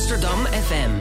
Amsterdam 0.00 0.46
FM. 0.48 0.92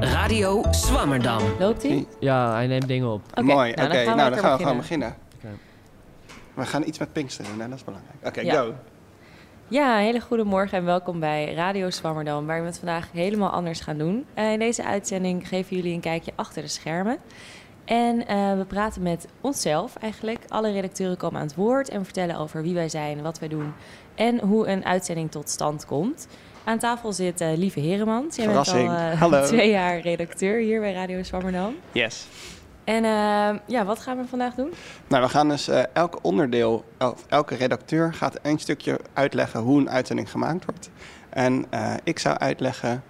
Radio 0.00 0.64
Swammerdam. 0.70 1.42
Loopt 1.58 1.82
hij? 1.82 2.06
Ja, 2.20 2.52
hij 2.52 2.66
neemt 2.66 2.86
dingen 2.88 3.08
op. 3.12 3.22
Oké, 3.30 3.42
Mooi, 3.42 3.72
nou, 3.74 3.88
oké. 3.88 3.96
dan 3.96 4.04
gaan 4.04 4.14
we 4.16 4.20
nou, 4.20 4.30
dan 4.30 4.38
gaan 4.38 4.52
we 4.56 4.62
gewoon 4.62 4.76
beginnen. 4.76 5.14
We 6.54 6.66
gaan 6.66 6.82
iets 6.86 6.98
met 6.98 7.12
Pinkster 7.12 7.44
doen, 7.44 7.60
hè? 7.60 7.68
dat 7.68 7.78
is 7.78 7.84
belangrijk. 7.84 8.16
Oké, 8.24 8.40
Ja. 8.40 8.54
go. 8.54 8.74
Ja, 9.68 9.98
een 9.98 10.04
hele 10.04 10.20
goede 10.20 10.44
morgen 10.44 10.78
en 10.78 10.84
welkom 10.84 11.20
bij 11.20 11.54
Radio 11.54 11.90
Zwammerdam, 11.90 12.46
waar 12.46 12.60
we 12.60 12.66
het 12.66 12.78
vandaag 12.78 13.08
helemaal 13.12 13.50
anders 13.50 13.80
gaan 13.80 13.98
doen. 13.98 14.24
Eh, 14.34 14.52
in 14.52 14.58
deze 14.58 14.84
uitzending 14.84 15.48
geven 15.48 15.76
jullie 15.76 15.94
een 15.94 16.00
kijkje 16.00 16.32
achter 16.34 16.62
de 16.62 16.68
schermen. 16.68 17.18
En 17.84 18.26
eh, 18.26 18.56
we 18.56 18.64
praten 18.64 19.02
met 19.02 19.26
onszelf 19.40 19.96
eigenlijk. 19.96 20.38
Alle 20.48 20.72
redacteuren 20.72 21.16
komen 21.16 21.40
aan 21.40 21.46
het 21.46 21.54
woord 21.56 21.88
en 21.88 22.04
vertellen 22.04 22.38
over 22.38 22.62
wie 22.62 22.74
wij 22.74 22.88
zijn, 22.88 23.22
wat 23.22 23.38
wij 23.38 23.48
doen 23.48 23.72
en 24.14 24.38
hoe 24.40 24.66
een 24.68 24.84
uitzending 24.84 25.30
tot 25.30 25.48
stand 25.48 25.86
komt. 25.86 26.28
Aan 26.64 26.78
tafel 26.78 27.12
zit 27.12 27.40
eh, 27.40 27.48
Lieve 27.56 27.80
Heremans. 27.80 28.36
Jij 28.36 28.46
bent 28.46 28.58
al 28.58 28.64
Verrassing. 28.64 29.12
eh, 29.12 29.20
Hallo. 29.20 29.46
twee 29.56 29.70
jaar 29.70 29.98
redacteur 30.00 30.58
hier 30.60 30.80
bij 30.80 30.92
Radio 30.92 31.22
Zwammerdam. 31.22 31.74
Yes. 31.92 32.26
En 32.84 33.04
eh, 33.04 33.60
ja, 33.66 33.84
wat 33.84 33.98
gaan 33.98 34.16
we 34.16 34.26
vandaag 34.26 34.54
doen? 34.54 34.72
Nou, 35.06 35.22
we 35.22 35.28
gaan 35.28 35.48
dus 35.48 35.68
eh, 35.68 35.82
elk 35.92 36.18
onderdeel, 36.22 36.84
of 36.98 37.24
elke 37.28 37.54
redacteur 37.54 38.14
gaat 38.14 38.38
een 38.42 38.58
stukje 38.58 39.00
uitleggen 39.12 39.60
hoe 39.60 39.80
een 39.80 39.90
uitzending 39.90 40.30
gemaakt 40.30 40.64
wordt. 40.64 40.90
En 41.28 41.66
eh, 41.70 41.94
ik 42.04 42.18
zou 42.18 42.38
uitleggen 42.38 43.02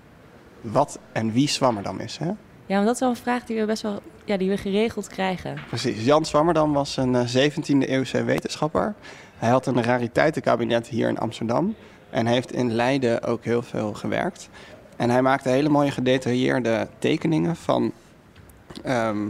wat 0.61 0.99
en 1.13 1.33
wie 1.33 1.49
Zwammerdam 1.49 2.01
is. 2.01 2.19
Hè? 2.19 2.31
Ja, 2.67 2.75
want 2.75 2.85
dat 2.85 2.95
is 2.95 3.01
wel 3.01 3.09
een 3.09 3.17
vraag 3.17 3.45
die 3.45 3.61
we 3.61 3.67
best 3.67 3.83
wel 3.83 4.03
ja, 4.25 4.37
die 4.37 4.49
we 4.49 4.57
geregeld 4.57 5.09
krijgen. 5.09 5.59
Precies. 5.69 6.05
Jan 6.05 6.25
Zwammerdam 6.25 6.73
was 6.73 6.97
een 6.97 7.15
eh, 7.15 7.51
17e 7.51 7.89
eeuwse 7.89 8.25
wetenschapper. 8.25 8.95
Hij 9.37 9.51
had 9.51 9.67
een 9.67 9.83
rariteitenkabinet 9.83 10.87
hier 10.87 11.09
in 11.09 11.19
Amsterdam. 11.19 11.75
En 12.11 12.27
heeft 12.27 12.53
in 12.53 12.73
Leiden 12.73 13.23
ook 13.23 13.45
heel 13.45 13.63
veel 13.63 13.93
gewerkt. 13.93 14.49
En 14.97 15.11
hij 15.11 15.23
maakte 15.23 15.49
hele 15.49 15.69
mooie 15.69 15.91
gedetailleerde 15.91 16.89
tekeningen 16.99 17.57
van 17.57 17.93
ehm, 18.83 19.29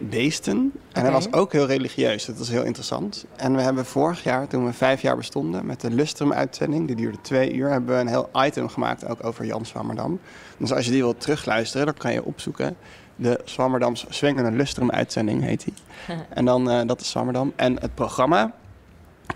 beesten. 0.00 0.72
En 0.92 1.02
hij 1.02 1.12
was 1.12 1.32
ook 1.32 1.52
heel 1.52 1.66
religieus. 1.66 2.24
Dat 2.24 2.38
was 2.38 2.48
heel 2.48 2.64
interessant. 2.64 3.24
En 3.36 3.56
we 3.56 3.62
hebben 3.62 3.86
vorig 3.86 4.22
jaar, 4.22 4.48
toen 4.48 4.64
we 4.66 4.72
vijf 4.72 5.02
jaar 5.02 5.16
bestonden, 5.16 5.66
met 5.66 5.80
de 5.80 5.90
Lustrum-uitzending, 5.90 6.86
die 6.86 6.96
duurde 6.96 7.20
twee 7.20 7.52
uur, 7.52 7.70
hebben 7.70 7.94
we 7.94 8.00
een 8.00 8.08
heel 8.08 8.30
item 8.32 8.68
gemaakt 8.68 9.08
ook 9.08 9.24
over 9.24 9.44
Jan 9.44 9.66
Zwammerdam. 9.66 10.20
Dus 10.56 10.72
als 10.72 10.84
je 10.84 10.90
die 10.90 11.02
wilt 11.02 11.20
terugluisteren, 11.20 11.86
dan 11.86 11.94
kan 11.94 12.12
je 12.12 12.24
opzoeken. 12.24 12.76
De 13.16 13.40
Zwammerdams 13.44 14.06
Zwengende 14.08 14.50
Lustrum-uitzending 14.50 15.42
heet 15.42 15.64
die. 15.64 15.74
En 16.28 16.44
dan, 16.44 16.70
eh, 16.70 16.86
dat 16.86 17.00
is 17.00 17.10
Zwammerdam. 17.10 17.52
En 17.56 17.80
het 17.80 17.94
programma 17.94 18.52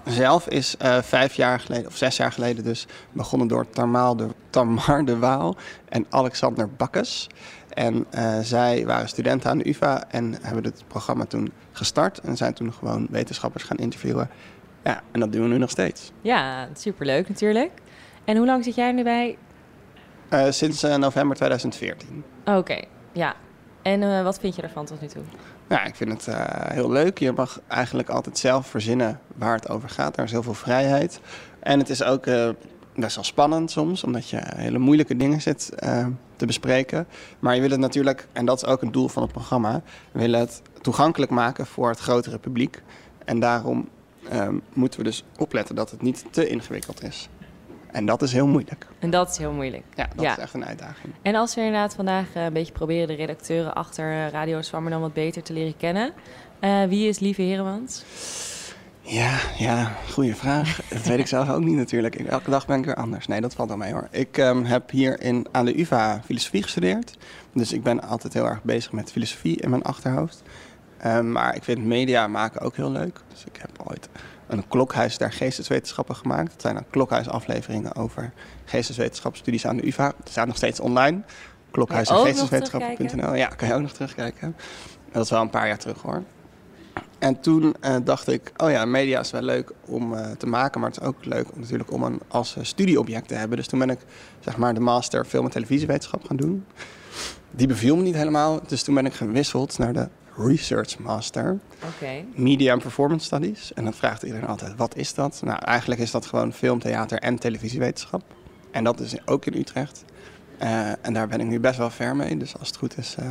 zelf 0.05 0.49
is 0.49 0.77
eh, 0.77 1.03
vijf 1.03 1.35
jaar 1.35 1.61
geleden, 1.61 1.87
of 1.87 1.97
zes 1.97 2.17
jaar 2.17 2.33
geleden 2.33 2.65
dus, 2.65 2.87
begonnen 3.13 3.49
door 3.49 3.71
Tamar 3.71 4.17
de, 4.17 4.29
Tamar 4.51 5.05
de 5.05 5.19
Waal 5.19 5.57
en 5.89 6.07
Alexander 6.11 6.71
Bakkes. 6.71 7.27
En 7.69 8.07
eh, 8.11 8.39
zij 8.39 8.87
waren 8.87 9.09
studenten 9.09 9.51
aan 9.51 9.59
de 9.59 9.69
UvA 9.69 10.05
en 10.11 10.39
hebben 10.43 10.65
het 10.65 10.85
programma 10.87 11.25
toen 11.25 11.53
gestart. 11.73 12.19
En 12.19 12.37
zijn 12.37 12.55
toen 12.55 12.73
gewoon 12.73 13.07
wetenschappers 13.11 13.65
gaan 13.65 13.77
interviewen. 13.77 14.31
Ja, 14.85 15.03
en 15.13 15.21
dat 15.21 15.33
doen 15.33 15.43
we 15.43 15.49
nu 15.49 15.59
nog 15.59 15.71
steeds. 15.71 16.13
Ja, 16.21 16.69
superleuk 16.75 17.29
natuurlijk. 17.29 17.71
En 18.25 18.37
hoe 18.37 18.47
lang 18.47 18.65
zit 18.65 18.75
jij 18.75 18.87
er 18.87 18.95
nu 18.95 19.03
bij? 19.03 19.37
Eh, 20.29 20.51
sinds 20.51 20.83
november 20.83 21.37
2014. 21.37 22.25
Oké, 22.45 22.85
ja. 23.13 23.35
En 23.83 24.25
wat 24.25 24.39
vind 24.39 24.57
je 24.57 24.63
ervan 24.63 24.85
tot 24.85 25.01
nu 25.01 25.07
toe? 25.07 25.23
Ja, 25.69 25.85
ik 25.85 25.95
vind 25.95 26.11
het 26.11 26.29
eh, 26.29 26.71
heel 26.71 26.91
leuk. 26.91 27.19
Je 27.19 27.33
mag 27.33 27.61
eigenlijk 27.69 28.09
altijd 28.09 28.39
zelf 28.39 28.67
verzinnen 28.67 29.21
waar 29.37 29.55
het 29.55 29.69
over 29.69 29.89
gaat. 29.89 30.17
Er 30.17 30.25
is 30.25 30.31
heel 30.31 30.43
veel 30.43 30.55
vrijheid. 30.55 31.21
En 31.61 31.79
het 31.79 31.91
is 31.91 32.03
ook 32.03 32.27
eh, 32.27 32.49
best 32.95 33.15
wel 33.15 33.25
spannend 33.25 33.71
soms, 33.71 34.05
omdat 34.05 34.29
je 34.29 34.41
hele 34.57 34.79
moeilijke 34.79 35.17
dingen 35.17 35.41
zit 35.41 35.75
eh, 35.75 36.07
te 36.37 36.47
bespreken. 36.47 37.07
Maar 37.39 37.55
je 37.55 37.61
wil 37.61 37.71
het 37.71 37.81
natuurlijk, 37.81 38.27
en 38.33 38.45
dat 38.45 38.57
is 38.57 38.69
ook 38.69 38.83
een 38.83 38.93
doel 38.93 39.09
van 39.09 39.23
het 39.23 39.33
programma, 39.33 39.83
willen 40.13 40.41
het 40.41 40.63
toegankelijk 40.81 41.31
maken 41.31 41.67
voor 41.67 41.89
het 41.89 41.99
grotere 41.99 42.39
publiek. 42.39 42.83
En 43.25 43.41
daarom 43.41 43.89
eh, 44.29 44.49
moeten 44.73 44.99
we 44.99 45.05
dus 45.05 45.25
opletten 45.39 45.75
dat 45.75 45.91
het 45.91 46.03
niet 46.03 46.25
te 46.31 46.49
ingewikkeld 46.49 47.03
is. 47.03 47.29
En 47.95 48.07
dat 48.07 48.23
is 48.23 48.33
heel 48.33 48.47
moeilijk. 48.47 48.87
En 48.99 49.11
dat 49.11 49.31
is 49.31 49.37
heel 49.37 49.53
moeilijk. 49.53 49.83
Ja, 49.95 50.09
dat 50.15 50.25
Ja. 50.25 50.31
is 50.33 50.39
echt 50.39 50.55
een 50.55 50.65
uitdaging. 50.65 51.15
En 51.23 51.35
als 51.35 51.55
we 51.55 51.61
inderdaad 51.61 51.95
vandaag 51.95 52.27
eh, 52.35 52.45
een 52.45 52.53
beetje 52.53 52.73
proberen 52.73 53.07
de 53.09 53.15
redacteuren 53.15 53.75
achter 53.75 54.13
eh, 54.13 54.29
Radio 54.31 54.63
Zwammerdam 54.63 55.01
wat 55.01 55.13
beter 55.13 55.43
te 55.43 55.53
leren 55.53 55.77
kennen. 55.77 56.13
eh, 56.61 56.85
wie 56.85 57.09
is 57.09 57.19
Lieve 57.19 57.43
Heremans? 57.43 58.05
Ja, 59.01 59.39
ja, 59.59 59.93
goede 60.13 60.35
vraag. 60.35 60.81
Dat 60.91 61.03
weet 61.07 61.19
ik 61.19 61.27
zelf 61.27 61.51
ook 61.51 61.61
niet 61.65 61.77
natuurlijk. 61.77 62.15
Elke 62.15 62.51
dag 62.51 62.67
ben 62.67 62.79
ik 62.79 62.85
weer 62.85 62.95
anders. 62.95 63.27
Nee, 63.27 63.41
dat 63.41 63.55
valt 63.55 63.69
wel 63.69 63.79
mee 63.79 63.93
hoor. 63.93 64.09
Ik 64.11 64.39
ehm, 64.39 64.65
heb 64.65 64.91
hier 64.91 65.21
in, 65.21 65.47
aan 65.53 65.65
de 65.65 65.81
UvA 65.81 66.21
filosofie 66.25 66.63
gestudeerd. 66.63 67.17
Dus 67.53 67.73
ik 67.73 67.83
ben 67.83 68.03
altijd 68.03 68.33
heel 68.33 68.47
erg 68.47 68.63
bezig 68.63 68.93
met 68.93 69.13
filosofie 69.13 69.61
in 69.61 69.71
mijn 69.71 69.83
achterhoofd. 69.83 70.43
Ehm, 70.99 71.33
maar 71.33 71.55
ik 71.57 71.65
vind 71.65 71.85
media 71.85 72.27
maken 72.27 72.61
ook 72.61 72.77
heel 72.77 72.91
leuk. 72.91 73.21
Dus 73.33 73.45
ik 73.45 73.57
heb 73.61 73.71
ooit 73.91 74.09
een 74.59 74.69
klokhuis 74.69 75.19
der 75.19 75.33
geesteswetenschappen 75.33 76.17
gemaakt. 76.17 76.51
Dat 76.51 76.61
zijn 76.61 76.75
dan 76.75 76.85
klokhuisafleveringen 76.91 77.97
over 77.97 78.33
geesteswetenschapsstudies 78.65 79.67
aan 79.67 79.77
de 79.77 79.87
UvA. 79.87 80.13
Die 80.23 80.31
staan 80.31 80.47
nog 80.47 80.57
steeds 80.57 80.81
online. 80.81 81.21
Klokhuis 81.71 82.09
en 82.09 82.17
geesteswetenschappen.nl. 82.17 83.35
Ja, 83.35 83.47
kan 83.47 83.69
je 83.69 83.75
ook 83.75 83.81
nog 83.81 83.93
terugkijken. 83.93 84.57
Dat 85.13 85.25
is 85.25 85.31
wel 85.31 85.41
een 85.41 85.51
paar 85.51 85.67
jaar 85.67 85.79
terug 85.79 86.03
hoor. 86.03 86.23
En 87.19 87.41
toen 87.41 87.75
eh, 87.81 87.97
dacht 88.05 88.29
ik, 88.29 88.53
oh 88.57 88.71
ja, 88.71 88.85
media 88.85 89.21
is 89.21 89.31
wel 89.31 89.43
leuk 89.43 89.73
om 89.85 90.15
eh, 90.15 90.31
te 90.31 90.47
maken, 90.47 90.81
maar 90.81 90.91
het 90.91 91.01
is 91.01 91.07
ook 91.07 91.25
leuk 91.25 91.53
om, 91.53 91.61
natuurlijk 91.61 91.93
om 91.93 92.03
een 92.03 92.21
als 92.29 92.57
eh, 92.57 92.65
studieobject 92.65 93.29
te 93.29 93.35
hebben. 93.35 93.57
Dus 93.57 93.67
toen 93.67 93.79
ben 93.79 93.91
ik 93.91 93.99
zeg 94.41 94.57
maar 94.57 94.75
de 94.75 94.81
master 94.81 95.25
film- 95.25 95.45
en 95.45 95.51
televisiewetenschap 95.51 96.25
gaan 96.27 96.37
doen. 96.37 96.65
Die 97.51 97.67
beviel 97.67 97.97
me 97.97 98.03
niet 98.03 98.15
helemaal, 98.15 98.61
dus 98.67 98.83
toen 98.83 98.95
ben 98.95 99.07
ik 99.07 99.15
gewisseld 99.15 99.79
naar 99.79 99.93
de 99.93 100.09
research 100.37 100.99
master, 100.99 101.59
Oké. 101.95 102.25
media 102.35 102.73
and 102.73 102.83
performance 102.83 103.25
studies. 103.25 103.73
En 103.73 103.85
dan 103.85 103.93
vraagt 103.95 104.23
iedereen 104.23 104.47
altijd, 104.49 104.77
wat 104.77 104.97
is 104.97 105.15
dat? 105.15 105.41
Nou, 105.45 105.59
eigenlijk 105.59 106.01
is 106.01 106.11
dat 106.11 106.27
gewoon 106.27 106.53
film, 106.53 106.79
theater 106.79 107.19
en 107.19 107.39
televisiewetenschap. 107.39 108.23
En 108.71 108.85
dat 108.85 109.01
is 109.01 109.27
ook 109.27 109.47
in 109.47 109.55
Utrecht. 109.61 110.05
Eh, 110.59 110.89
en 111.07 111.13
daar 111.13 111.29
ben 111.29 111.41
ik 111.41 111.47
nu 111.47 111.61
best 111.61 111.79
wel 111.79 111.91
ver 111.91 112.17
mee, 112.17 112.37
dus 112.37 112.59
als 112.59 112.69
het 112.69 112.77
goed 112.77 112.99
is, 112.99 113.15
eh, 113.19 113.27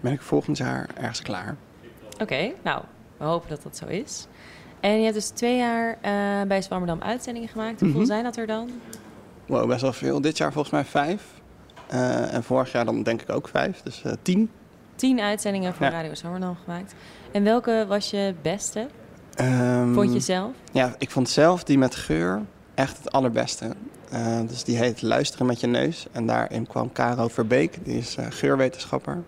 ben 0.00 0.12
ik 0.12 0.20
volgend 0.22 0.56
jaar 0.56 0.88
ergens 0.96 1.22
klaar. 1.22 1.56
Oké, 2.20 2.52
nou, 2.62 2.82
we 3.16 3.24
hopen 3.24 3.48
dat 3.48 3.62
dat 3.62 3.76
zo 3.76 3.86
is. 3.86 4.26
En 4.80 4.96
je 4.96 5.02
hebt 5.02 5.14
dus 5.14 5.28
twee 5.28 5.56
jaar 5.56 5.98
eh, 6.00 6.46
bij 6.48 6.62
Zwammerdam 6.62 7.00
uitzendingen 7.02 7.48
gemaakt. 7.48 7.80
Hoeveel 7.80 7.98
Mhm. 7.98 8.08
zijn 8.08 8.24
dat 8.24 8.36
er 8.36 8.46
dan? 8.46 8.70
Wow, 9.46 9.68
best 9.68 9.80
wel 9.80 9.92
veel. 9.92 10.20
Dit 10.20 10.36
jaar 10.36 10.52
volgens 10.52 10.72
mij 10.74 10.84
vijf. 10.84 11.22
En 12.30 12.42
vorig 12.42 12.72
jaar 12.72 12.84
dan 12.84 13.02
denk 13.02 13.22
ik 13.22 13.30
ook 13.30 13.48
vijf, 13.48 13.80
dus 13.82 14.02
tien. 14.22 14.50
Tien 15.02 15.20
uitzendingen 15.20 15.74
voor 15.74 15.86
Ja. 15.86 15.92
Radio 15.92 16.14
Zwammerdam 16.14 16.56
gemaakt. 16.64 16.94
En 17.32 17.44
welke 17.44 17.84
was 17.88 18.10
je 18.10 18.34
beste? 18.42 18.86
Ehm, 19.34 19.92
Vond 19.92 20.12
je 20.12 20.20
zelf? 20.20 20.50
Ja, 20.72 20.94
ik 20.98 21.10
vond 21.10 21.28
zelf 21.28 21.64
die 21.64 21.78
met 21.78 21.94
geur 21.94 22.42
echt 22.74 22.98
het 22.98 23.12
allerbeste. 23.12 23.74
Eh, 24.10 24.40
dus 24.46 24.64
die 24.64 24.76
heet 24.76 25.02
Luisteren 25.02 25.46
met 25.46 25.60
je 25.60 25.66
neus. 25.66 26.06
En 26.12 26.26
daarin 26.26 26.66
kwam 26.66 26.92
Caro 26.92 27.28
Verbeek, 27.28 27.84
die 27.84 27.98
is 27.98 28.16
eh, 28.16 28.26
geurwetenschapper. 28.30 29.22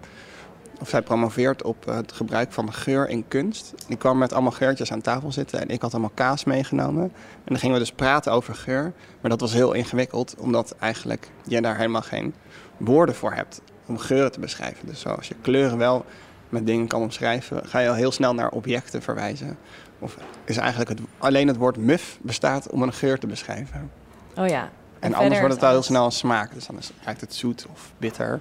Of 0.80 0.88
zij 0.88 1.02
promoveert 1.02 1.62
op 1.62 1.88
eh, 1.88 1.96
het 1.96 2.12
gebruik 2.12 2.52
van 2.52 2.72
geur 2.72 3.08
in 3.08 3.28
kunst. 3.28 3.74
Die 3.86 3.96
kwam 3.96 4.18
met 4.18 4.32
allemaal 4.32 4.52
geurtjes 4.52 4.92
aan 4.92 5.00
tafel 5.00 5.32
zitten 5.32 5.60
en 5.60 5.68
ik 5.68 5.82
had 5.82 5.92
allemaal 5.92 6.12
kaas 6.14 6.44
meegenomen. 6.44 7.02
En 7.02 7.10
dan 7.44 7.58
gingen 7.58 7.74
we 7.74 7.80
dus 7.80 7.92
praten 7.92 8.32
over 8.32 8.54
geur. 8.54 8.92
Maar 9.20 9.30
dat 9.30 9.40
was 9.40 9.52
heel 9.52 9.72
ingewikkeld, 9.72 10.34
omdat 10.38 10.74
eigenlijk 10.78 11.30
je 11.44 11.60
daar 11.60 11.76
helemaal 11.76 12.02
geen 12.02 12.34
woorden 12.76 13.14
voor 13.14 13.32
hebt 13.32 13.60
om 13.86 13.98
geuren 13.98 14.32
te 14.32 14.40
beschrijven. 14.40 14.86
Dus 14.86 15.00
zoals 15.00 15.28
je 15.28 15.34
kleuren 15.40 15.78
wel 15.78 16.04
met 16.48 16.66
dingen 16.66 16.86
kan 16.86 17.02
omschrijven, 17.02 17.66
ga 17.66 17.78
je 17.78 17.88
al 17.88 17.94
heel 17.94 18.12
snel 18.12 18.34
naar 18.34 18.50
objecten 18.50 19.02
verwijzen. 19.02 19.58
Of 19.98 20.16
is 20.44 20.56
eigenlijk 20.56 20.90
het, 20.90 21.00
alleen 21.18 21.48
het 21.48 21.56
woord 21.56 21.76
muf 21.76 22.18
bestaat 22.22 22.70
om 22.70 22.82
een 22.82 22.92
geur 22.92 23.18
te 23.18 23.26
beschrijven. 23.26 23.90
Oh 24.36 24.46
ja. 24.46 24.70
En, 24.98 25.14
anders 25.14 25.40
wordt 25.40 25.54
het 25.54 25.64
al 25.64 25.70
heel 25.70 25.82
snel 25.82 26.04
een 26.04 26.12
smaak. 26.12 26.54
Dus 26.54 26.66
dan 26.66 26.78
is, 26.78 26.90
lijkt 27.04 27.20
het 27.20 27.34
zoet 27.34 27.66
of 27.72 27.92
bitter. 27.98 28.40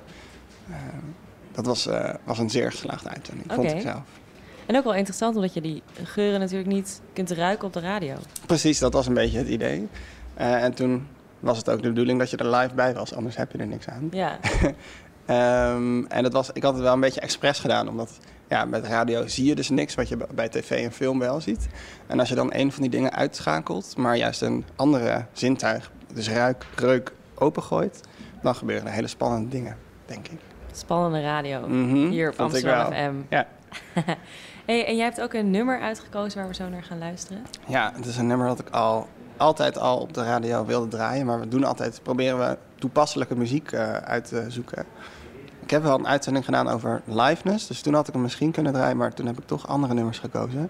Eh, 0.69 0.75
dat 1.51 1.65
was, 1.65 1.87
eh, 1.87 2.13
was 2.23 2.39
een 2.39 2.49
zeer 2.49 2.71
geslaagde 2.71 3.09
uitzending, 3.09 3.51
vond 3.51 3.67
Oké. 3.67 3.77
ik 3.77 3.81
zelf. 3.81 4.03
En 4.65 4.75
ook 4.75 4.83
wel 4.83 4.93
interessant, 4.93 5.35
omdat 5.35 5.53
je 5.53 5.61
die 5.61 5.83
geuren 6.03 6.39
natuurlijk 6.39 6.69
niet 6.69 7.01
kunt 7.13 7.31
ruiken 7.31 7.67
op 7.67 7.73
de 7.73 7.79
radio. 7.79 8.15
Precies, 8.45 8.79
dat 8.79 8.93
was 8.93 9.07
een 9.07 9.13
beetje 9.13 9.37
het 9.37 9.47
idee. 9.47 9.87
Eh, 10.33 10.63
en 10.63 10.73
toen 10.73 11.07
was 11.39 11.57
het 11.57 11.69
ook 11.69 11.81
de 11.81 11.87
bedoeling 11.87 12.19
dat 12.19 12.29
je 12.29 12.37
er 12.37 12.55
live 12.55 12.73
bij 12.73 12.93
was, 12.93 13.13
anders 13.13 13.35
heb 13.35 13.51
je 13.51 13.57
er 13.57 13.67
niks 13.67 13.87
aan. 13.87 14.07
Ja, 14.11 14.39
Ehm, 15.25 16.05
en 16.05 16.23
dat 16.23 16.33
was, 16.33 16.49
ik 16.53 16.63
had 16.63 16.73
het 16.73 16.83
wel 16.83 16.93
een 16.93 16.99
beetje 16.99 17.21
expres 17.21 17.59
gedaan, 17.59 17.89
omdat 17.89 18.19
ja, 18.47 18.65
met 18.65 18.85
radio 18.85 19.27
zie 19.27 19.45
je 19.45 19.55
dus 19.55 19.69
niks 19.69 19.95
wat 19.95 20.09
je 20.09 20.17
bij 20.33 20.49
tv 20.49 20.83
en 20.83 20.91
film 20.91 21.19
wel 21.19 21.41
ziet. 21.41 21.67
En 22.07 22.19
als 22.19 22.29
je 22.29 22.35
dan 22.35 22.53
een 22.53 22.71
van 22.71 22.81
die 22.81 22.91
dingen 22.91 23.13
uitschakelt, 23.13 23.97
maar 23.97 24.17
juist 24.17 24.41
een 24.41 24.65
andere 24.75 25.25
zintuig, 25.31 25.91
dus 26.13 26.29
ruik, 26.29 26.65
reuk, 26.75 27.11
opengooit, 27.35 28.01
dan 28.41 28.55
gebeuren 28.55 28.87
er 28.87 28.93
hele 28.93 29.07
spannende 29.07 29.49
dingen, 29.49 29.77
denk 30.05 30.27
ik. 30.27 30.39
Spannende 30.71 31.21
radio 31.21 31.67
mhm, 31.67 32.09
hier 32.09 32.29
op 32.29 32.39
Amsterdam 32.39 32.91
FM. 32.93 33.13
Ja. 33.29 33.47
hey, 34.65 34.85
en 34.85 34.95
jij 34.95 35.05
hebt 35.05 35.21
ook 35.21 35.33
een 35.33 35.51
nummer 35.51 35.79
uitgekozen 35.79 36.39
waar 36.39 36.47
we 36.47 36.55
zo 36.55 36.69
naar 36.69 36.83
gaan 36.83 36.97
luisteren. 36.97 37.41
Ja, 37.67 37.91
het 37.95 38.05
is 38.05 38.17
een 38.17 38.27
nummer 38.27 38.47
dat 38.47 38.59
ik 38.59 38.69
al 38.69 39.07
altijd 39.37 39.77
al 39.77 39.97
op 39.97 40.13
de 40.13 40.23
radio 40.23 40.65
wilde 40.65 40.87
draaien. 40.87 41.25
Maar 41.25 41.39
we 41.39 41.47
doen 41.47 41.63
altijd, 41.63 41.99
proberen 42.03 42.39
we 42.39 42.57
toepasselijke 42.75 43.35
muziek 43.35 43.71
eh, 43.71 43.93
uit 43.93 44.25
te 44.27 44.45
zoeken. 44.47 44.85
Ik 45.59 45.69
heb 45.69 45.83
wel 45.83 45.99
een 45.99 46.07
uitzending 46.07 46.45
gedaan 46.45 46.67
over 46.67 47.01
liveness. 47.05 47.67
Dus 47.67 47.81
toen 47.81 47.93
had 47.93 48.07
ik 48.07 48.13
hem 48.13 48.21
misschien 48.21 48.51
kunnen 48.51 48.73
draaien, 48.73 48.97
maar 48.97 49.13
toen 49.13 49.25
heb 49.25 49.37
ik 49.37 49.47
toch 49.47 49.67
andere 49.67 49.93
nummers 49.93 50.19
gekozen. 50.19 50.69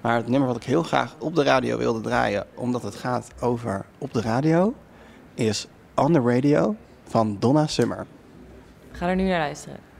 Maar 0.00 0.16
het 0.16 0.28
nummer 0.28 0.48
wat 0.48 0.56
ik 0.56 0.64
heel 0.64 0.82
graag 0.82 1.14
op 1.18 1.34
de 1.34 1.42
radio 1.42 1.78
wilde 1.78 2.00
draaien, 2.00 2.46
omdat 2.54 2.82
het 2.82 2.94
gaat 2.94 3.30
over 3.40 3.84
op 3.98 4.12
de 4.12 4.20
radio, 4.20 4.74
is 5.34 5.66
On 5.94 6.12
the 6.12 6.20
Radio 6.20 6.76
van 7.04 7.36
Donna 7.38 7.66
Summer. 7.66 8.06
Ga 8.92 9.08
er 9.08 9.16
nu 9.16 9.28
naar 9.28 9.38
luisteren. 9.38 9.91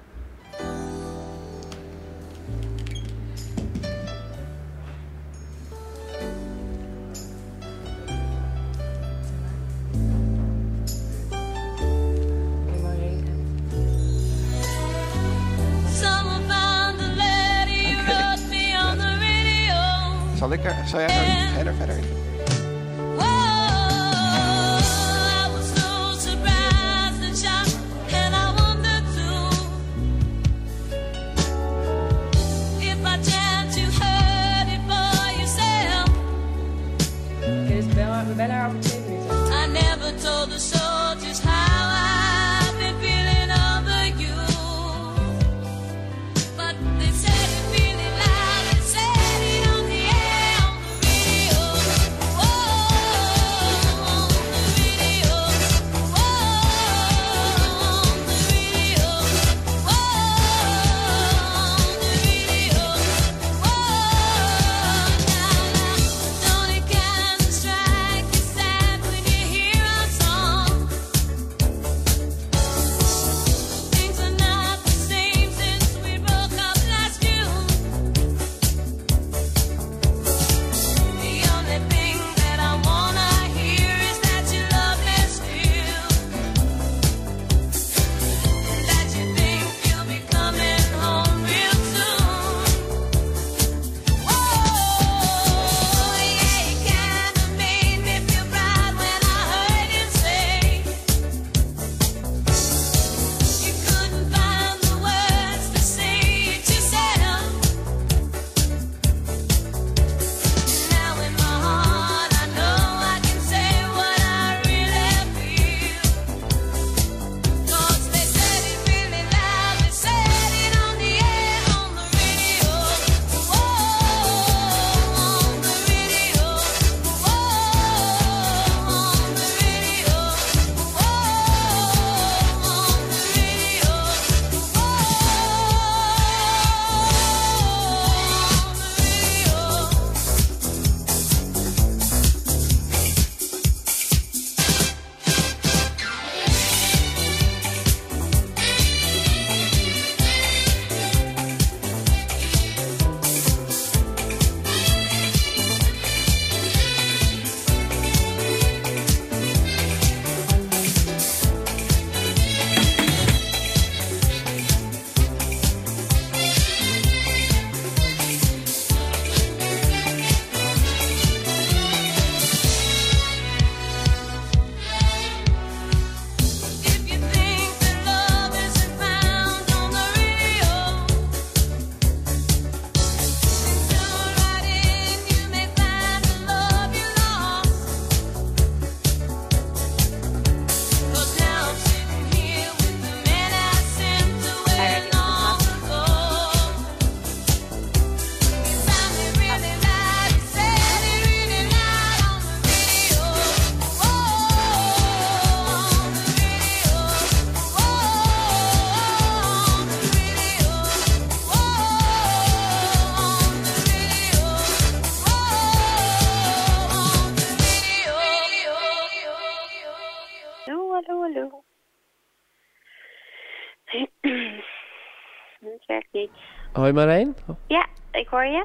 Hoi 226.72 226.92
Marijn. 226.92 227.36
Ja, 227.66 227.86
ik 228.10 228.28
hoor 228.28 228.44
je. 228.44 228.64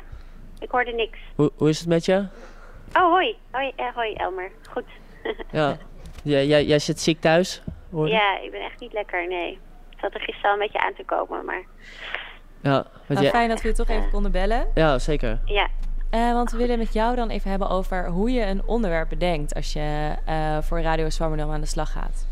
Ik 0.60 0.72
hoorde 0.72 0.92
niks. 0.92 1.18
Hoe, 1.36 1.52
hoe 1.56 1.70
is 1.70 1.80
het 1.80 1.88
met 1.88 2.06
je? 2.06 2.26
Oh, 2.94 3.12
hoi. 3.12 3.36
Hoi, 3.52 3.72
eh, 3.76 3.86
hoi 3.94 4.14
Elmer. 4.14 4.52
Goed. 4.70 4.86
ja. 5.52 5.78
jij, 6.24 6.66
jij 6.66 6.80
zit 6.80 7.00
ziek 7.00 7.22
thuis? 7.22 7.62
Hoor. 7.92 8.10
Ja, 8.10 8.40
ik 8.40 8.52
ben 8.52 8.62
echt 8.62 8.80
niet 8.80 8.94
lekker, 8.94 9.28
nee. 9.28 9.52
Ik 9.90 9.98
zat 10.00 10.14
er 10.14 10.20
gisteren 10.20 10.50
al 10.50 10.54
een 10.54 10.60
beetje 10.60 10.80
aan 10.80 10.94
te 10.94 11.04
komen, 11.04 11.46
maar... 11.46 11.64
Ja, 12.62 12.86
nou. 13.08 13.26
Fijn 13.26 13.50
dat 13.50 13.62
we 13.62 13.68
je 13.68 13.74
toch 13.74 13.90
even 13.90 14.10
konden 14.10 14.32
bellen. 14.32 14.68
Ja, 14.74 15.00
zeker. 15.00 15.40
Ja. 15.46 15.68
Eh, 16.10 16.34
want 16.34 16.52
we 16.52 16.58
willen 16.58 16.78
met 16.78 16.94
jou 16.94 17.16
dan 17.16 17.30
even 17.30 17.50
hebben 17.50 17.70
over 17.70 18.08
hoe 18.08 18.32
je 18.32 18.46
een 18.46 18.66
onderwerp 18.66 19.10
bedenkt... 19.10 19.56
als 19.56 19.74
je 19.74 20.16
eh, 20.26 20.58
voor 20.62 20.82
Radio 20.82 21.10
Zwammerdam 21.10 21.52
aan 21.52 21.62
de 21.62 21.68
slag 21.68 21.92
gaat. 21.92 22.28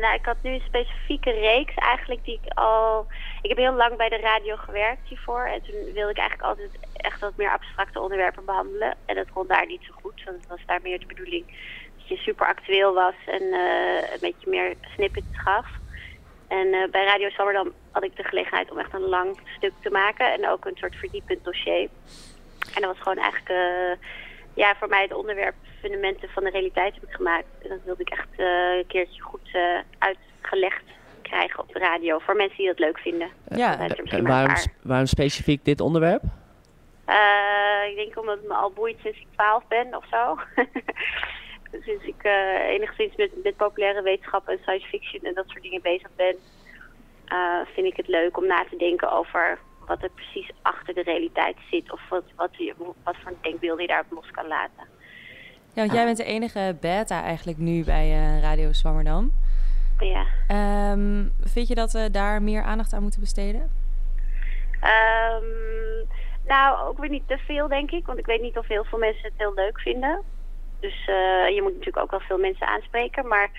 Nou, 0.00 0.14
ik 0.14 0.24
had 0.24 0.36
nu 0.42 0.50
een 0.50 0.62
specifieke 0.66 1.30
reeks 1.30 1.74
eigenlijk 1.74 2.24
die 2.24 2.40
ik 2.42 2.52
al 2.52 3.06
ik 3.46 3.52
heb 3.56 3.66
heel 3.66 3.76
lang 3.76 3.96
bij 3.96 4.08
de 4.08 4.16
radio 4.16 4.56
gewerkt 4.56 5.08
hiervoor. 5.08 5.44
En 5.44 5.62
toen 5.62 5.92
wilde 5.92 6.10
ik 6.10 6.18
eigenlijk 6.18 6.48
altijd 6.48 6.70
echt 6.96 7.20
wat 7.20 7.36
meer 7.36 7.50
abstracte 7.50 8.00
onderwerpen 8.00 8.44
behandelen. 8.44 8.96
En 9.04 9.14
dat 9.14 9.30
kon 9.32 9.46
daar 9.46 9.66
niet 9.66 9.82
zo 9.82 9.92
goed, 10.02 10.24
want 10.24 10.36
het 10.36 10.48
was 10.48 10.60
daar 10.66 10.80
meer 10.82 10.98
de 10.98 11.06
bedoeling 11.06 11.44
dat 11.96 12.08
je 12.08 12.16
super 12.16 12.46
actueel 12.46 12.94
was 12.94 13.14
en 13.26 13.42
eh, 13.42 14.12
een 14.12 14.20
beetje 14.20 14.50
meer 14.50 14.74
snippets 14.94 15.26
gaf. 15.32 15.66
En 16.48 16.72
eh, 16.72 16.90
bij 16.90 17.04
Radio 17.04 17.28
Sammerdam 17.28 17.72
had 17.90 18.04
ik 18.04 18.16
de 18.16 18.24
gelegenheid 18.24 18.70
om 18.70 18.78
echt 18.78 18.94
een 18.94 19.08
lang 19.08 19.38
stuk 19.56 19.72
te 19.80 19.90
maken 19.90 20.32
en 20.32 20.48
ook 20.48 20.64
een 20.64 20.76
soort 20.76 20.96
verdiepend 20.96 21.44
dossier. 21.44 21.88
En 22.74 22.82
dat 22.82 22.84
was 22.84 22.98
gewoon 22.98 23.18
eigenlijk 23.18 23.50
eh, 23.50 24.08
ja, 24.54 24.76
voor 24.76 24.88
mij 24.88 25.02
het 25.02 25.14
onderwerp 25.14 25.54
fundamenten 25.80 26.28
van 26.28 26.44
de 26.44 26.50
realiteit 26.50 26.94
heb 26.94 27.02
ik 27.02 27.14
gemaakt. 27.14 27.46
En 27.62 27.68
dat 27.68 27.82
wilde 27.84 28.02
ik 28.02 28.10
echt 28.10 28.28
een 28.36 28.86
keertje 28.86 29.22
goed 29.22 29.50
uitgelegd 29.98 30.95
krijgen 31.28 31.60
op 31.60 31.72
de 31.72 31.78
radio. 31.78 32.18
Voor 32.18 32.36
mensen 32.36 32.56
die 32.56 32.66
dat 32.66 32.78
leuk 32.78 32.98
vinden. 32.98 33.28
Ja. 33.48 33.78
En 33.78 34.26
waarom, 34.26 34.54
waarom 34.82 35.06
specifiek 35.06 35.64
dit 35.64 35.80
onderwerp? 35.80 36.22
Eh, 37.04 37.90
ik 37.90 37.96
denk 37.96 38.18
omdat 38.18 38.36
het 38.36 38.48
me 38.48 38.54
al 38.54 38.70
boeit 38.70 38.98
sinds 39.02 39.18
ik 39.18 39.26
12 39.32 39.66
ben 39.68 39.96
of 39.96 40.04
zo. 40.10 40.38
sinds 41.86 42.04
ik 42.04 42.22
eh, 42.22 42.68
enigszins 42.68 43.16
met, 43.16 43.30
met 43.42 43.56
populaire 43.56 44.02
wetenschap 44.02 44.48
en 44.48 44.58
science 44.62 44.86
fiction 44.86 45.22
en 45.22 45.34
dat 45.34 45.48
soort 45.48 45.62
dingen 45.62 45.82
bezig 45.82 46.08
ben, 46.16 46.36
eh, 47.26 47.60
vind 47.74 47.86
ik 47.86 47.96
het 47.96 48.08
leuk 48.08 48.36
om 48.36 48.46
na 48.46 48.64
te 48.70 48.76
denken 48.76 49.12
over 49.12 49.58
wat 49.86 50.02
er 50.02 50.10
precies 50.10 50.50
achter 50.62 50.94
de 50.94 51.02
realiteit 51.02 51.56
zit. 51.70 51.92
Of 51.92 52.00
wat, 52.08 52.24
wat, 52.36 52.50
wat 53.04 53.16
voor 53.22 53.32
denkbeelden 53.40 53.82
je 53.82 53.88
daarop 53.88 54.12
los 54.12 54.30
kan 54.30 54.46
laten. 54.46 54.94
Ja, 55.76 55.82
want 55.82 55.92
jij 55.92 56.04
bent 56.04 56.16
de 56.16 56.24
enige 56.24 56.76
beta 56.80 57.22
eigenlijk 57.22 57.58
nu 57.58 57.84
bij 57.84 58.10
eh, 58.10 58.42
Radio 58.42 58.72
Zwammerdam. 58.72 59.32
Ja. 59.98 60.26
Ehm, 60.48 61.24
vind 61.40 61.68
je 61.68 61.74
dat 61.74 61.92
we 61.92 62.10
daar 62.10 62.42
meer 62.42 62.62
aandacht 62.62 62.92
aan 62.92 63.02
moeten 63.02 63.20
besteden? 63.20 63.70
Ehm, 64.80 65.44
nou, 66.46 66.88
ook 66.88 66.98
weer 66.98 67.10
niet 67.10 67.28
te 67.28 67.38
veel, 67.38 67.68
denk 67.68 67.90
ik. 67.90 68.06
Want 68.06 68.18
ik 68.18 68.26
weet 68.26 68.42
niet 68.42 68.58
of 68.58 68.66
heel 68.66 68.84
veel 68.84 68.98
mensen 68.98 69.22
het 69.22 69.32
heel 69.36 69.54
leuk 69.54 69.80
vinden. 69.80 70.22
Dus 70.80 71.06
eh, 71.06 71.48
je 71.54 71.60
moet 71.62 71.72
natuurlijk 71.72 72.04
ook 72.04 72.10
wel 72.10 72.20
veel 72.20 72.38
mensen 72.38 72.66
aanspreken. 72.66 73.28
Maar 73.28 73.50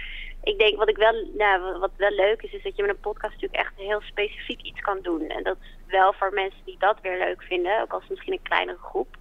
ik 0.44 0.58
denk 0.58 0.78
wat 0.78 0.90
ik 0.90 0.98
wel, 0.98 1.14
nou, 1.38 1.80
wat 1.80 1.92
wel 1.96 2.12
leuk 2.12 2.42
is, 2.42 2.54
is 2.54 2.64
dat 2.64 2.76
je 2.76 2.82
met 2.82 2.92
een 2.92 3.00
podcast 3.00 3.34
natuurlijk 3.34 3.62
echt 3.62 3.74
heel 3.76 4.02
specifiek 4.02 4.62
iets 4.62 4.80
kan 4.80 5.00
doen. 5.02 5.30
En 5.30 5.44
dat 5.44 5.58
is 5.62 5.76
wel 5.88 6.14
voor 6.14 6.34
mensen 6.34 6.62
die 6.66 6.76
dat 6.80 6.98
weer 7.02 7.18
leuk 7.18 7.42
vinden, 7.42 7.82
ook 7.82 7.94
als 7.94 8.08
misschien 8.10 8.34
een 8.34 8.42
kleinere 8.42 8.78
groep. 8.82 9.17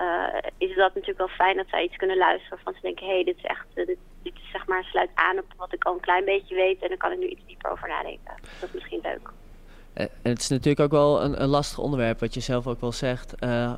Eh, 0.00 0.50
is 0.58 0.76
dat 0.76 0.94
natuurlijk 0.94 1.18
wel 1.18 1.28
fijn 1.28 1.56
dat 1.56 1.68
zij 1.68 1.82
iets 1.82 1.96
kunnen 1.96 2.16
luisteren 2.16 2.50
waarvan 2.50 2.74
ze 2.74 2.80
denken, 2.80 3.06
hé, 3.06 3.14
hey, 3.14 3.24
dit 3.24 3.36
is 3.36 3.44
echt, 3.44 3.66
eh, 3.74 3.86
dit, 3.86 3.98
dit 4.22 4.34
is 4.34 4.50
zeg 4.50 4.66
maar, 4.66 4.84
sluit 4.84 5.10
aan 5.14 5.38
op 5.38 5.44
wat 5.56 5.72
ik 5.72 5.84
al 5.84 5.92
een 5.92 6.00
klein 6.00 6.24
beetje 6.24 6.54
weet 6.54 6.82
en 6.82 6.88
dan 6.88 6.96
kan 6.96 7.12
ik 7.12 7.18
nu 7.18 7.26
iets 7.26 7.46
dieper 7.46 7.70
over 7.70 7.88
nadenken. 7.88 8.34
Dat 8.60 8.68
is 8.68 8.74
misschien 8.74 9.00
leuk. 9.02 9.28
Eh, 9.94 10.04
En 10.22 10.30
het 10.30 10.38
is 10.38 10.48
natuurlijk 10.48 10.80
ook 10.80 10.90
wel 10.90 11.22
een, 11.22 11.42
een 11.42 11.48
lastig 11.48 11.78
onderwerp, 11.78 12.20
wat 12.20 12.34
je 12.34 12.40
zelf 12.40 12.66
ook 12.66 12.80
wel 12.80 12.92
zegt. 12.92 13.34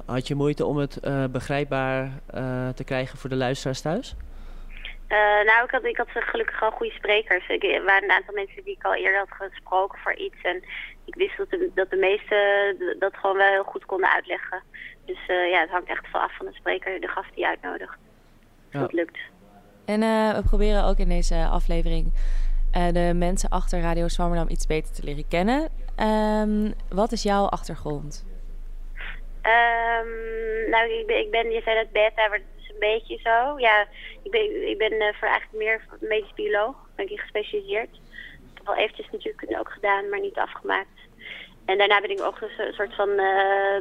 Had 0.07 0.29
je 0.29 0.35
moeite 0.35 0.67
om 0.67 0.77
het 0.77 1.01
begrijpbaar 1.33 2.11
te 2.75 2.85
krijgen 2.85 3.19
voor 3.19 3.31
de 3.31 3.37
luisteraars 3.37 3.81
thuis? 3.81 4.15
Nou, 5.45 5.65
ik 5.65 5.71
had, 5.71 5.85
ik 5.85 5.97
had 5.97 6.09
gelukkig 6.11 6.63
al 6.63 6.71
goede 6.71 6.93
sprekers. 6.93 7.49
Ik, 7.49 7.63
er 7.65 7.85
waren 7.85 8.05
een 8.05 8.17
aantal 8.17 8.35
mensen 8.35 8.65
die 8.65 8.75
ik 8.75 8.85
al 8.85 8.95
eerder 8.95 9.19
had 9.19 9.51
gesproken 9.51 9.99
voor 9.99 10.15
iets. 10.15 10.41
En 10.43 10.63
ik 11.05 11.15
wist 11.15 11.37
dat 11.37 11.51
de, 11.51 11.71
dat 11.75 11.91
de 11.91 11.97
meesten 11.97 12.99
dat 12.99 13.17
gewoon 13.17 13.37
wel 13.37 13.51
heel 13.51 13.65
goed 13.65 13.87
konden 13.87 14.11
uitleggen. 14.11 14.63
Dus 15.05 15.19
eh, 15.27 15.51
ja, 15.51 15.61
het 15.61 15.71
hangt 15.71 15.89
echt 15.89 16.07
veel 16.07 16.21
af 16.21 16.37
van 16.37 16.47
de 16.47 16.53
spreker, 16.53 17.01
de 17.01 17.09
gast 17.09 17.35
die 17.35 17.47
uitnodigt. 17.47 17.97
Dus 18.65 18.73
Ja. 18.73 18.81
dat 18.81 18.93
lukt. 18.93 19.19
En 19.85 20.03
eh, 20.03 20.35
we 20.35 20.43
proberen 20.43 20.85
ook 20.85 20.99
in 20.99 21.09
deze 21.09 21.47
aflevering 21.51 22.13
eh, 22.73 22.89
de 22.93 23.13
mensen 23.15 23.49
achter 23.49 23.81
Radio 23.81 24.09
Zwammerdam 24.09 24.49
iets 24.49 24.67
beter 24.67 24.95
te 24.95 25.05
leren 25.05 25.29
kennen. 25.29 25.69
Ehm, 25.97 26.73
wat 26.89 27.13
is 27.13 27.23
jouw 27.23 27.45
achtergrond? 27.47 28.27
Ehm, 29.43 30.71
nou, 30.71 30.91
ik 30.93 31.07
ben, 31.07 31.19
ik 31.19 31.31
ben, 31.31 31.51
je 31.51 31.61
zei 31.65 31.77
dat 31.77 31.93
beta, 31.93 32.29
maar 32.29 32.39
dat 32.39 32.63
is 32.63 32.69
een 32.69 32.79
beetje 32.79 33.19
zo. 33.23 33.59
Ja, 33.59 33.87
ik 34.23 34.31
ben, 34.31 34.69
ik 34.69 34.79
ben 34.79 34.93
eh, 34.93 35.15
voor 35.15 35.29
eigenlijk 35.29 35.65
meer 35.65 35.85
medisch 36.01 36.35
bioloog, 36.35 36.75
ben 36.97 37.11
ik 37.11 37.21
gespecialiseerd. 37.21 37.89
Ik 37.95 38.55
heb 38.59 38.67
wel 38.67 38.77
eventjes 38.77 39.09
natuurlijk 39.13 39.59
ook 39.59 39.71
gedaan, 39.73 40.09
maar 40.09 40.21
niet 40.21 40.37
afgemaakt. 40.39 40.99
En 41.65 41.79
daarna 41.79 42.01
ben 42.01 42.11
ik 42.11 42.21
ook 42.21 42.41
een 42.41 42.49
so- 42.57 42.73
soort 42.73 42.95
van 42.95 43.09
eh, 43.19 43.77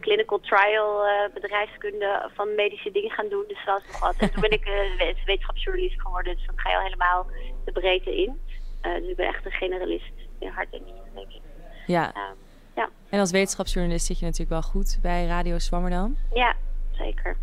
clinical 0.00 0.40
trial 0.40 1.06
eh, 1.06 1.32
bedrijfskunde 1.34 2.30
van 2.34 2.54
medische 2.54 2.90
dingen 2.90 3.10
gaan 3.10 3.28
doen. 3.28 3.44
Dus 3.48 3.64
dat 3.64 3.82
was 3.82 3.92
nog 3.92 4.00
wat. 4.00 4.14
En 4.18 4.30
toen 4.32 4.40
ben 4.40 4.50
ik 4.50 4.64
we- 4.64 5.14
wetenschapsjournalist 5.26 6.00
geworden, 6.00 6.36
dus 6.36 6.46
dan 6.46 6.58
ga 6.58 6.70
je 6.70 6.76
al 6.76 6.82
helemaal 6.82 7.26
de 7.64 7.72
breedte 7.72 8.16
in. 8.22 8.40
Eh, 8.80 8.94
dus 8.94 9.08
ik 9.08 9.16
ben 9.16 9.26
echt 9.26 9.44
een 9.44 9.52
generalist 9.52 10.12
in 10.38 10.48
hart 10.48 10.68
en 10.72 10.82
nieren, 10.84 11.10
denk 11.14 11.28
ik. 11.30 11.40
Ja, 11.86 12.12
Ehm, 12.14 12.34
ja. 12.76 12.88
en 13.08 13.20
als 13.20 13.30
wetenschapsjournalist 13.30 14.06
zit 14.06 14.18
je 14.18 14.24
natuurlijk 14.24 14.50
wel 14.50 14.62
goed 14.62 14.98
bij 15.02 15.26
Radio 15.26 15.58
Zwammerdam. 15.58 16.16
ja, 16.32 16.54
zeker. 16.92 17.36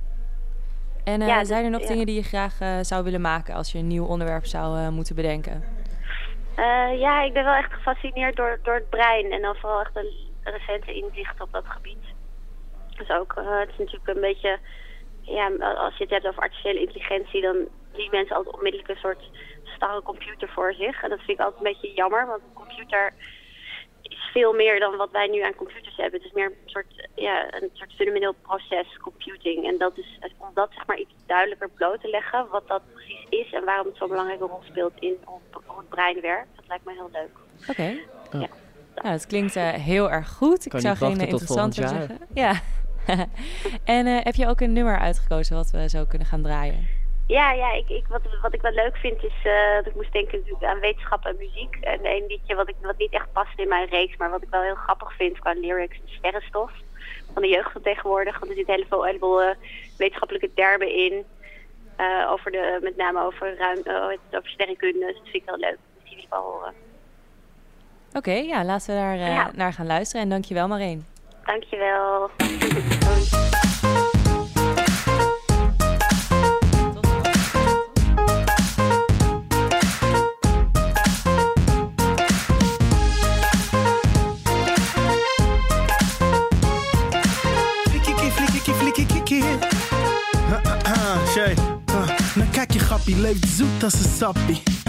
En 1.03 1.22
Ja, 1.22 1.43
zijn 1.43 1.63
er 1.63 1.69
nog 1.72 1.81
ja. 1.81 1.88
dingen 1.88 2.05
die 2.05 2.15
je 2.15 2.24
graag 2.24 2.58
zou 2.81 3.03
willen 3.03 3.22
maken 3.22 3.53
als 3.55 3.72
je 3.72 3.77
een 3.77 3.88
nieuw 3.88 4.05
onderwerp 4.05 4.46
zou 4.46 4.89
moeten 4.91 5.15
bedenken? 5.15 5.63
Ja, 7.00 7.22
ik 7.24 7.34
ben 7.34 7.43
wel 7.43 7.53
echt 7.53 7.74
gefascineerd 7.74 8.36
door, 8.36 8.60
door 8.63 8.74
het 8.74 8.89
brein 8.89 9.31
en 9.31 9.41
dan 9.41 9.55
vooral 9.55 9.79
echt 9.81 9.96
een 9.96 10.12
recente 10.43 10.93
inzicht 10.93 11.41
op 11.41 11.51
dat 11.51 11.63
gebied. 11.67 11.98
Dus 13.00 13.10
ook, 13.10 13.34
eh, 13.34 13.60
het 13.60 13.70
is 13.70 13.77
natuurlijk 13.77 14.08
een 14.08 14.22
beetje, 14.29 14.60
ja, 15.22 15.48
als 15.86 15.98
je 15.98 16.03
het 16.03 16.13
hebt 16.13 16.27
over 16.27 16.41
artificiële 16.41 16.79
intelligentie, 16.79 17.41
dan 17.41 17.58
zien 17.94 18.12
mensen 18.12 18.36
altijd 18.36 18.56
onmiddellijk 18.56 18.89
een 18.89 19.06
soort 19.06 19.24
starre 19.63 20.01
computer 20.01 20.50
voor 20.50 20.74
zich. 20.74 21.03
En 21.03 21.10
dat 21.10 21.20
vind 21.20 21.39
ik 21.39 21.46
altijd 21.46 21.65
een 21.65 21.72
beetje 21.72 21.94
jammer, 21.94 22.25
want 22.27 22.41
een 22.41 22.63
computer 22.63 23.13
is 24.01 24.29
veel 24.34 24.53
meer 24.53 24.79
dan 24.79 24.98
wat 24.98 25.12
wij 25.12 25.27
nu 25.27 25.41
aan 25.41 25.56
computers 25.56 25.96
hebben. 25.96 26.20
Het 26.20 26.29
is 26.29 26.36
meer 26.36 26.46
een 26.46 26.70
soort, 26.70 27.08
ja, 27.15 27.53
een 27.53 27.70
soort 27.74 27.94
fundamenteel 27.94 28.36
proces, 28.41 28.98
computing. 29.01 29.68
En 29.68 29.77
dat 29.77 29.98
is, 29.98 30.20
om 30.38 30.50
dat 30.53 30.70
zeg 30.74 30.86
maar 30.86 31.00
iets 31.00 31.13
duidelijker 31.25 31.70
bloot 31.70 32.01
te 32.01 32.10
leggen, 32.10 32.48
wat 32.50 32.68
dat 32.68 32.82
precies 32.94 33.25
is 33.29 33.53
en 33.53 33.65
waarom 33.65 33.86
het 33.88 33.98
zo'n 33.98 34.10
belangrijke 34.10 34.46
rol 34.46 34.62
speelt 34.63 34.94
in 35.00 35.18
hoe, 35.24 35.39
het 35.77 35.89
brein 35.89 36.22
werkt. 36.22 36.56
Dat 36.56 36.68
lijkt 36.68 36.86
me 36.86 36.94
heel 36.94 37.10
leuk. 37.12 37.38
Oké. 37.70 37.98
Ja. 38.32 38.48
Nou, 38.96 39.08
het 39.08 39.27
klinkt 39.27 39.56
eh, 39.56 39.74
heel 39.74 40.12
erg 40.12 40.29
goed. 40.29 40.65
Ik 40.65 40.72
Kan 40.72 40.82
zou 40.82 40.96
geen 40.96 41.13
tot 41.13 41.22
interessanter 41.22 41.88
zeggen. 41.88 42.20
Ja. 42.34 42.62
en 43.96 44.08
eh, 44.08 44.18
heb 44.24 44.36
je 44.36 44.48
ook 44.48 44.60
een 44.62 44.74
nummer 44.74 45.00
uitgekozen 45.00 45.56
wat 45.56 45.72
we 45.72 45.89
zo 45.89 46.06
kunnen 46.06 46.28
gaan 46.28 46.42
draaien? 46.42 46.88
Ja, 47.28 47.51
ja 47.51 47.74
ik, 47.74 47.89
ik, 47.89 48.08
wat, 48.08 48.22
wat 48.42 48.54
ik 48.54 48.62
wel 48.62 48.72
leuk 48.72 48.96
vind 48.98 49.24
is 49.24 49.34
eh, 49.44 49.75
dat 49.75 49.86
ik 49.86 49.96
moest 49.96 50.13
denken 50.13 50.44
aan 50.62 50.80
wetenschap 50.80 51.25
en 51.25 51.36
muziek. 51.38 51.75
En 51.82 52.00
een 52.06 52.24
liedje 52.28 52.56
wat, 52.56 52.70
ik, 52.70 52.75
wat 52.82 52.98
niet 52.98 53.13
echt 53.13 53.32
past 53.34 53.60
in 53.60 53.68
mijn 53.68 53.88
reeks, 53.89 54.18
maar 54.18 54.30
wat 54.30 54.42
ik 54.44 54.50
wel 54.50 54.62
heel 54.62 54.75
grappig 54.75 55.13
vind 55.16 55.39
qua 55.39 55.54
lyrics, 55.54 56.00
is 56.06 56.13
Sterrenstof. 56.13 56.72
Van 57.34 57.42
de 57.42 57.48
jeugd 57.48 57.72
van 57.72 57.82
tegenwoordig. 57.82 58.39
Want 58.39 58.51
er 58.51 58.58
zitten 58.58 58.75
heel 58.75 58.86
veel, 59.20 59.42
eh, 59.42 59.56
wetenschappelijke 59.98 60.54
termen 60.54 60.96
in. 60.96 61.24
eh, 61.96 62.28
over 62.32 62.51
de, 62.51 62.80
met 62.82 62.98
name 62.98 63.24
over, 63.24 63.58
ruim, 63.58 63.80
hoe 63.84 64.10
heet 64.10 64.20
het, 64.30 64.39
over 64.39 64.50
sterrenkunde. 64.50 65.06
Dus 65.06 65.13
dat 65.16 65.24
vind 65.24 65.36
ik 65.44 65.50
heel 65.50 65.58
leuk. 65.58 65.78
Dus 65.94 66.04
die 66.04 66.16
wil 66.16 66.24
ik 66.24 66.30
wel 66.30 66.42
horen. 66.42 66.74
Oké, 68.13 68.32
ja, 68.32 68.63
laten 68.66 68.88
we 68.96 69.01
daar 69.01 69.16
Ja. 69.18 69.51
naar 69.56 69.74
gaan 69.74 69.86
luisteren. 69.86 70.24
En 70.24 70.30
dankjewel 70.30 70.68
Mareen. 70.68 71.06
Dankjewel. 71.50 72.29
Kijk 92.51 92.72
je 92.72 92.79
grappie, 92.79 93.18
leeft 93.18 93.48
zoet 93.48 93.84
als 93.84 93.94
een 93.94 94.10
sappie. 94.18 94.88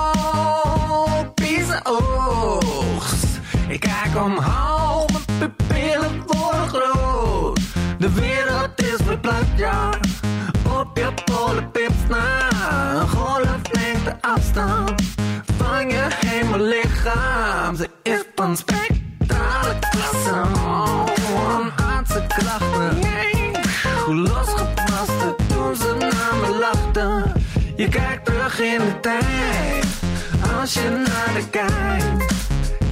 Oogst. 1.83 3.39
Ik 3.67 3.79
kijk 3.79 4.23
omhoog, 4.25 5.05
mijn 5.11 5.39
pupillen 5.39 6.23
worden 6.25 6.67
groot. 6.67 7.59
De 7.97 8.11
wereld 8.11 8.81
is 8.81 8.97
verplaatst, 9.05 9.57
ja. 9.57 9.89
Op 10.79 10.97
je 10.97 11.13
polenpips 11.25 12.07
na. 12.09 12.49
Een 12.93 13.07
golflengte 13.07 14.17
afstand 14.21 15.01
van 15.57 15.89
je 15.89 16.07
hemellichaam. 16.25 17.75
Ze 17.75 17.89
is 18.03 18.23
van 18.35 18.57
spectrale 18.57 19.79
klasse. 19.91 20.41
Een 21.59 21.71
aardse 21.85 22.25
krachten. 22.27 22.99
Hoe 24.05 24.15
losgepast 24.15 25.19
toen 25.47 25.75
ze 25.75 25.95
naar 25.99 26.35
me 26.41 26.57
lachten. 26.59 27.33
Je 27.75 27.89
kijkt 27.89 28.25
terug 28.25 28.59
in 28.59 28.77
de 28.77 28.99
tijd, 28.99 29.85
als 30.59 30.73
je 30.73 30.89
naar 30.89 31.33
de 31.33 31.49
kijkt. 31.49 32.33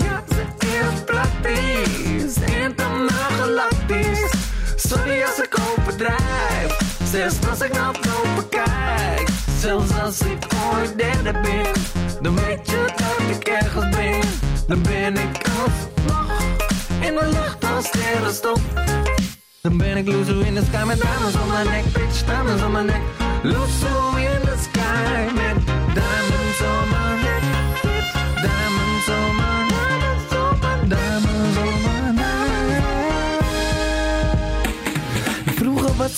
Ja, 0.03 0.23
ze 0.29 0.67
is 0.67 1.03
praktisch. 1.05 2.35
Internaal 2.61 3.09
galactisch. 3.37 4.31
Sorry 4.75 5.23
als 5.23 5.39
ik 5.39 5.55
overdrijf. 5.69 6.77
Zelfs 7.03 7.35
als 7.49 7.61
ik 7.61 7.73
naar 7.73 7.91
boven 7.91 8.35
bekijk. 8.35 9.27
Zelfs 9.59 9.99
als 10.03 10.19
ik 10.19 10.47
ooit 10.73 10.97
derde 10.97 11.31
ben. 11.31 11.71
Dan 12.21 12.35
weet 12.35 12.69
je 12.69 12.85
dat 12.95 13.37
ik 13.37 13.47
ergens 13.47 13.95
ben. 13.95 14.21
Dan 14.67 14.81
ben 14.81 15.17
ik 15.17 15.41
alsnog 15.61 16.41
in 16.99 17.15
de 17.15 17.29
lucht 17.31 17.75
als 17.75 17.85
sterrenstof. 17.85 18.59
Dan 19.61 19.77
ben 19.77 19.97
ik 19.97 20.07
loezo 20.07 20.39
in 20.39 20.55
the 20.55 20.63
sky 20.71 20.83
met 20.85 21.01
diamonds 21.01 21.35
on 21.35 21.47
my 21.47 21.63
neck, 21.71 21.83
bitch, 21.93 22.25
diamonds 22.25 22.63
on 22.63 22.71
my 22.71 22.81
neck. 22.81 23.01
Loezo 23.43 24.15
in 24.15 24.39
the 24.41 24.55
sky 24.61 25.33
met 25.33 25.68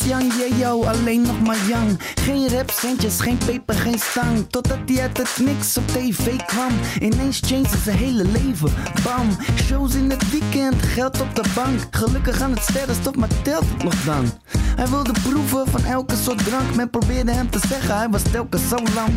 Yang 0.06 0.34
yo 0.60 0.84
alleen 0.84 1.22
nog 1.22 1.42
maar 1.42 1.58
Yang. 1.68 2.00
Geen 2.16 2.50
rapcentjes, 2.50 3.20
geen 3.20 3.38
peper, 3.38 3.76
geen 3.76 4.00
stang. 4.00 4.46
Totdat 4.50 4.78
hij 4.86 5.02
uit 5.02 5.18
het 5.18 5.38
niks 5.46 5.78
op 5.78 5.88
tv 5.88 6.36
kwam. 6.46 6.72
Ineens 7.00 7.40
changed 7.46 7.80
zijn 7.84 7.98
hele 7.98 8.24
leven. 8.24 8.74
Bam, 9.04 9.28
shows 9.56 9.96
in 9.96 10.10
het 10.10 10.32
weekend, 10.32 10.82
geld 10.82 11.22
op 11.22 11.36
de 11.36 11.44
bank. 11.56 11.80
Gelukkig 11.92 12.42
aan 12.42 12.52
het 12.52 12.62
sterrenstof, 12.62 13.16
maar 13.16 13.42
telt 13.42 13.66
het 13.74 13.84
nog 13.84 13.96
dan? 14.06 14.32
Hij 14.76 14.88
wilde 14.88 15.14
proeven 15.24 15.68
van 15.68 15.86
elke 15.86 16.16
soort 16.16 16.46
drank. 16.46 16.76
Men 16.76 16.90
probeerde 16.90 17.32
hem 17.32 17.50
te 17.50 17.60
zeggen, 17.68 17.98
hij 17.98 18.10
was 18.10 18.22
telkens 18.32 18.70
zo 18.70 18.78
lang. 18.96 19.14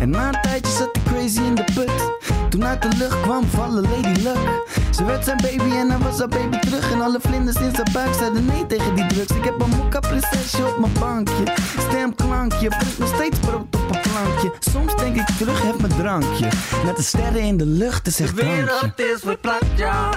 En 0.00 0.10
na 0.10 0.26
een 0.28 0.40
tijdje 0.42 0.72
zat 0.72 0.88
hij 0.92 1.12
crazy 1.12 1.40
in 1.40 1.54
de 1.54 1.64
put. 1.74 2.12
Toen 2.48 2.64
uit 2.64 2.82
de 2.82 2.88
lucht 2.96 3.20
kwam 3.20 3.44
vallen 3.46 3.82
Lady 3.82 4.20
Luck. 4.22 4.62
Ze 4.90 5.04
werd 5.04 5.24
zijn 5.24 5.36
baby 5.36 5.76
en 5.76 5.90
hij 5.90 5.98
was 5.98 6.18
haar 6.18 6.28
baby 6.28 6.58
terug. 6.58 6.92
En 6.92 7.00
alle 7.00 7.18
vlinders 7.20 7.56
in 7.56 7.74
zijn 7.74 7.88
buik 7.92 8.14
zeiden 8.14 8.44
nee 8.44 8.66
tegen 8.66 8.94
die 8.94 9.06
drugs. 9.06 9.30
Ik 9.36 9.44
heb 9.44 9.60
een 9.60 9.70
mokka 9.70 10.00
prinsesje 10.00 10.66
op 10.66 10.78
mijn 10.78 10.92
bankje. 11.00 11.44
Stemklankje, 11.78 12.68
brengt 12.68 12.98
nog 12.98 13.14
steeds 13.14 13.38
brood 13.38 13.60
op 13.60 13.74
een 13.74 14.00
plankje. 14.00 14.52
Soms 14.58 14.96
denk 14.96 15.16
ik 15.16 15.26
terug, 15.38 15.62
heb 15.62 15.80
mijn 15.80 15.96
drankje. 15.96 16.48
Met 16.84 16.96
de 16.96 17.02
sterren 17.02 17.40
in 17.40 17.56
de 17.56 17.66
lucht, 17.66 18.06
is 18.06 18.20
echt 18.20 18.36
De 18.36 18.44
wereld 18.44 18.98
is 18.98 19.20
verplaatst, 19.20 19.76
ja. 19.76 20.08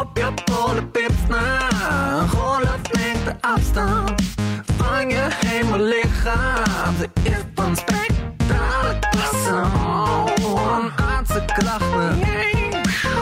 Op 0.00 0.18
je 0.18 0.32
polenpips 0.44 1.26
na. 1.28 1.68
Een 2.20 2.28
golflengte 2.28 3.36
afstand 3.40 4.22
van 4.76 5.08
je 5.08 5.28
hemellichaam. 5.46 6.94
Ze 6.98 7.08
is 7.22 7.42
van 7.54 7.76
klasse. 9.10 9.62
Oh, 9.76 10.82
een 10.82 11.04
aardse 11.04 11.44
krachten. 11.46 12.18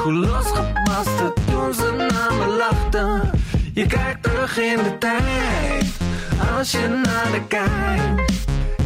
Losgebarsten 0.04 1.32
toen 1.50 1.74
ze 1.74 1.92
naar 1.96 2.34
me 2.34 2.46
lachten. 2.46 3.30
Je 3.74 3.86
kijkt 3.86 4.22
terug 4.22 4.58
in 4.58 4.76
de 4.82 4.98
tijd. 4.98 5.84
Als 6.58 6.70
je 6.70 6.88
naar 6.88 7.32
de 7.32 7.42
kijkt. 7.48 8.32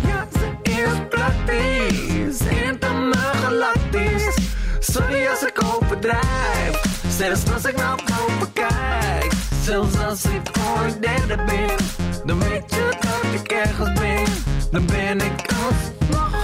Ja, 0.07 0.27
ze 0.33 0.71
is 0.71 1.09
praktisch, 1.09 2.41
internaal 2.41 3.35
galactisch. 3.43 4.39
Sorry 4.79 5.27
als 5.27 5.43
ik 5.43 5.63
overdrijf, 5.75 6.83
zelfs 7.09 7.53
als 7.53 7.65
ik 7.65 7.77
naar 7.77 7.97
boven 7.97 8.53
kijk. 8.53 9.36
Zelfs 9.67 9.99
als 9.99 10.25
ik 10.25 10.51
ooit 10.79 11.03
derde 11.03 11.45
ben, 11.45 11.77
dan 12.25 12.39
weet 12.39 12.75
je 12.75 12.97
dat 13.01 13.41
ik 13.41 13.49
ergens 13.49 14.01
ben. 14.01 14.25
Dan 14.71 14.87
ben 14.87 15.21
ik 15.21 15.53
alsnog 15.53 16.35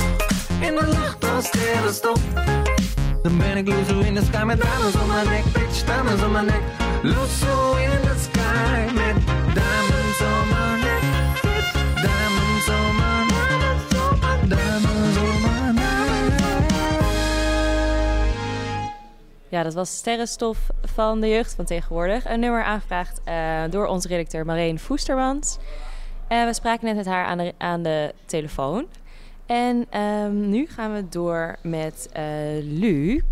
in 0.61 0.75
de 0.75 0.87
lucht 0.87 1.35
als 1.35 1.47
sterrenstof. 1.47 2.21
Dan 3.23 3.39
ben 3.39 3.57
ik 3.57 3.69
loezo 3.69 3.99
in 4.01 4.15
the 4.15 4.25
sky 4.25 4.45
met 4.45 4.61
diamonds 4.61 4.97
on 4.97 5.07
my 5.07 5.23
neck, 5.31 5.45
bitch, 5.53 5.85
diamonds 5.85 6.23
on 6.23 6.33
my 6.33 6.41
neck. 6.41 6.63
Loezo 7.03 7.77
in 7.77 8.01
the 8.01 8.15
sky 8.23 8.93
met 8.95 9.42
Ja, 19.53 19.63
dat 19.63 19.75
was 19.75 19.97
Sterrenstof 19.97 20.71
van 20.83 21.21
de 21.21 21.29
jeugd 21.29 21.55
van 21.55 21.65
tegenwoordig. 21.65 22.25
Een 22.25 22.41
nummer 22.41 22.63
aangevraagd 22.63 23.21
eh, 23.25 23.63
door 23.71 23.87
onze 23.87 24.09
redacteur 24.09 24.47
Marleen 24.47 24.79
Voestermans. 24.79 25.59
En 26.29 26.47
we 26.47 26.55
spraken 26.55 26.87
net 26.87 26.97
met 26.97 27.07
haar 27.07 27.25
aan 27.25 27.39
de, 27.39 27.55
aan 27.59 27.83
de 27.83 28.15
telefoon. 28.27 28.87
En 29.47 29.87
ehm, 29.91 30.49
nu 30.49 30.67
gaan 30.67 30.95
we 30.95 31.09
door 31.09 31.57
met 31.63 32.09
eh 32.13 32.25
Luc. 32.63 33.23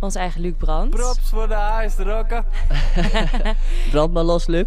Onze 0.00 0.18
eigen 0.18 0.40
Luc 0.40 0.54
Brandt. 0.58 0.96
Props 0.96 1.30
voor 1.30 1.48
de 1.48 1.54
huisrokken. 1.54 2.44
Brand 3.90 4.12
maar 4.12 4.24
los, 4.24 4.46
Luc. 4.46 4.66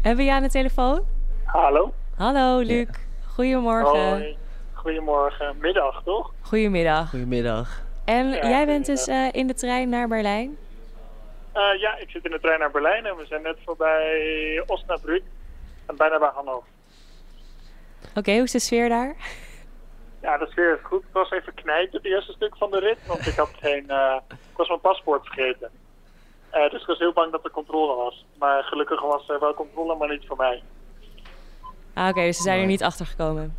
Hebben 0.00 0.24
we 0.24 0.30
je 0.30 0.32
aan 0.36 0.42
de 0.42 0.50
telefoon? 0.50 1.02
Hallo. 1.44 1.92
Hallo 2.16 2.58
Luc. 2.60 2.88
Goedemorgen. 3.26 4.08
Hoi. 4.08 4.36
Goedemorgen. 4.72 5.56
Middag, 5.60 6.02
toch? 6.04 6.32
Goedemiddag. 6.40 7.10
Goedemiddag. 7.10 7.82
En 8.04 8.28
Ja, 8.28 8.48
jij 8.48 8.66
bent 8.66 8.86
dus 8.86 9.06
eh, 9.06 9.28
in 9.32 9.46
de 9.46 9.54
trein 9.54 9.88
naar 9.88 10.08
Berlijn? 10.08 10.56
Eh, 11.52 11.80
ja, 11.80 11.96
ik 11.96 12.10
zit 12.10 12.24
in 12.24 12.30
de 12.30 12.40
trein 12.40 12.58
naar 12.58 12.70
Berlijn 12.70 13.06
en 13.06 13.16
we 13.16 13.26
zijn 13.26 13.42
net 13.42 13.56
voorbij 13.64 14.62
Osnabrück 14.66 15.22
en 15.86 15.96
bijna 15.96 16.18
bij 16.18 16.30
Hannover. 16.34 16.68
Oké, 18.14 18.32
hoe 18.32 18.42
is 18.42 18.50
de 18.52 18.58
sfeer 18.58 18.88
daar? 18.88 19.16
Ja, 20.22 20.38
de 20.38 20.46
sfeer 20.50 20.74
is 20.74 20.80
goed. 20.82 21.02
Ik 21.02 21.12
was 21.12 21.30
even 21.30 21.54
knijpen 21.54 21.96
het 21.96 22.04
eerste 22.06 22.32
stuk 22.32 22.56
van 22.56 22.70
de 22.70 22.78
rit, 22.78 23.06
want 23.06 23.26
ik 23.26 23.34
had 23.34 23.50
geen, 23.60 23.90
eh, 23.90 24.16
ik 24.30 24.56
was 24.56 24.68
mijn 24.68 24.80
paspoort 24.80 25.26
vergeten. 25.26 25.70
Eh, 26.50 26.70
dus 26.70 26.80
ik 26.80 26.86
was 26.86 26.98
heel 26.98 27.12
bang 27.12 27.32
dat 27.32 27.44
er 27.44 27.50
controle 27.50 27.94
was. 27.96 28.24
Maar 28.38 28.62
gelukkig 28.62 29.00
was 29.02 29.28
er 29.28 29.40
wel 29.40 29.54
controle, 29.54 29.96
maar 29.96 30.08
niet 30.08 30.26
voor 30.26 30.36
mij. 30.36 30.62
Ah, 31.94 32.08
Oké, 32.08 32.20
dus 32.20 32.36
ze 32.36 32.42
zijn 32.42 32.60
er 32.60 32.66
niet 32.66 32.82
achter 32.82 33.06
gekomen. 33.06 33.56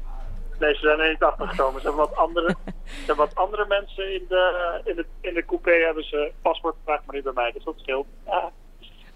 Nee, 0.60 0.74
ze 0.74 0.80
zijn 0.80 1.00
er 1.00 1.10
niet 1.10 1.24
achter 1.24 1.48
gekomen. 1.48 1.82
Ze 1.82 1.88
hebben 1.88 2.08
wat 2.08 2.16
andere, 2.18 2.48
ze 2.86 3.06
hebben 3.06 3.26
wat 3.26 3.36
andere 3.36 3.66
mensen 3.68 4.14
in 4.14 4.26
de, 4.30 4.82
in, 4.84 4.96
de, 4.96 5.06
in 5.22 5.34
de 5.34 5.46
coupé 5.46 5.72
hebben 5.72 6.04
ze 6.04 6.32
paspoort 6.42 6.76
gevraagd, 6.78 7.06
maar 7.06 7.16
niet 7.16 7.24
bij 7.24 7.34
mij. 7.34 7.52
Dus 7.52 7.64
dat 7.64 7.74
scheelt. 7.78 8.08
Ja, 8.26 8.52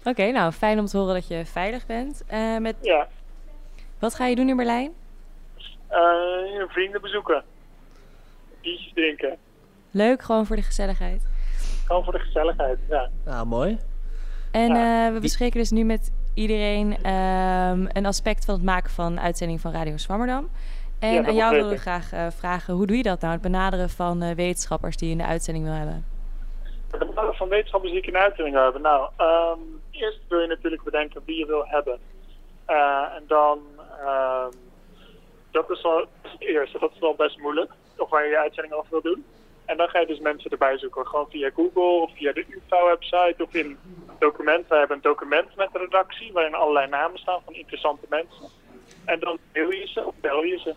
Oké, 0.04 0.30
nou 0.30 0.52
fijn 0.52 0.78
om 0.78 0.86
te 0.86 0.96
horen 0.98 1.14
dat 1.14 1.28
je 1.28 1.46
veilig 1.46 1.86
bent. 1.86 2.24
Eh, 2.26 2.56
met... 2.56 2.76
ja. 2.80 3.08
Wat 3.98 4.14
ga 4.14 4.26
je 4.26 4.34
doen 4.36 4.48
in 4.48 4.56
Berlijn? 4.56 4.92
Eh, 5.88 5.98
vrienden 6.68 7.00
bezoeken. 7.00 7.44
Biertjes 8.60 8.92
drinken. 8.94 9.36
Leuk, 9.90 10.22
gewoon 10.22 10.46
voor 10.46 10.56
de 10.56 10.62
gezelligheid. 10.62 11.26
Gewoon 11.86 12.04
voor 12.04 12.12
de 12.12 12.18
gezelligheid, 12.18 12.78
ja. 12.88 13.08
Nou, 13.24 13.46
mooi. 13.46 13.78
En 14.50 14.74
Ja. 14.74 15.06
eh, 15.06 15.12
we 15.12 15.20
bespreken 15.20 15.58
dus 15.58 15.70
nu 15.70 15.84
met 15.84 16.12
iedereen 16.34 16.96
ehm, 17.02 17.86
een 17.92 18.06
aspect 18.06 18.44
van 18.44 18.54
het 18.54 18.64
maken 18.64 18.90
van 18.90 19.20
uitzending 19.20 19.60
van 19.60 19.72
Radio 19.72 19.96
Zwammerdam. 19.96 20.50
En 21.00 21.12
Ja, 21.12 21.24
aan 21.24 21.34
jou 21.34 21.54
willen 21.54 21.70
we 21.70 21.78
graag 21.78 22.12
eh, 22.12 22.26
vragen, 22.30 22.74
hoe 22.74 22.86
doe 22.86 22.96
je 22.96 23.02
dat 23.02 23.20
nou? 23.20 23.32
Het 23.32 23.42
benaderen 23.42 23.90
van 23.90 24.22
eh, 24.22 24.34
wetenschappers 24.34 24.96
die 24.96 25.06
je 25.06 25.12
in 25.12 25.18
de 25.18 25.26
uitzending 25.26 25.64
wil 25.64 25.74
hebben. 25.74 26.04
De 26.90 26.98
benadering 26.98 27.36
van 27.36 27.48
wetenschappers 27.48 27.92
die 27.92 28.00
ik 28.00 28.06
in 28.06 28.16
uitzending 28.16 28.54
wil 28.54 28.64
hebben. 28.64 28.82
Nou, 28.82 29.10
ehm, 29.16 29.58
eerst 29.90 30.20
wil 30.28 30.40
je 30.40 30.46
natuurlijk 30.46 30.82
bedenken 30.82 31.22
wie 31.24 31.38
je 31.38 31.46
wil 31.46 31.66
hebben. 31.66 31.98
Eh, 32.64 33.06
en 33.16 33.24
dan, 33.26 33.58
ehm, 34.04 34.50
dat 35.50 35.70
is 35.70 35.82
wel 35.82 36.06
het 36.22 36.40
eerste. 36.40 36.78
Dat 36.78 36.90
is 36.94 36.98
wel 36.98 37.14
best 37.14 37.38
moeilijk. 37.38 37.70
Of 37.96 38.10
waar 38.10 38.24
je 38.24 38.30
je 38.30 38.38
uitzending 38.38 38.74
over 38.74 38.90
wil 38.90 39.02
doen. 39.02 39.24
En 39.64 39.76
dan 39.76 39.88
ga 39.88 40.00
je 40.00 40.06
dus 40.06 40.20
mensen 40.20 40.50
erbij 40.50 40.78
zoeken. 40.78 41.06
Gewoon 41.06 41.30
via 41.30 41.50
Google 41.54 42.02
of 42.02 42.10
via 42.16 42.32
de 42.32 42.46
UvA-website 42.48 43.42
of 43.42 43.54
in 43.54 43.78
documenten. 44.18 44.68
We 44.68 44.76
hebben 44.76 44.96
een 44.96 45.02
document 45.02 45.56
met 45.56 45.72
de 45.72 45.78
redactie 45.78 46.32
waarin 46.32 46.54
allerlei 46.54 46.88
namen 46.88 47.18
staan 47.18 47.40
van 47.44 47.54
interessante 47.54 48.06
mensen. 48.08 48.48
En 49.04 49.20
dan 49.20 49.38
mail 49.52 49.70
je 49.70 49.86
ze 49.86 50.04
of 50.04 50.14
bel 50.20 50.42
je 50.42 50.58
ze. 50.58 50.74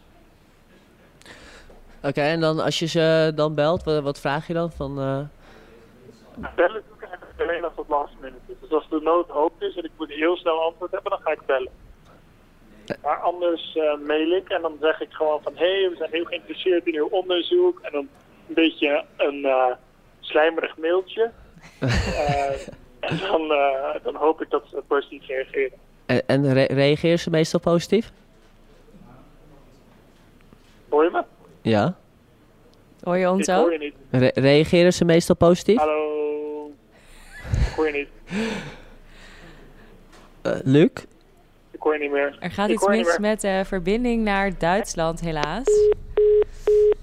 Oké, 2.03 2.21
en 2.21 2.39
dan 2.39 2.59
als 2.59 2.79
je 2.79 2.85
ze 2.87 3.31
dan 3.35 3.55
belt, 3.55 3.83
wat, 3.83 4.03
wat 4.03 4.19
vraag 4.19 4.47
je 4.47 4.53
dan? 4.53 4.71
Van, 4.71 4.99
eh, 4.99 5.19
Bellen 6.55 6.81
doe 6.87 6.95
ik 6.99 7.01
eigenlijk 7.07 7.41
alleen 7.41 7.63
als 7.63 7.73
het 7.75 7.87
last 7.87 8.13
minute 8.21 8.41
is. 8.47 8.55
Dus 8.61 8.71
als 8.71 8.89
de 8.89 8.99
nood 9.03 9.29
hoog 9.29 9.51
is 9.59 9.75
en 9.75 9.83
ik 9.83 9.91
moet 9.97 10.09
heel 10.09 10.35
snel 10.37 10.61
antwoord 10.61 10.91
hebben, 10.91 11.11
dan 11.11 11.19
ga 11.21 11.31
ik 11.31 11.45
bellen. 11.45 11.71
Maar 13.01 13.17
anders 13.17 13.75
eh, 13.75 13.97
mail 14.07 14.31
ik 14.31 14.49
en 14.49 14.61
dan 14.61 14.77
zeg 14.81 15.01
ik 15.01 15.11
gewoon 15.11 15.41
van... 15.43 15.53
hé, 15.55 15.79
hey, 15.81 15.89
we 15.89 15.95
zijn 15.97 16.09
heel 16.11 16.25
geïnteresseerd 16.25 16.85
in 16.85 16.95
uw 16.95 17.07
onderzoek. 17.07 17.79
En 17.79 17.91
dan 17.91 18.07
een 18.47 18.53
beetje 18.53 19.05
een 19.17 19.45
eh, 19.45 19.71
slijmerig 20.19 20.77
mailtje. 20.77 21.31
En 23.03 23.17
dan, 23.17 23.47
dan 24.03 24.15
hoop 24.15 24.41
ik 24.41 24.49
dat 24.49 24.63
ze 24.69 24.83
positief 24.87 25.27
reageren. 25.27 25.77
en 26.05 26.21
en 26.27 26.53
re- 26.53 26.73
reageren 26.73 27.19
ze 27.19 27.29
meestal 27.29 27.59
positief? 27.59 28.11
Hoor 30.89 31.03
je 31.03 31.09
me? 31.09 31.23
Ja. 31.63 31.95
Hoor 33.03 33.17
je 33.17 33.29
ons 33.29 33.47
Ik 33.47 33.53
hoor 33.53 33.63
ook? 33.65 33.71
je 33.71 33.77
niet. 33.77 33.93
Re- 34.11 34.41
reageren 34.41 34.93
ze 34.93 35.05
meestal 35.05 35.35
positief? 35.35 35.77
Hallo? 35.77 36.71
Ik 37.51 37.73
hoor 37.75 37.87
je 37.87 37.93
niet. 37.93 38.07
Eh, 40.41 40.51
Luc? 40.63 40.89
Ik 41.71 41.79
hoor 41.79 41.93
je 41.93 41.99
niet 41.99 42.11
meer. 42.11 42.37
Er 42.39 42.51
gaat 42.51 42.69
Ik 42.69 42.75
iets 42.75 42.87
mis 42.87 43.17
met 43.17 43.41
de 43.41 43.61
verbinding 43.65 44.23
naar 44.23 44.57
Duitsland, 44.57 45.19
helaas. 45.19 45.65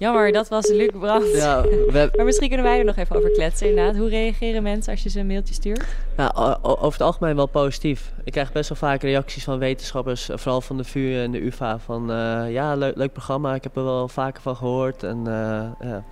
Jammer, 0.01 0.33
dat 0.33 0.49
was 0.49 0.69
Luc 0.69 0.91
Brandt. 0.99 1.33
Ja, 1.33 1.63
we, 1.63 2.11
Maar 2.17 2.25
misschien 2.25 2.49
kunnen 2.49 2.67
wij 2.67 2.79
er 2.79 2.85
nog 2.85 2.97
even 2.97 3.17
over 3.17 3.31
kletsen 3.31 3.69
inderdaad. 3.69 3.97
Hoe 3.97 4.09
reageren 4.09 4.63
mensen 4.63 4.93
als 4.93 5.03
je 5.03 5.09
ze 5.09 5.21
een 5.21 5.27
mailtje 5.27 5.55
stuurt? 5.55 5.85
Nou, 6.17 6.57
over 6.63 6.93
het 6.93 7.01
algemeen 7.01 7.37
wel 7.37 7.47
positief. 7.47 8.13
Ik 8.25 8.33
krijg 8.33 8.53
best 8.53 8.69
wel 8.69 8.79
vaak 8.79 9.03
reacties 9.03 9.45
van 9.45 9.59
wetenschappers, 9.59 10.29
eh, 10.29 10.37
vooral 10.37 10.61
van 10.61 10.77
de 10.77 10.85
VU 10.85 11.23
en 11.23 11.31
de 11.31 11.45
UvA, 11.45 11.79
van 11.79 12.11
eh, 12.11 12.53
ja, 12.53 12.75
leuk, 12.75 12.97
leuk 12.97 13.13
programma, 13.13 13.55
ik 13.55 13.63
heb 13.63 13.77
er 13.77 13.85
wel 13.85 14.09
vaker 14.09 14.43
van 14.43 14.57
gehoord. 14.57 15.03
En 15.03 15.19
eh, 15.27 15.89
ja, 15.89 16.05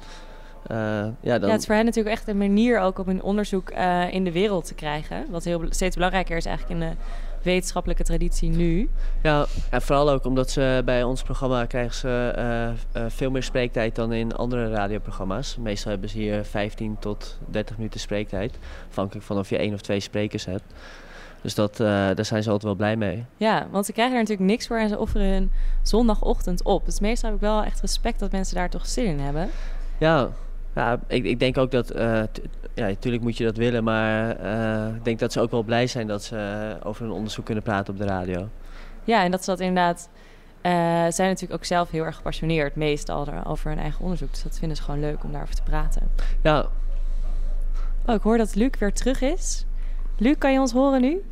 ja, 1.20 1.38
dan, 1.38 1.48
Ja, 1.48 1.52
het 1.52 1.60
is 1.60 1.66
voor 1.66 1.74
hen 1.74 1.84
natuurlijk 1.84 2.16
echt 2.16 2.28
een 2.28 2.38
manier 2.38 2.80
ook 2.80 2.98
om 2.98 3.06
hun 3.06 3.22
onderzoek 3.22 3.70
in 4.10 4.24
de 4.24 4.32
wereld 4.32 4.66
te 4.66 4.74
krijgen. 4.74 5.26
Wat 5.30 5.44
heel, 5.44 5.62
steeds 5.68 5.94
belangrijker 5.94 6.36
is 6.36 6.46
eigenlijk 6.46 6.80
in 6.80 6.88
de 6.88 6.96
wetenschappelijke 7.48 8.04
traditie 8.04 8.50
nu. 8.50 8.88
Ja, 9.22 9.46
en 9.70 9.82
vooral 9.82 10.10
ook 10.10 10.24
omdat 10.24 10.50
ze 10.50 10.82
bij 10.84 11.02
ons 11.02 11.22
programma 11.22 11.64
krijgen 11.64 11.94
ze 11.94 12.32
eh, 12.36 12.68
eh, 12.68 12.74
veel 13.10 13.30
meer 13.30 13.42
spreektijd 13.42 13.94
dan 13.94 14.12
in 14.12 14.34
andere 14.34 14.70
radioprogramma's. 14.70 15.56
Meestal 15.56 15.90
hebben 15.90 16.08
ze 16.08 16.18
hier 16.18 16.44
15 16.44 16.96
tot 16.98 17.38
30 17.46 17.76
minuten 17.76 18.00
spreektijd. 18.00 18.58
Afhankelijk 18.88 19.26
van 19.26 19.38
of 19.38 19.48
je 19.48 19.58
één 19.58 19.74
of 19.74 19.80
twee 19.80 20.00
sprekers 20.00 20.44
hebt. 20.44 20.74
Dus 21.42 21.54
dat, 21.54 21.80
eh, 21.80 21.86
daar 21.86 22.24
zijn 22.24 22.42
ze 22.42 22.50
altijd 22.50 22.62
wel 22.62 22.74
blij 22.74 22.96
mee. 22.96 23.24
Ja, 23.36 23.66
want 23.70 23.86
ze 23.86 23.92
krijgen 23.92 24.14
er 24.14 24.22
natuurlijk 24.22 24.50
niks 24.50 24.66
voor 24.66 24.78
en 24.78 24.88
ze 24.88 24.98
offeren 24.98 25.26
hun 25.26 25.52
zondagochtend 25.82 26.62
op. 26.62 26.84
Dus 26.84 27.00
meestal 27.00 27.30
heb 27.30 27.38
ik 27.38 27.44
wel 27.44 27.62
echt 27.64 27.80
respect 27.80 28.18
dat 28.18 28.32
mensen 28.32 28.54
daar 28.54 28.70
toch 28.70 28.86
zin 28.86 29.04
in 29.04 29.18
hebben. 29.18 29.50
Ja, 29.98 30.30
ja 30.74 30.98
ik, 31.06 31.24
ik 31.24 31.38
denk 31.38 31.58
ook 31.58 31.70
dat... 31.70 31.90
eh, 31.90 32.22
tu- 32.32 32.42
ja, 32.74 32.86
natuurlijk 32.86 33.22
moet 33.22 33.36
je 33.36 33.44
dat 33.44 33.56
willen, 33.56 33.84
maar 33.84 34.36
eh, 34.36 34.94
ik 34.96 35.04
denk 35.04 35.18
dat 35.18 35.32
ze 35.32 35.40
ook 35.40 35.50
wel 35.50 35.62
blij 35.62 35.86
zijn 35.86 36.06
dat 36.06 36.22
ze 36.22 36.36
eh, 36.80 36.86
over 36.88 37.02
hun 37.02 37.12
onderzoek 37.12 37.44
kunnen 37.44 37.62
praten 37.64 37.92
op 37.92 37.98
de 38.00 38.06
radio. 38.06 38.48
Ja, 39.04 39.22
en 39.24 39.30
dat 39.30 39.44
ze 39.44 39.50
dat 39.50 39.60
inderdaad... 39.60 40.08
eh 40.60 40.70
zijn 41.08 41.28
natuurlijk 41.28 41.52
ook 41.52 41.64
zelf 41.64 41.90
heel 41.90 42.04
erg 42.04 42.16
gepassioneerd, 42.16 42.76
meestal 42.76 43.26
er- 43.26 43.46
over 43.46 43.68
hun 43.70 43.78
eigen 43.78 44.00
onderzoek. 44.00 44.30
Dus 44.30 44.42
dat 44.42 44.58
vinden 44.58 44.76
ze 44.76 44.82
gewoon 44.82 45.00
leuk 45.00 45.24
om 45.24 45.30
daarover 45.32 45.54
te 45.54 45.62
praten. 45.62 46.10
Ja, 46.42 46.66
Oh, 48.06 48.14
ik 48.14 48.22
hoor 48.22 48.36
dat 48.38 48.54
Luc 48.54 48.70
weer 48.78 48.92
terug 48.92 49.20
is. 49.20 49.66
Luc, 50.18 50.34
kan 50.38 50.52
je 50.52 50.58
ons 50.60 50.72
horen 50.72 51.00
nu? 51.00 51.22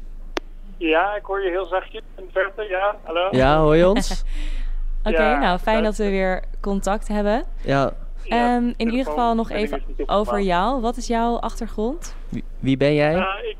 Ja, 0.77 1.17
ik 1.17 1.25
hoor 1.25 1.43
je 1.45 1.51
heel 1.51 1.67
zachtjes 1.67 2.03
in 2.17 2.25
de 2.25 2.31
verte. 2.33 2.63
Ja, 2.63 2.97
hallo? 3.03 3.29
ja 3.31 3.59
hoor 3.61 3.77
je 3.77 3.89
ons? 3.89 4.23
Oké, 5.05 5.23
Ja, 5.23 5.39
nou 5.39 5.59
fijn 5.59 5.83
dat 5.83 5.97
we 5.97 6.09
weer 6.11 6.43
contact 6.61 7.09
hebben. 7.09 7.45
Ja, 7.63 7.93
Ja, 8.29 8.57
Ehm, 8.57 8.73
in 8.77 8.91
ieder 8.91 9.05
geval 9.07 9.35
nog 9.35 9.51
even 9.51 9.83
over 10.07 10.41
jou. 10.41 10.81
Wat 10.81 10.97
is 10.97 11.07
jouw 11.07 11.37
achtergrond? 11.39 12.17
wie, 12.29 12.45
wie 12.59 12.77
ben 12.77 12.95
jij? 12.95 13.15
Eh, 13.15 13.49
ik, 13.49 13.57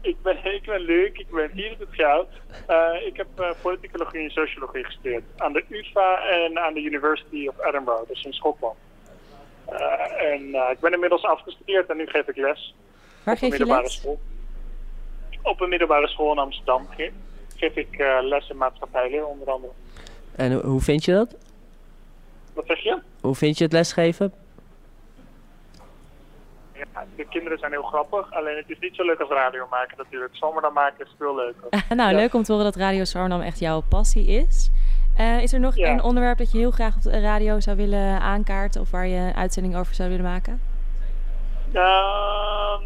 ik, 0.00 0.16
ben, 0.22 0.36
ik 0.54 0.62
ben 0.66 0.80
Luc, 0.80 1.10
ik 1.12 1.30
ben 1.30 1.50
24 1.54 1.96
jaar 1.96 2.12
oud. 2.12 2.28
Eh, 2.66 3.06
ik 3.06 3.16
heb 3.16 3.26
eh, 3.36 3.50
politicologie 3.62 4.20
en 4.20 4.30
sociologie 4.30 4.84
gestudeerd 4.84 5.22
aan 5.36 5.52
de 5.52 5.64
UvA 5.68 6.18
en 6.28 6.58
aan 6.58 6.74
de 6.74 6.82
University 6.82 7.46
of 7.48 7.64
Edinburgh, 7.66 8.08
dus 8.08 8.22
in 8.24 8.32
Schotland. 8.32 8.74
Eh, 9.64 10.32
en 10.32 10.40
ik 10.72 10.80
ben 10.80 10.92
inmiddels 10.92 11.22
afgestudeerd 11.22 11.88
en 11.90 11.96
nu 11.96 12.06
geef 12.06 12.28
ik 12.28 12.36
les 12.36 12.74
Waar 13.22 13.34
op 13.34 13.42
een 13.42 13.48
geef 13.48 13.58
je 13.58 13.64
middelbare 13.64 13.82
les? 13.82 13.94
school. 13.94 14.18
Op 15.42 15.60
een 15.60 15.68
middelbare 15.68 16.08
school 16.08 16.32
in 16.32 16.38
Amsterdam 16.38 16.86
ge- 16.96 17.10
geef 17.56 17.76
ik 17.76 17.98
eh, 17.98 18.18
les 18.22 18.48
in 18.48 18.56
maatschappijleer 18.56 19.26
onder 19.26 19.50
andere. 19.50 19.72
En 20.36 20.52
hoe- 20.52 20.62
hoe 20.64 20.80
vind 20.80 21.04
je 21.04 21.12
dat? 21.12 21.36
Wat 22.54 22.64
zeg 22.66 22.78
je? 22.78 22.98
Hoe 23.26 23.34
vind 23.34 23.58
je 23.58 23.64
het 23.64 23.72
lesgeven? 23.72 24.32
Ja, 26.72 27.04
de 27.16 27.26
kinderen 27.28 27.58
zijn 27.58 27.72
heel 27.72 27.82
grappig, 27.82 28.32
alleen 28.32 28.56
het 28.56 28.70
is 28.70 28.78
niet 28.78 28.94
zo 28.94 29.02
leuk 29.04 29.20
als 29.20 29.28
radio 29.30 29.66
maken 29.70 29.96
natuurlijk. 29.96 30.36
Zomer 30.36 30.62
dan 30.62 30.72
maken 30.72 31.04
is 31.06 31.14
veel 31.18 31.34
leuker. 31.34 31.84
nou, 31.96 32.10
Ja. 32.10 32.16
leuk 32.16 32.34
om 32.34 32.42
te 32.42 32.52
horen 32.52 32.66
dat 32.72 32.76
Radio 32.82 33.04
Sarnam 33.04 33.40
echt 33.40 33.58
jouw 33.58 33.80
passie 33.88 34.26
is. 34.26 34.70
Eh, 35.16 35.42
is 35.42 35.52
er 35.52 35.60
nog 35.60 35.76
Ja. 35.76 35.90
een 35.90 36.02
onderwerp 36.02 36.38
dat 36.38 36.52
je 36.52 36.58
heel 36.58 36.70
graag 36.70 36.96
op 36.96 37.02
de 37.02 37.20
radio 37.20 37.60
zou 37.60 37.76
willen 37.76 38.20
aankaarten 38.20 38.80
of 38.80 38.90
waar 38.90 39.06
je 39.06 39.16
een 39.16 39.34
uitzending 39.36 39.76
over 39.76 39.94
zou 39.94 40.08
willen 40.08 40.24
maken? 40.24 40.60
Ehm, 41.72 42.82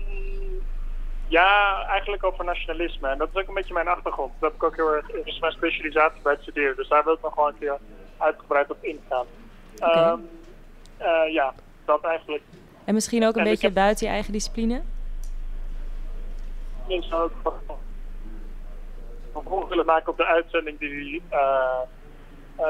ja, 1.27 1.83
eigenlijk 1.87 2.25
over 2.25 2.45
nationalisme. 2.45 3.09
En 3.09 3.19
dat 3.19 3.29
is 3.35 3.41
ook 3.43 3.49
een 3.49 3.55
beetje 3.55 3.75
mijn 3.75 3.89
achtergrond. 3.89 4.33
Dat 4.39 4.51
heb 4.53 4.61
ik 4.61 4.67
ook 4.67 4.77
heel 4.77 4.95
erg, 4.95 5.07
dat 5.07 5.27
is 5.27 5.39
mijn 5.39 5.53
specialisatie 5.53 6.23
bij 6.23 6.33
het 6.33 6.43
studeren. 6.43 6.77
Dus 6.77 6.89
daar 6.89 7.05
wil 7.05 7.13
ik 7.15 7.23
nog 7.23 7.33
gewoon 7.35 7.49
een 7.49 7.59
keer 7.59 7.79
uitgebreid 8.19 8.71
op 8.71 8.77
ingaan. 8.81 9.27
Ehm, 9.81 10.19
eh, 10.97 11.33
ja, 11.33 11.55
dat 11.85 12.05
eigenlijk. 12.05 12.43
En 12.85 12.95
misschien 12.95 13.25
ook 13.27 13.35
een 13.35 13.39
En 13.43 13.49
beetje 13.49 13.67
heb- 13.67 13.75
buiten 13.75 14.07
je 14.07 14.13
eigen 14.13 14.33
discipline? 14.33 14.83
Ik 16.87 17.03
zou 17.03 17.23
ook 17.23 17.33
van- 17.43 17.77
van 19.33 19.43
volg 19.43 19.69
willen 19.69 19.87
maken 19.87 20.11
op 20.11 20.17
de 20.17 20.27
uitzending 20.27 20.79
die, 20.79 21.23
eh, 21.29 21.79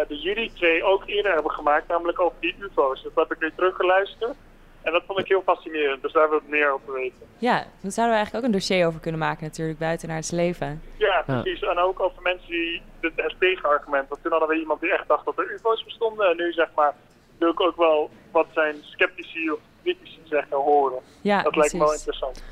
die 0.08 0.18
jullie 0.18 0.52
twee 0.52 0.84
ook 0.84 1.02
eerder 1.06 1.32
hebben 1.32 1.50
gemaakt. 1.52 1.88
Namelijk 1.88 2.20
over 2.20 2.36
die 2.40 2.54
UFO's. 2.58 3.02
Dat 3.02 3.12
heb 3.14 3.32
ik 3.32 3.38
weer 3.38 3.54
teruggeluisterd. 3.54 4.34
En 4.82 4.92
dat 4.92 5.02
vond 5.06 5.18
ik 5.18 5.28
heel 5.28 5.42
fascinerend. 5.42 6.02
Dus 6.02 6.12
daar 6.12 6.28
wil 6.28 6.38
ik 6.38 6.48
meer 6.48 6.72
over 6.72 6.92
weten. 6.92 7.26
Ja, 7.38 7.54
daar 7.80 7.92
zouden 7.92 8.16
we 8.16 8.20
eigenlijk 8.22 8.36
ook 8.36 8.44
een 8.44 8.58
dossier 8.58 8.86
over 8.86 9.00
kunnen 9.00 9.20
maken 9.20 9.44
natuurlijk, 9.44 9.78
buiten 9.78 10.08
naar 10.08 10.16
het 10.16 10.32
leven. 10.32 10.82
Ja, 10.96 11.22
precies. 11.26 11.62
En 11.62 11.78
ook 11.78 12.00
over 12.00 12.22
mensen 12.22 12.48
die 12.50 12.82
het, 13.00 13.12
het 13.16 13.34
tegenargument. 13.38 14.08
Want 14.08 14.22
toen 14.22 14.30
hadden 14.30 14.48
we 14.48 14.58
iemand 14.58 14.80
die 14.80 14.92
echt 14.92 15.08
dacht 15.08 15.24
dat 15.24 15.38
er 15.38 15.52
UFO's 15.52 15.84
bestonden. 15.84 16.30
En 16.30 16.36
nu 16.36 16.52
zeg 16.52 16.68
maar, 16.74 16.94
wil 17.38 17.50
ik 17.50 17.60
ook 17.60 17.76
wel 17.76 18.10
wat 18.30 18.46
zijn 18.54 18.76
sceptici 18.80 19.50
of 19.50 19.58
critici 19.82 20.20
zeggen 20.24 20.56
horen. 20.56 20.98
Ja, 21.20 21.42
dat 21.42 21.56
lijkt 21.56 21.72
me 21.72 21.78
wel 21.78 21.92
interessant. 21.92 22.42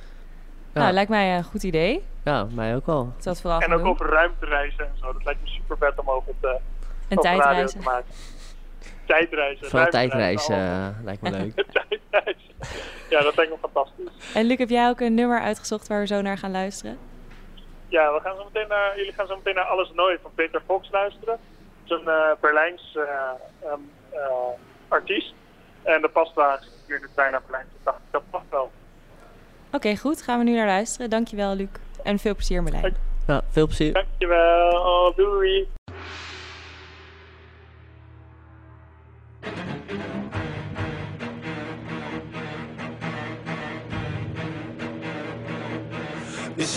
Nou, 0.75 0.93
lijkt 0.93 1.11
mij 1.11 1.37
een 1.37 1.45
goed 1.45 1.63
idee. 1.63 2.05
Ja, 2.25 2.47
mij 2.55 2.75
ook 2.77 2.87
wel. 2.87 3.13
Vooral 3.19 3.61
En 3.61 3.73
ook 3.73 3.79
doen. 3.79 3.89
over 3.89 4.07
ruimtereizen 4.09 4.85
en 4.85 4.93
zo. 5.01 5.13
Dat 5.13 5.25
lijkt 5.25 5.41
me 5.43 5.49
super 5.49 5.77
vet 5.79 5.99
om 5.99 6.11
over 6.11 6.33
het 6.41 6.61
En 7.09 7.19
over 7.19 7.31
radio 7.31 7.39
tijdreizen. 7.41 7.79
te 7.81 7.85
maken. 7.85 8.07
Tijdreizen. 9.09 9.67
Vooral 9.67 9.89
tijdreizen 9.89 10.55
eh, 10.55 11.05
lijkt 11.05 11.23
me 11.23 11.31
leuk. 11.31 11.55
Tijdreizen. 11.89 12.55
Ja, 13.11 13.23
dat 13.23 13.37
lijkt 13.37 13.53
me 13.53 13.59
fantastisch. 13.61 14.35
En 14.35 14.45
Luc, 14.45 14.59
heb 14.59 14.69
jij 14.69 14.89
ook 14.89 15.01
een 15.01 15.15
nummer 15.15 15.41
uitgezocht 15.41 15.89
waar 15.89 16.01
we 16.01 16.07
zo 16.07 16.23
naar 16.23 16.39
gaan 16.39 16.51
luisteren? 16.51 16.99
Ja, 17.89 18.13
we 18.13 18.21
gaan 18.21 18.37
zo 18.37 18.45
meteen 18.45 18.69
naar, 18.69 18.97
jullie 18.97 19.13
gaan 19.13 19.27
zo 19.27 19.37
meteen 19.37 19.55
naar 19.55 19.65
Alles 19.65 19.93
Nooit 19.95 20.21
van 20.23 20.31
Peter 20.35 20.63
Fox 20.67 20.91
luisteren. 20.91 21.39
Het 21.83 21.99
is 21.99 22.07
een 22.07 22.13
eh, 22.13 22.31
Berlijns 22.41 22.97
eh, 22.97 23.69
ehm, 23.69 23.81
eh, 24.11 24.21
artiest. 24.89 25.35
En 25.83 26.01
de 26.01 26.09
past 26.09 26.35
daar 26.35 26.63
hier 26.87 26.97
in 26.97 27.03
de 27.03 27.09
trein 27.15 27.33
naar 27.33 27.43
Berlijn. 27.43 27.67
Ik 27.67 27.85
dacht, 27.85 27.99
dat 28.11 28.23
past 28.31 28.45
wel. 28.51 28.71
Oké, 29.73 29.97
goed. 29.97 30.23
Gaan 30.23 30.39
we 30.39 30.45
nu 30.45 30.55
naar 30.55 30.67
luisteren. 30.67 31.11
Dankjewel, 31.11 31.55
Luc. 31.55 31.69
En 32.03 32.19
veel 32.19 32.35
plezier, 32.35 32.63
Marlijn. 32.63 32.97
Ja, 33.27 33.43
veel 33.51 33.67
plezier. 33.67 33.93
Dankjewel. 33.93 34.71
Oh, 34.71 35.17
doei. 35.17 35.69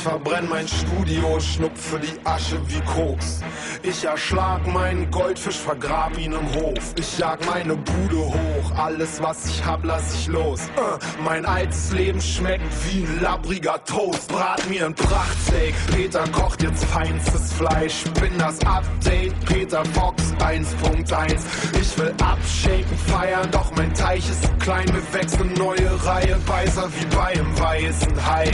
Verbrenn 0.02 0.50
mein 0.50 0.68
Studio, 0.68 1.40
schnupfe 1.40 2.00
die 2.00 2.26
Asche 2.26 2.60
wie 2.68 2.82
Koks. 2.82 3.42
Ich 3.84 4.04
erschlag 4.04 4.66
meinen 4.66 5.10
Goldfisch, 5.12 5.58
vergrab 5.58 6.18
ihn 6.18 6.34
im 6.34 6.56
Hof. 6.56 6.94
Ich 6.98 7.18
jag 7.20 7.38
meine 7.46 7.76
Bude 7.76 8.18
hoch, 8.18 8.72
alles 8.78 9.22
was 9.22 9.46
ich 9.46 9.64
hab, 9.64 9.86
lass 9.86 10.16
ich 10.16 10.28
los. 10.28 10.62
Äh, 10.76 11.24
mein 11.24 11.46
altes 11.46 11.92
Leben 11.92 12.20
schmeckt 12.20 12.66
wie 12.86 13.04
ein 13.04 13.22
labbriger 13.22 13.84
Toast. 13.86 14.30
Brat 14.30 14.68
mir 14.70 14.88
ein 14.88 14.96
Prachtsteak, 14.96 15.76
Peter 15.94 16.24
kocht 16.32 16.64
jetzt 16.64 16.84
feinstes 16.86 17.54
Fleisch. 17.54 18.04
Bin 18.20 18.38
das 18.40 18.60
Update, 18.66 19.34
Peter 19.46 19.86
Fox 19.94 20.31
1.1. 20.42 21.36
Ich 21.80 21.98
will 21.98 22.14
abshaken, 22.22 22.98
feiern, 23.08 23.50
doch 23.52 23.72
mein 23.76 23.94
Teich 23.94 24.30
ist 24.30 24.44
zu 24.44 24.52
klein. 24.60 24.86
Wir 24.88 25.20
wechseln 25.20 25.54
neue 25.54 26.06
Reihe, 26.06 26.38
Beißer 26.46 26.90
wie 27.00 27.16
bei 27.16 27.28
einem 27.28 27.60
weißen 27.60 28.26
Hai. 28.26 28.52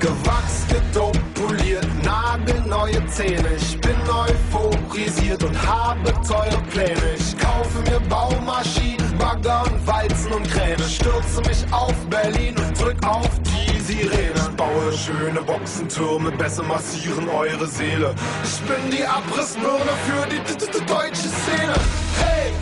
Gewachs, 0.00 0.66
gedopt, 0.68 1.20
poliert, 1.50 1.86
nagelneue 2.04 3.04
Zähne. 3.06 3.48
Ich 3.56 3.80
bin 3.80 3.96
euphorisiert 4.08 5.42
und 5.42 5.56
habe 5.66 6.12
teure 6.26 6.62
Pläne. 6.70 7.14
Ich 7.18 7.36
kaufe 7.38 7.78
mir 7.90 8.00
Baumaschinen, 8.08 9.18
Bagger 9.18 9.64
und 9.64 9.86
Walzen 9.86 10.32
und 10.32 10.48
Kräne. 10.48 10.82
Stürze 10.88 11.40
mich 11.42 11.64
auf 11.72 11.94
Berlin 12.08 12.56
und 12.56 12.80
drück 12.80 13.06
auf 13.06 13.28
die 13.42 13.80
Sirene. 13.80 14.50
Baue 14.56 14.92
schöne 14.92 15.40
Boxentürme, 15.42 16.30
besser 16.32 16.62
massieren 16.62 17.28
eure 17.28 17.66
Seele. 17.66 18.14
Ich 18.44 18.60
bin 18.60 18.90
die 18.90 19.04
Abrissbirne 19.04 19.92
für 20.06 20.26
die 20.28 20.86
deutsche 20.86 21.28
Szene. 21.40 21.74
Hey! 22.20 22.52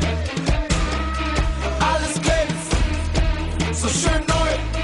Alles 1.81 2.15
glänzt, 2.23 3.83
so 3.83 3.89
schön 3.89 4.23
neu. 4.27 4.78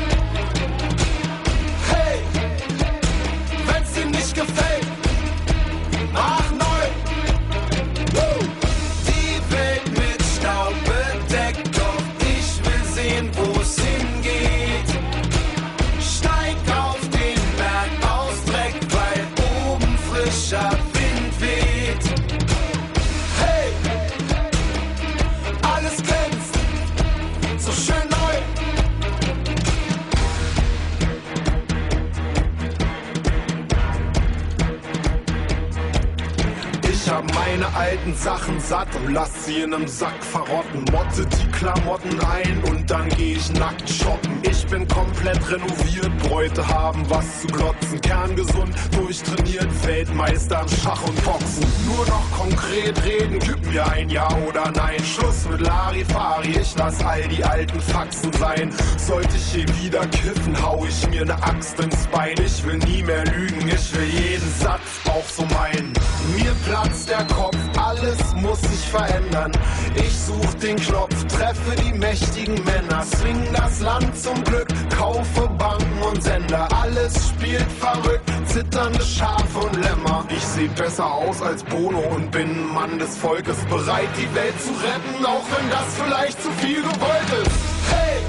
Hab 37.15 37.33
meine 37.33 37.73
alten 37.77 38.13
Sachen 38.15 38.59
satt 38.59 38.89
und 38.97 39.13
lass 39.13 39.47
sie 39.47 39.61
in 39.61 39.73
einem 39.73 39.87
Sack 39.87 40.25
verrotten. 40.25 40.85
Motte 40.91 41.25
die 41.25 41.49
Klamotten 41.65 42.21
ein 42.21 42.63
und 42.65 42.91
dann 42.91 43.09
geh 43.17 43.37
ich 43.37 43.51
nackt 43.55 43.89
shoppen. 43.89 44.39
Ich 44.43 44.67
bin 44.67 44.87
komplett 44.87 45.41
renoviert, 45.51 46.19
Bräute 46.19 46.69
haben 46.69 47.09
was 47.09 47.41
zu 47.41 47.47
glotzen. 47.47 47.99
Kerngesund, 48.03 48.75
durchtrainiert, 48.95 49.87
Weltmeister 49.87 50.61
im 50.61 50.69
Schach 50.69 51.03
und 51.09 51.25
Boxen. 51.25 51.65
Nur 51.87 52.07
noch 52.07 52.31
konkret 52.33 53.03
reden, 53.07 53.39
gib 53.39 53.65
mir 53.73 53.87
ein 53.87 54.11
Ja 54.11 54.29
oder 54.47 54.71
Nein. 54.73 55.03
Schluss 55.03 55.49
mit 55.49 55.63
Larifari, 55.63 56.51
ich 56.61 56.75
lass 56.77 57.03
all 57.03 57.23
die 57.29 57.43
alten 57.43 57.81
Faxen 57.81 58.31
sein. 58.35 58.71
Sollte 58.99 59.35
ich 59.35 59.55
je 59.55 59.65
wieder 59.83 60.07
kiffen, 60.09 60.63
hau 60.63 60.85
ich 60.87 61.09
mir 61.09 61.25
ne 61.25 61.43
Axt 61.43 61.81
ins 61.81 62.07
Bein. 62.09 62.35
Ich 62.45 62.63
will 62.67 62.77
nie 62.77 63.03
mehr 63.03 63.25
lügen, 63.25 63.67
ich 63.69 63.97
will 63.97 64.05
jeden 64.05 64.53
Satz 64.61 65.01
auch 65.07 65.29
so 65.29 65.47
meinen. 65.47 65.95
Mir 66.37 66.55
platzt 66.67 67.09
der 67.09 67.25
Kopf, 67.35 67.57
alles 67.95 68.35
muss 68.35 68.61
sich 68.61 68.89
verändern. 68.89 69.53
Ich 69.95 70.17
such 70.19 70.55
den 70.55 70.77
Knopf, 70.77 71.25
treffe 71.27 71.77
die 71.83 71.93
mächtigen 71.93 72.55
Männer, 72.65 73.05
swing 73.05 73.47
das 73.53 73.81
Land 73.81 74.17
zum 74.17 74.43
Glück, 74.45 74.69
kaufe 74.97 75.49
Banken 75.59 76.03
und 76.03 76.23
Sender. 76.23 76.69
Alles 76.83 77.29
spielt 77.29 77.71
verrückt, 77.79 78.31
zitternde 78.47 79.03
Schafe 79.03 79.59
und 79.59 79.77
Lämmer. 79.77 80.25
Ich 80.29 80.45
seh 80.45 80.69
besser 80.69 81.11
aus 81.13 81.43
als 81.43 81.63
Bono 81.65 82.01
und 82.15 82.31
bin 82.31 82.73
Mann 82.73 82.99
des 82.99 83.17
Volkes, 83.17 83.57
bereit 83.69 84.09
die 84.17 84.35
Welt 84.35 84.61
zu 84.61 84.71
retten, 84.71 85.25
auch 85.25 85.45
wenn 85.57 85.71
das 85.71 85.87
vielleicht 86.03 86.43
zu 86.43 86.51
viel 86.53 86.83
gewollt 86.83 87.47
ist. 87.47 87.57
Hey! 87.91 88.21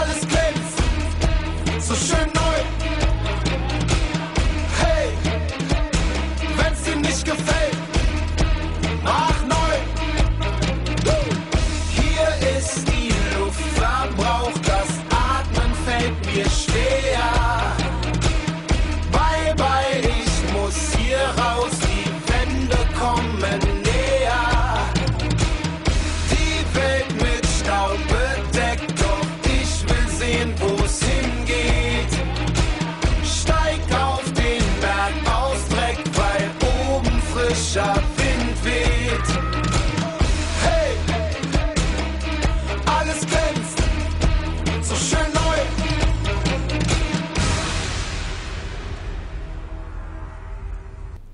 Alles 0.00 0.20
glänzt, 0.20 1.86
so 1.86 1.94
schön 1.94 2.26
neu. 2.34 2.77
risque. 7.18 7.32
Ah. 9.04 9.37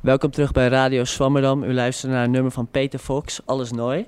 Welkom 0.04 0.30
terug 0.30 0.52
bij 0.52 0.68
Radio 0.68 1.04
Swammerdam. 1.04 1.62
U 1.62 1.74
luistert 1.74 2.12
naar 2.12 2.24
een 2.24 2.30
nummer 2.30 2.52
van 2.52 2.66
Peter 2.66 2.98
Fox, 2.98 3.40
Alles 3.44 3.72
Nooi. 3.72 4.06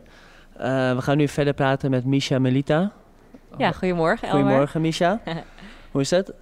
Eh, 0.56 0.94
we 0.94 1.02
gaan 1.02 1.16
nu 1.16 1.28
verder 1.28 1.54
praten 1.54 1.90
met 1.90 2.04
Misha 2.04 2.38
Melita. 2.38 2.92
Ja, 3.56 3.72
goedemorgen 3.72 4.28
Elmer. 4.28 4.42
Goedemorgen 4.42 4.80
Misha. 4.80 5.20
Hoe 5.92 6.00
is 6.00 6.10
het? 6.10 6.32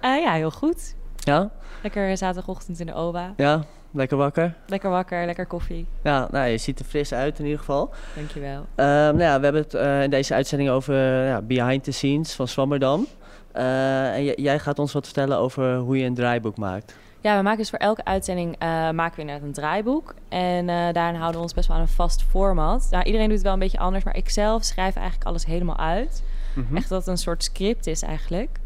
Eh, 0.00 0.20
ja, 0.20 0.32
heel 0.32 0.50
goed. 0.50 0.94
Ja? 1.16 1.50
Lekker 1.82 2.16
zaterdagochtend 2.16 2.80
in 2.80 2.86
de 2.86 2.94
OBA. 2.94 3.32
Ja? 3.36 3.64
Lekker 3.90 4.16
wakker? 4.16 4.54
Lekker 4.66 4.90
wakker, 4.90 5.26
lekker 5.26 5.46
koffie. 5.46 5.86
Ja, 6.02 6.28
nou, 6.30 6.48
je 6.48 6.58
ziet 6.58 6.78
er 6.78 6.84
fris 6.84 7.12
uit 7.12 7.38
in 7.38 7.44
ieder 7.44 7.58
geval. 7.58 7.90
Dankjewel. 8.16 8.66
Ehm 8.74 8.88
nou 8.88 9.22
ja, 9.22 9.38
we 9.38 9.44
hebben 9.44 9.62
het 9.62 9.74
eh, 9.74 10.02
in 10.02 10.10
deze 10.10 10.34
uitzending 10.34 10.70
over 10.70 10.94
ja, 11.24 11.42
behind 11.42 11.84
the 11.84 11.92
scenes 11.92 12.34
van 12.34 12.48
Swammerdam. 12.48 13.06
En 13.52 14.24
jij 14.24 14.58
gaat 14.58 14.78
ons 14.78 14.92
wat 14.92 15.04
vertellen 15.04 15.38
over 15.38 15.76
hoe 15.76 15.98
je 15.98 16.04
een 16.04 16.14
draaiboek 16.14 16.56
maakt. 16.56 16.94
Ja, 17.22 17.36
we 17.36 17.42
maken 17.42 17.58
dus 17.58 17.70
voor 17.70 17.78
elke 17.78 18.04
uitzending 18.04 18.56
eh, 18.58 18.68
maken 18.90 19.14
we 19.14 19.20
inderdaad 19.20 19.46
een 19.46 19.52
draaiboek. 19.52 20.14
En 20.28 20.68
eh, 20.68 20.92
daarin 20.92 21.14
houden 21.14 21.36
we 21.36 21.42
ons 21.42 21.54
best 21.54 21.68
wel 21.68 21.76
aan 21.76 21.82
een 21.82 21.88
vast 21.88 22.22
format. 22.22 22.88
Nou, 22.90 23.04
iedereen 23.04 23.26
doet 23.26 23.36
het 23.36 23.44
wel 23.44 23.52
een 23.52 23.58
beetje 23.58 23.78
anders, 23.78 24.04
maar 24.04 24.16
ik 24.16 24.28
zelf 24.28 24.64
schrijf 24.64 24.94
eigenlijk 24.94 25.26
alles 25.26 25.46
helemaal 25.46 25.76
uit. 25.76 26.22
Mhm. 26.54 26.76
Echt 26.76 26.88
dat 26.88 26.98
het 26.98 27.08
een 27.08 27.18
soort 27.18 27.44
script 27.44 27.86
is 27.86 28.02
eigenlijk. 28.02 28.58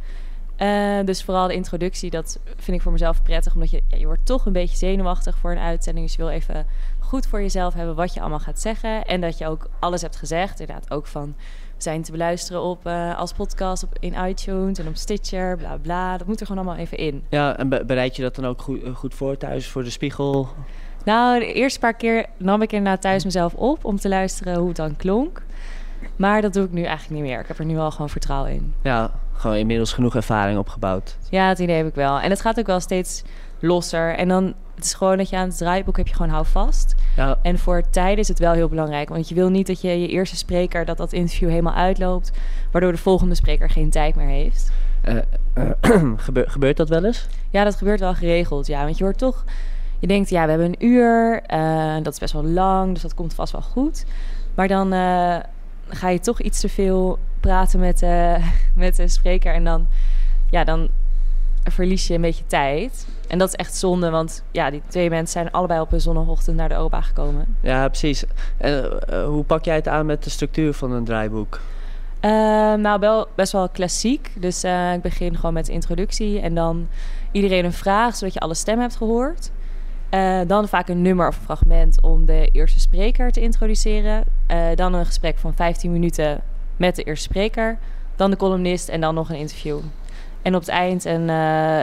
Eh, 0.57 0.99
dus 1.05 1.23
vooral 1.25 1.47
de 1.47 1.55
introductie, 1.55 2.11
dat 2.11 2.39
vind 2.57 2.77
ik 2.77 2.83
voor 2.83 2.93
mezelf 2.93 3.23
prettig. 3.23 3.55
Omdat 3.55 3.71
je, 3.71 3.83
ja, 3.89 3.97
je 3.97 4.07
wordt 4.07 4.27
toch 4.27 4.47
een 4.47 4.53
beetje 4.53 4.77
zenuwachtig 4.77 5.39
voor 5.39 5.51
een 5.51 5.59
uitzending. 5.59 6.07
Dus 6.07 6.17
je 6.17 6.23
wil 6.23 6.31
even 6.31 6.67
goed 6.99 7.27
voor 7.27 7.41
jezelf 7.41 7.75
hebben 7.75 7.95
wat 7.95 8.15
je 8.15 8.21
allemaal 8.21 8.39
gaat 8.39 8.61
zeggen. 8.61 9.05
En 9.05 9.21
dat 9.21 9.39
je 9.39 9.47
ook 9.47 9.69
alles 9.79 10.03
hebt 10.03 10.17
gezegd. 10.17 10.61
Inderdaad 10.61 10.91
ook 10.91 11.07
van, 11.07 11.35
zijn 11.77 12.03
te 12.03 12.11
beluisteren 12.13 12.63
op, 12.63 12.87
eh, 12.87 13.19
als 13.19 13.33
podcast 13.33 13.83
op, 13.83 13.91
in 14.01 14.15
iTunes 14.27 14.79
en 14.79 14.89
op 14.89 14.97
Stitcher, 14.97 15.57
bla 15.57 15.77
bla. 15.83 16.17
Dat 16.19 16.27
moet 16.27 16.41
er 16.41 16.47
gewoon 16.47 16.65
allemaal 16.65 16.83
even 16.85 16.99
in. 16.99 17.25
Ja, 17.29 17.57
en 17.57 17.69
be- 17.69 17.85
bereid 17.85 18.17
je 18.17 18.23
dat 18.23 18.35
dan 18.35 18.47
ook 18.47 18.61
goed, 18.63 18.83
eh, 18.83 18.95
goed 18.95 19.15
voor 19.15 19.37
thuis 19.37 19.69
voor 19.69 19.85
de 19.85 19.91
spiegel? 19.91 20.49
Nou, 21.05 21.39
de 21.39 21.53
eerste 21.53 21.79
paar 21.79 21.95
keer 21.95 22.27
nam 22.37 22.63
ik 22.63 22.73
inderdaad 22.73 23.01
thuis 23.01 23.25
mezelf 23.25 23.55
op 23.55 23.85
om 23.85 23.97
te 23.97 24.09
luisteren 24.09 24.57
hoe 24.59 24.69
het 24.69 24.77
dan 24.77 24.97
klonk. 24.97 25.43
Maar 26.17 26.43
dat 26.43 26.53
doe 26.53 26.65
ik 26.65 26.73
nu 26.73 26.83
eigenlijk 26.83 27.21
niet 27.21 27.31
meer. 27.31 27.41
Ik 27.41 27.49
heb 27.49 27.59
er 27.59 27.65
nu 27.65 27.79
al 27.79 27.91
gewoon 27.91 28.09
vertrouwen 28.11 28.51
in. 28.53 28.75
Ja, 28.83 29.11
gewoon 29.33 29.57
inmiddels 29.57 29.93
genoeg 29.93 30.15
ervaring 30.17 30.59
opgebouwd. 30.59 31.17
Ja, 31.31 31.49
het 31.49 31.59
idee 31.59 31.77
heb 31.77 31.87
ik 31.87 31.95
wel. 31.95 32.21
En 32.21 32.31
het 32.31 32.41
gaat 32.41 32.59
ook 32.59 32.67
wel 32.67 32.81
steeds 32.81 33.23
losser. 33.61 34.15
En 34.15 34.29
dan 34.29 34.55
het 34.75 34.85
is 34.85 34.95
gewoon 34.95 35.17
dat 35.17 35.29
je 35.29 35.37
aan 35.37 35.49
het 35.49 35.57
draaiboek 35.59 35.97
heb 35.97 36.07
je 36.09 36.15
gewoon 36.15 36.31
hou 36.31 36.47
vast. 36.47 36.95
Ja. 37.17 37.39
En 37.43 37.59
voor 37.59 37.83
tijden 37.91 38.19
is 38.19 38.29
het 38.29 38.39
wel 38.39 38.53
heel 38.53 38.69
belangrijk. 38.69 39.09
Want 39.09 39.29
je 39.29 39.35
wil 39.35 39.49
niet 39.49 39.67
dat 39.67 39.81
je 39.81 40.01
je 40.01 40.09
eerste 40.09 40.37
spreker, 40.37 40.85
dat 40.85 40.97
dat 40.97 41.13
interview 41.13 41.49
helemaal 41.49 41.75
uitloopt. 41.75 42.31
Waardoor 42.71 42.93
de 42.93 42.99
volgende 42.99 43.35
spreker 43.35 43.71
geen 43.71 43.91
tijd 43.91 44.15
meer 44.15 44.27
heeft. 44.27 44.71
Eh, 45.01 45.17
eh, 45.53 45.71
gebeur- 46.17 46.51
gebeurt 46.51 46.77
dat 46.77 46.89
wel 46.89 47.05
eens? 47.05 47.27
Ja, 47.51 47.65
dat 47.65 47.75
gebeurt 47.77 48.01
wel 48.01 48.15
geregeld. 48.15 48.67
Ja, 48.67 48.85
want 48.85 48.99
je 48.99 49.05
hoort 49.05 49.19
toch. 49.19 49.45
Je 49.99 50.07
denkt, 50.07 50.31
ja, 50.31 50.43
we 50.45 50.51
hebben 50.51 50.69
een 50.69 50.87
uur. 50.87 51.43
eh, 51.43 51.95
dat 52.03 52.13
is 52.13 52.19
best 52.19 52.33
wel 52.33 52.45
lang, 52.45 52.93
dus 52.93 53.03
dat 53.03 53.15
komt 53.15 53.35
vast 53.35 53.53
wel 53.53 53.63
goed. 53.63 54.05
Maar 54.55 54.69
dan 54.69 54.91
ga 55.89 56.09
je 56.09 56.21
toch 56.21 56.41
iets 56.41 56.61
te 56.61 56.69
veel 56.69 57.19
praten 57.41 57.81
met, 57.81 58.03
met 58.75 58.97
de 58.97 59.09
spreker. 59.09 59.55
En 59.55 59.65
dan, 59.65 59.87
ja, 60.51 60.65
dan 60.65 60.89
verlies 61.65 62.07
je 62.07 62.15
een 62.15 62.21
beetje 62.21 62.47
tijd. 62.47 63.07
En 63.29 63.39
dat 63.39 63.49
is 63.49 63.55
echt 63.55 63.77
zonde, 63.77 64.11
want 64.11 64.43
ja, 64.51 64.71
die 64.71 64.83
twee 64.89 65.11
mensen 65.11 65.41
zijn 65.41 65.51
allebei 65.51 65.81
op 65.81 65.93
een 65.93 66.01
zondagochtend 66.01 66.57
naar 66.57 66.69
de 66.69 66.77
OBA 66.77 67.01
gekomen. 67.01 67.57
Ja, 67.61 67.89
precies. 67.89 68.25
En 68.57 69.09
eh, 69.09 69.25
hoe 69.25 69.45
pak 69.45 69.65
jij 69.65 69.75
het 69.75 69.89
aan 69.89 70.07
met 70.07 70.25
de 70.25 70.31
structuur 70.31 70.75
van 70.75 70.93
een 70.93 71.05
draaiboek? 71.05 71.61
Eh, 72.21 72.31
nou, 72.75 73.01
wel 73.01 73.29
best 73.35 73.53
wel 73.53 73.69
klassiek. 73.69 74.31
Dus 74.37 74.63
eh, 74.63 74.93
ik 74.93 75.03
begin 75.03 75.37
gewoon 75.37 75.53
met 75.53 75.67
de 75.67 75.73
introductie 75.73 76.41
en 76.41 76.55
dan 76.55 76.89
iedereen 77.33 77.65
een 77.65 77.73
vraag, 77.73 78.17
zodat 78.17 78.35
je 78.35 78.41
alle 78.41 78.55
stemmen 78.55 78.85
hebt 78.85 78.97
gehoord. 78.97 79.51
Eh, 80.15 80.41
dan 80.47 80.69
vaak 80.69 80.89
een 80.89 81.03
nummer 81.03 81.29
of 81.29 81.37
een 81.37 81.43
fragment 81.43 82.01
om 82.01 82.25
de 82.25 82.49
eerste 82.53 82.81
spreker 82.81 83.33
te 83.33 83.41
introduceren. 83.41 84.25
Eh, 84.47 84.67
dan 84.75 84.95
een 84.95 85.07
gesprek 85.07 85.39
van 85.39 85.55
15 85.55 85.93
minuten 85.93 86.41
met 86.77 86.97
de 86.97 87.03
eerste 87.03 87.25
spreker. 87.25 87.79
Dan 88.17 88.31
de 88.31 88.37
columnist 88.37 88.89
en 88.89 89.01
dan 89.01 89.15
nog 89.15 89.31
een 89.31 89.37
interview. 89.37 89.79
En 90.43 90.55
op 90.55 90.61
het 90.61 90.71
eind 90.71 91.05
een, 91.05 91.31
eh, 91.31 91.83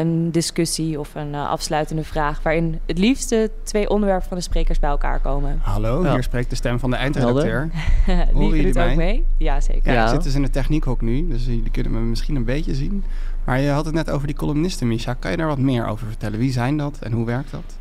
een 0.00 0.30
discussie 0.30 0.98
of 1.00 1.14
een 1.14 1.34
eh, 1.34 1.48
afsluitende 1.48 2.04
vraag... 2.04 2.42
waarin 2.42 2.80
het 2.86 2.98
liefst 2.98 3.28
de 3.28 3.50
twee 3.62 3.90
onderwerpen 3.90 4.28
van 4.28 4.36
de 4.36 4.42
sprekers 4.42 4.78
bij 4.78 4.90
elkaar 4.90 5.20
komen. 5.20 5.58
Hallo, 5.62 6.04
Ja. 6.04 6.12
hier 6.12 6.22
spreekt 6.22 6.50
de 6.50 6.56
stem 6.56 6.78
van 6.78 6.90
de 6.90 6.96
eindredacteur. 6.96 7.70
Die 8.34 8.46
jullie 8.46 8.62
doet 8.64 8.78
ook 8.78 8.84
mij? 8.84 8.96
mee. 8.96 9.24
Ja, 9.36 9.60
zeker. 9.60 9.92
Ja, 9.92 9.98
Ja. 9.98 10.04
ik 10.04 10.10
zit 10.10 10.22
dus 10.22 10.34
in 10.34 10.42
de 10.42 10.50
techniekhok 10.50 11.00
nu, 11.00 11.28
dus 11.28 11.44
jullie 11.44 11.70
kunnen 11.70 11.92
me 11.92 12.00
misschien 12.00 12.36
een 12.36 12.44
beetje 12.44 12.74
zien. 12.74 13.04
Maar 13.44 13.60
je 13.60 13.68
had 13.70 13.84
het 13.84 13.94
net 13.94 14.10
over 14.10 14.26
die 14.26 14.36
columnisten, 14.36 14.88
Misha. 14.88 15.14
Kan 15.14 15.30
je 15.30 15.36
daar 15.36 15.46
wat 15.46 15.58
meer 15.58 15.86
over 15.86 16.06
vertellen? 16.06 16.38
Wie 16.38 16.52
zijn 16.52 16.76
dat 16.76 16.98
en 17.00 17.12
hoe 17.12 17.24
werkt 17.26 17.50
dat? 17.50 17.76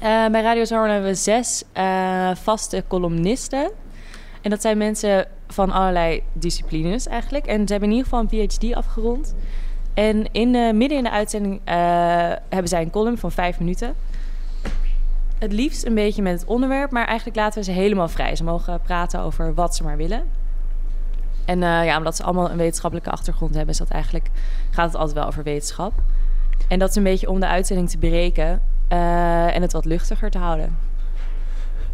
Eh, 0.00 0.26
bij 0.30 0.42
Radio 0.42 0.64
Zomer 0.64 0.88
hebben 0.90 1.10
we 1.10 1.14
zes 1.16 1.64
eh, 1.72 2.30
vaste 2.34 2.84
columnisten. 2.88 3.70
En 4.42 4.50
dat 4.50 4.60
zijn 4.60 4.78
mensen 4.78 5.26
van 5.48 5.70
allerlei 5.70 6.22
disciplines 6.32 7.06
eigenlijk. 7.06 7.46
En 7.46 7.66
ze 7.66 7.72
hebben 7.72 7.90
in 7.90 7.96
ieder 7.96 8.10
geval 8.10 8.26
een 8.30 8.46
PhD 8.48 8.74
afgerond. 8.74 9.34
En 9.94 10.32
in, 10.32 10.52
de 10.52 10.70
midden 10.74 10.98
in 10.98 11.04
de 11.04 11.10
uitzending 11.10 11.60
eh, 11.64 11.76
hebben 12.48 12.68
zij 12.68 12.82
een 12.82 12.90
column 12.90 13.18
van 13.18 13.32
vijf 13.32 13.58
minuten. 13.58 13.94
Het 15.38 15.52
liefst 15.52 15.86
een 15.86 15.94
beetje 15.94 16.22
met 16.22 16.40
het 16.40 16.48
onderwerp, 16.48 16.90
maar 16.90 17.06
eigenlijk 17.06 17.36
laten 17.36 17.58
we 17.58 17.64
ze 17.64 17.70
helemaal 17.70 18.08
vrij. 18.08 18.36
Ze 18.36 18.44
mogen 18.44 18.80
praten 18.80 19.20
over 19.20 19.54
wat 19.54 19.76
ze 19.76 19.82
maar 19.82 19.96
willen. 19.96 20.22
En 21.44 21.62
eh, 21.62 21.84
ja, 21.84 21.96
omdat 21.96 22.16
ze 22.16 22.22
allemaal 22.22 22.50
een 22.50 22.56
wetenschappelijke 22.56 23.10
achtergrond 23.10 23.54
hebben, 23.54 23.72
is 23.72 23.78
dat 23.78 23.88
eigenlijk, 23.88 24.28
gaat 24.70 24.86
het 24.86 24.96
altijd 24.96 25.16
wel 25.16 25.26
over 25.26 25.42
wetenschap. 25.42 25.92
En 26.68 26.78
dat 26.78 26.88
is 26.88 26.96
een 26.96 27.02
beetje 27.02 27.30
om 27.30 27.40
de 27.40 27.46
uitzending 27.46 27.90
te 27.90 27.98
breken 27.98 28.60
eh, 28.88 29.56
en 29.56 29.62
het 29.62 29.72
wat 29.72 29.84
luchtiger 29.84 30.30
te 30.30 30.38
houden. 30.38 30.76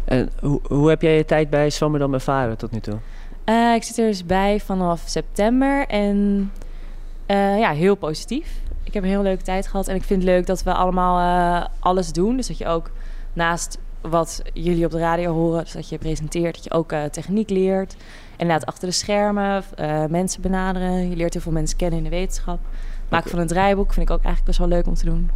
En 0.05 0.29
hoe, 0.39 0.59
hoe 0.67 0.89
heb 0.89 1.01
jij 1.01 1.17
je 1.17 1.25
tijd 1.25 1.49
bij 1.49 1.69
Swammerdam 1.69 2.13
ervaren 2.13 2.57
tot 2.57 2.71
nu 2.71 2.79
toe? 2.79 2.97
Eh, 3.43 3.73
ik 3.73 3.83
zit 3.83 3.97
er 3.97 4.07
dus 4.07 4.25
bij 4.25 4.59
vanaf 4.59 5.03
september 5.05 5.87
en 5.87 6.51
eh, 7.27 7.59
ja, 7.59 7.71
heel 7.71 7.95
positief. 7.95 8.61
Ik 8.83 8.93
heb 8.93 9.03
een 9.03 9.09
heel 9.09 9.21
leuke 9.21 9.43
tijd 9.43 9.67
gehad. 9.67 9.87
En 9.87 9.95
ik 9.95 10.03
vind 10.03 10.21
het 10.21 10.31
leuk 10.31 10.45
dat 10.45 10.63
we 10.63 10.73
allemaal 10.73 11.19
eh, 11.19 11.67
alles 11.79 12.11
doen. 12.11 12.35
Dus 12.35 12.47
dat 12.47 12.57
je 12.57 12.67
ook 12.67 12.91
naast 13.33 13.77
wat 14.01 14.41
jullie 14.53 14.85
op 14.85 14.91
de 14.91 14.99
radio 14.99 15.33
horen, 15.33 15.63
dus 15.63 15.73
dat 15.73 15.89
je 15.89 15.97
presenteert, 15.97 16.55
dat 16.55 16.63
je 16.63 16.71
ook 16.71 16.91
eh, 16.91 17.03
techniek 17.03 17.49
leert. 17.49 17.93
En 17.93 17.99
inderdaad 18.37 18.65
achter 18.65 18.87
de 18.87 18.93
schermen, 18.93 19.63
mensen 20.09 20.41
benaderen. 20.41 21.09
Je 21.09 21.15
leert 21.15 21.33
heel 21.33 21.41
veel 21.41 21.51
mensen 21.51 21.77
kennen 21.77 21.97
in 21.97 22.03
de 22.03 22.09
wetenschap. 22.09 22.59
Maken 23.09 23.29
van 23.29 23.39
een 23.39 23.47
draaiboek 23.47 23.93
vind 23.93 24.09
ik 24.09 24.15
ook 24.15 24.23
eigenlijk 24.23 24.45
best 24.45 24.59
wel 24.59 24.67
leuk 24.67 24.87
om 24.87 24.93
te 24.93 25.05
doen. 25.05 25.29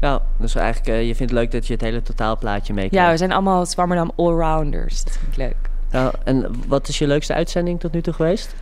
Ja, 0.00 0.22
dus 0.36 0.54
eigenlijk, 0.54 1.06
je 1.06 1.14
vindt 1.14 1.32
het 1.32 1.40
leuk 1.40 1.50
dat 1.50 1.66
je 1.66 1.72
het 1.72 1.82
hele 1.82 2.02
totaalplaatje 2.02 2.74
meekrijgt. 2.74 3.06
Ja, 3.06 3.12
we 3.12 3.18
zijn 3.18 3.32
allemaal 3.32 3.66
Zwammerdam 3.66 4.12
allrounders. 4.16 5.04
Dat 5.04 5.16
vind 5.16 5.32
ik 5.32 5.36
leuk. 5.36 5.70
Ja, 5.90 6.12
en 6.24 6.50
wat 6.66 6.88
is 6.88 6.98
je 6.98 7.06
leukste 7.06 7.34
uitzending 7.34 7.80
tot 7.80 7.92
nu 7.92 8.00
toe 8.00 8.12
geweest? 8.12 8.54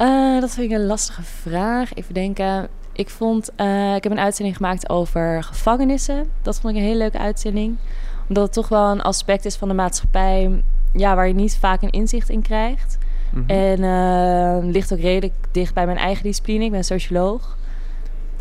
Eh, 0.00 0.40
dat 0.40 0.50
vind 0.50 0.70
ik 0.70 0.78
een 0.78 0.86
lastige 0.86 1.22
vraag. 1.22 1.94
Even 1.94 2.14
denken. 2.14 2.68
Ik 2.92 3.10
vond, 3.10 3.50
eh, 3.56 3.94
ik 3.94 4.02
heb 4.02 4.12
een 4.12 4.18
uitzending 4.20 4.56
gemaakt 4.56 4.88
over 4.88 5.42
gevangenissen. 5.42 6.30
Dat 6.42 6.60
vond 6.60 6.74
ik 6.74 6.80
een 6.80 6.86
hele 6.86 6.98
leuke 6.98 7.18
uitzending. 7.18 7.76
Omdat 8.28 8.44
het 8.44 8.52
toch 8.52 8.68
wel 8.68 8.90
een 8.90 9.02
aspect 9.02 9.44
is 9.44 9.56
van 9.56 9.68
de 9.68 9.74
maatschappij 9.74 10.62
ja, 10.92 11.14
waar 11.14 11.26
je 11.26 11.34
niet 11.34 11.56
vaak 11.56 11.82
een 11.82 11.90
inzicht 11.90 12.28
in 12.28 12.42
krijgt. 12.42 12.98
Mhm. 13.30 13.50
En 13.50 13.84
eh, 13.84 14.70
ligt 14.70 14.92
ook 14.92 15.00
redelijk 15.00 15.34
dicht 15.50 15.74
bij 15.74 15.86
mijn 15.86 15.98
eigen 15.98 16.22
discipline. 16.22 16.64
Ik 16.64 16.70
ben 16.70 16.84
socioloog. 16.84 17.56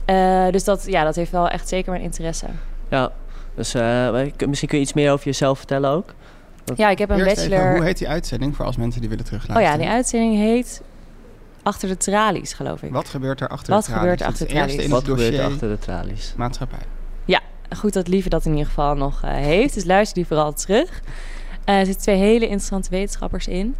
Eh, 0.06 0.48
dus 0.52 0.64
dat, 0.64 0.86
ja, 0.88 1.04
dat 1.04 1.16
heeft 1.16 1.32
wel 1.32 1.50
echt 1.50 1.68
zeker 1.68 1.92
mijn 1.92 2.04
interesse. 2.04 2.46
Ja, 2.90 3.12
dus 3.56 3.74
eh, 3.74 4.10
misschien 4.48 4.70
kun 4.70 4.78
je 4.78 4.84
iets 4.84 4.94
meer 4.94 5.12
over 5.12 5.26
jezelf 5.26 5.58
vertellen 5.58 5.90
ook? 5.90 6.14
Ja, 6.76 6.90
ik 6.90 6.98
heb 6.98 7.10
een 7.10 7.20
Eerst 7.20 7.38
even, 7.38 7.50
bachelor. 7.50 7.76
hoe 7.76 7.86
heet 7.86 7.98
die 7.98 8.10
uitzending 8.10 8.56
voor 8.56 8.66
als 8.66 8.78
mensen 8.78 9.02
die 9.02 9.10
willen 9.10 9.24
oh 9.26 9.30
terugluisteren? 9.32 9.78
ja, 9.78 9.84
die 9.84 9.96
uitzending 9.96 10.36
heet 10.36 10.82
Achter 11.70 11.88
de 11.88 11.98
Tralies, 11.98 12.54
geloof 12.54 12.82
ik. 12.84 12.92
Wat 12.92 13.10
gebeurt 13.10 13.42
er 13.42 13.48
achter 13.48 13.74
Wat 13.74 13.86
de 13.86 13.92
tralies? 13.92 14.02
gebeurt 14.04 14.22
er 14.22 14.28
achter 14.28 14.48
de 14.48 14.54
het 14.54 14.64
tralies? 14.64 14.84
in 14.86 14.90
Wat 14.90 15.02
het 15.02 15.10
gebeurt 15.10 15.34
er 15.34 15.46
achter 15.46 15.70
de 15.70 15.80
tralies? 15.80 16.34
maatschappij. 16.38 16.80
Ja, 17.26 17.40
goed 17.78 17.94
dat 17.94 18.08
Lieve 18.08 18.30
dat 18.30 18.46
in 18.46 18.52
ieder 18.52 18.66
geval 18.68 18.96
nog 18.96 19.24
eh, 19.24 19.32
heeft. 19.32 19.74
Dus 19.74 19.86
luister 19.86 20.16
die 20.16 20.28
vooral 20.28 20.54
terug. 20.54 21.02
Eh, 21.66 21.80
er 21.80 21.86
zitten 21.86 22.04
twee 22.04 22.18
hele 22.18 22.44
interessante 22.46 22.90
wetenschappers 22.90 23.48
in. 23.48 23.76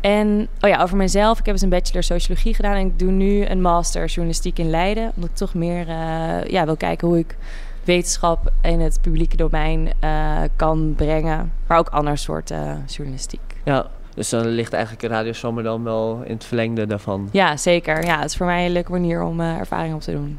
En 0.00 0.48
oh 0.60 0.68
ja, 0.70 0.82
over 0.82 0.96
mezelf. 0.96 1.38
Ik 1.38 1.44
heb 1.46 1.54
dus 1.54 1.64
een 1.64 1.68
bachelor 1.70 2.02
sociologie 2.02 2.54
gedaan. 2.54 2.74
En 2.74 2.86
ik 2.86 2.98
doe 2.98 3.10
nu 3.10 3.46
een 3.46 3.60
master 3.60 4.06
journalistiek 4.06 4.58
in 4.58 4.70
Leiden. 4.70 5.12
Omdat 5.14 5.30
ik 5.30 5.36
toch 5.36 5.54
meer 5.54 5.88
eh, 5.88 6.44
ja, 6.50 6.64
wil 6.64 6.76
kijken 6.76 7.08
hoe 7.08 7.18
ik 7.18 7.36
wetenschap 7.84 8.52
in 8.62 8.80
het 8.80 8.98
publieke 9.00 9.36
domein 9.36 9.92
eh, 10.00 10.38
kan 10.56 10.94
brengen. 10.96 11.52
Maar 11.66 11.78
ook 11.78 11.88
ander 11.88 12.18
soort 12.18 12.50
eh, 12.50 12.72
journalistiek. 12.86 13.40
Ja, 13.64 13.86
dus 14.14 14.28
dan 14.28 14.46
ligt 14.46 14.72
eigenlijk 14.72 15.04
Radio 15.04 15.32
Zwammerdam 15.32 15.84
wel 15.84 16.22
in 16.24 16.34
het 16.34 16.44
verlengde 16.44 16.86
daarvan. 16.86 17.28
Ja, 17.32 17.56
zeker. 17.56 18.04
Ja, 18.04 18.16
het 18.20 18.30
is 18.30 18.36
voor 18.36 18.46
mij 18.46 18.66
een 18.66 18.72
leuke 18.72 18.90
manier 18.90 19.22
om 19.22 19.40
eh, 19.40 19.56
ervaring 19.58 19.94
op 19.94 20.00
te 20.00 20.12
doen. 20.12 20.38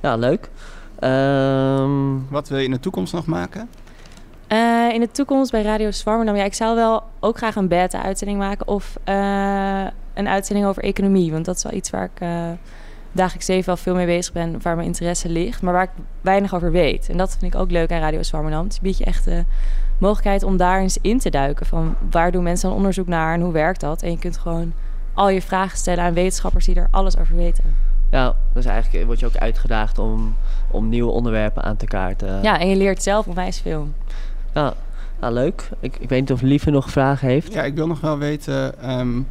Ja, 0.00 0.16
leuk. 0.16 0.50
Ehm, 0.98 2.16
Wat 2.30 2.48
wil 2.48 2.58
je 2.58 2.64
in 2.64 2.70
de 2.70 2.80
toekomst 2.80 3.12
nog 3.12 3.26
maken? 3.26 3.68
Eh, 4.46 4.88
in 4.92 5.00
de 5.00 5.10
toekomst 5.10 5.50
bij 5.50 5.62
Radio 5.62 5.90
Zwammerdam, 5.90 6.36
ja, 6.36 6.44
ik 6.44 6.54
zou 6.54 6.74
wel 6.74 7.02
ook 7.20 7.36
graag 7.36 7.56
een 7.56 7.68
beta-uitzending 7.68 8.38
maken 8.38 8.68
of 8.68 8.98
eh, 9.04 9.86
een 10.14 10.28
uitzending 10.28 10.66
over 10.66 10.82
economie. 10.82 11.32
Want 11.32 11.44
dat 11.44 11.56
is 11.56 11.62
wel 11.62 11.72
iets 11.72 11.90
waar 11.90 12.10
ik 12.14 12.20
eh 12.20 12.50
dagelijks 13.12 13.46
leven 13.48 13.66
wel 13.66 13.76
veel 13.76 13.94
mee 13.94 14.06
bezig 14.06 14.32
ben, 14.32 14.62
waar 14.62 14.74
mijn 14.74 14.86
interesse 14.86 15.28
ligt, 15.28 15.62
maar 15.62 15.72
waar 15.72 15.82
ik 15.82 15.90
weinig 16.20 16.54
over 16.54 16.70
weet. 16.72 17.08
En 17.08 17.16
dat 17.16 17.36
vind 17.38 17.54
ik 17.54 17.60
ook 17.60 17.70
leuk 17.70 17.92
aan 17.92 18.00
Radio 18.00 18.22
Zwammerdam. 18.22 18.64
Het 18.64 18.78
biedt 18.82 18.98
je 18.98 19.04
echt 19.04 19.26
mogelijkheid 19.98 20.42
om 20.42 20.56
daar 20.56 20.80
eens 20.80 20.98
in 21.00 21.18
te 21.18 21.30
duiken. 21.30 21.66
Van 21.66 21.96
waar 22.10 22.30
doen 22.30 22.42
mensen 22.42 22.68
dan 22.68 22.76
onderzoek 22.76 23.06
naar 23.06 23.34
en 23.34 23.40
hoe 23.40 23.52
werkt 23.52 23.80
dat? 23.80 24.02
En 24.02 24.10
je 24.10 24.18
kunt 24.18 24.38
gewoon 24.38 24.72
al 25.14 25.28
je 25.28 25.42
vragen 25.42 25.78
stellen 25.78 26.04
aan 26.04 26.14
wetenschappers 26.14 26.64
die 26.64 26.74
er 26.74 26.88
alles 26.90 27.18
over 27.18 27.36
weten. 27.36 27.64
ja, 28.10 28.34
dus 28.52 28.64
eigenlijk 28.64 29.06
word 29.06 29.20
je 29.20 29.26
ook 29.26 29.36
uitgedaagd 29.36 29.98
om, 29.98 30.36
om 30.70 30.88
nieuwe 30.88 31.10
onderwerpen 31.10 31.62
aan 31.62 31.76
te 31.76 31.86
kaarten. 31.86 32.42
Ja, 32.42 32.60
en 32.60 32.68
je 32.68 32.76
leert 32.76 33.02
zelf 33.02 33.26
onwijs 33.26 33.60
veel. 33.60 33.88
Ja, 34.54 34.74
nou, 35.20 35.32
leuk. 35.32 35.68
Ik, 35.80 35.96
ik 35.96 36.08
weet 36.08 36.20
niet 36.20 36.32
of 36.32 36.40
Lieve 36.40 36.70
nog 36.70 36.90
vragen 36.90 37.28
heeft. 37.28 37.52
Ja, 37.52 37.62
ik 37.62 37.74
wil 37.74 37.86
nog 37.86 38.00
wel 38.00 38.18
weten, 38.18 38.80
ehm, 38.80 39.22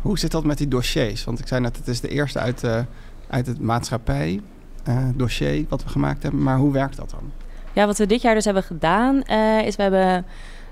hoe 0.00 0.18
zit 0.18 0.30
dat 0.30 0.44
met 0.44 0.58
die 0.58 0.68
dossiers? 0.68 1.24
Want 1.24 1.38
ik 1.38 1.46
zei 1.46 1.60
net, 1.60 1.76
het 1.76 1.88
is 1.88 2.00
de 2.00 2.08
eerste 2.08 2.38
uit, 2.38 2.60
de, 2.60 2.84
uit 3.28 3.46
het 3.46 3.60
maatschappij 3.60 4.40
eh, 4.84 4.96
dossier 5.14 5.64
wat 5.68 5.82
we 5.82 5.88
gemaakt 5.88 6.22
hebben. 6.22 6.42
Maar 6.42 6.56
hoe 6.56 6.72
werkt 6.72 6.96
dat 6.96 7.10
dan? 7.10 7.32
Ja, 7.72 7.86
wat 7.86 7.98
we 7.98 8.06
dit 8.06 8.22
jaar 8.22 8.34
dus 8.34 8.44
hebben 8.44 8.62
gedaan, 8.62 9.22
eh, 9.22 9.66
is 9.66 9.76
we 9.76 9.82
hebben 9.82 10.26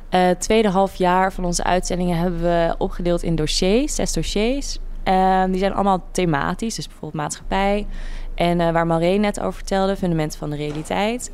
eh, 0.08 0.26
het 0.26 0.40
tweede 0.40 0.68
half 0.68 0.94
jaar 0.94 1.32
van 1.32 1.44
onze 1.44 1.64
uitzendingen 1.64 2.18
hebben 2.18 2.40
we 2.40 2.74
opgedeeld 2.78 3.22
in 3.22 3.34
dossiers, 3.34 3.94
zes 3.94 4.12
dossiers. 4.12 4.78
Ehm, 5.02 5.50
die 5.50 5.58
zijn 5.58 5.74
allemaal 5.74 6.02
thematisch, 6.10 6.74
dus 6.74 6.86
bijvoorbeeld 6.86 7.22
maatschappij. 7.22 7.86
En 8.34 8.60
eh, 8.60 8.72
waar 8.72 8.86
Maureen 8.86 9.20
net 9.20 9.40
over 9.40 9.52
vertelde, 9.52 9.96
fundamenten 9.96 10.38
van 10.38 10.50
de 10.50 10.56
realiteit. 10.56 11.30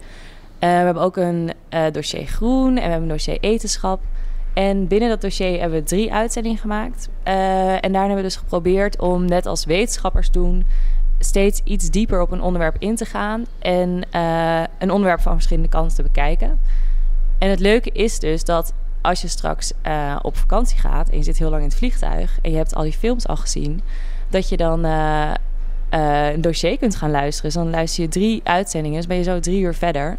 Eh, 0.59 0.69
we 0.69 0.85
hebben 0.85 1.03
ook 1.03 1.17
een 1.17 1.53
eh, 1.69 1.85
dossier 1.93 2.27
groen 2.27 2.69
en 2.69 2.75
we 2.75 2.81
hebben 2.81 3.03
een 3.03 3.09
dossier 3.09 3.39
etenschap. 3.41 4.01
En 4.55 4.87
binnen 4.87 5.09
dat 5.09 5.21
dossier 5.21 5.61
hebben 5.61 5.79
we 5.79 5.85
drie 5.85 6.13
uitzendingen 6.13 6.59
gemaakt. 6.59 7.09
Eh, 7.23 7.73
en 7.73 7.93
daarin 7.93 7.95
hebben 7.95 8.17
we 8.17 8.23
dus 8.23 8.37
geprobeerd 8.37 9.01
om, 9.01 9.25
net 9.25 9.47
als 9.47 9.65
wetenschappers 9.65 10.31
doen, 10.31 10.65
steeds 11.37 11.61
iets 11.65 11.91
dieper 11.91 12.21
op 12.21 12.31
een 12.31 12.43
onderwerp 12.43 12.77
in 12.79 12.97
te 12.97 13.05
gaan 13.05 13.47
en 13.59 14.03
eh, 14.11 14.63
een 14.79 14.91
onderwerp 14.91 15.21
van 15.21 15.33
verschillende 15.33 15.69
kanten 15.69 15.97
te 15.97 16.03
bekijken. 16.03 16.59
En 17.39 17.51
het 17.51 17.61
leuke 17.61 17.91
is 17.91 18.19
dus 18.19 18.45
dat 18.45 18.73
als 19.01 19.21
je 19.21 19.29
straks 19.29 19.73
eh, 19.83 20.17
op 20.23 20.37
vakantie 20.37 20.79
gaat 20.79 21.09
en 21.09 21.17
je 21.17 21.23
zit 21.23 21.39
heel 21.39 21.51
lang 21.51 21.63
in 21.63 21.69
het 21.69 21.77
vliegtuig 21.79 22.39
en 22.43 22.51
je 22.51 22.57
hebt 22.57 22.75
al 22.75 22.83
die 22.83 22.93
films 22.93 23.27
al 23.27 23.37
gezien, 23.37 23.81
dat 24.29 24.49
je 24.49 24.57
dan 24.57 24.85
eh, 24.85 25.33
een 26.33 26.41
dossier 26.41 26.79
kunt 26.79 26.97
gaan 26.97 27.11
luisteren. 27.11 27.51
Dus 27.51 27.63
dan 27.63 27.71
luister 27.71 28.03
je 28.03 28.09
drie 28.09 28.41
uitzendingen, 28.45 28.97
dus 28.97 29.07
ben 29.07 29.17
je 29.17 29.23
zo 29.23 29.41
drie 29.41 29.61
uur 29.61 29.75
verder. 29.75 30.17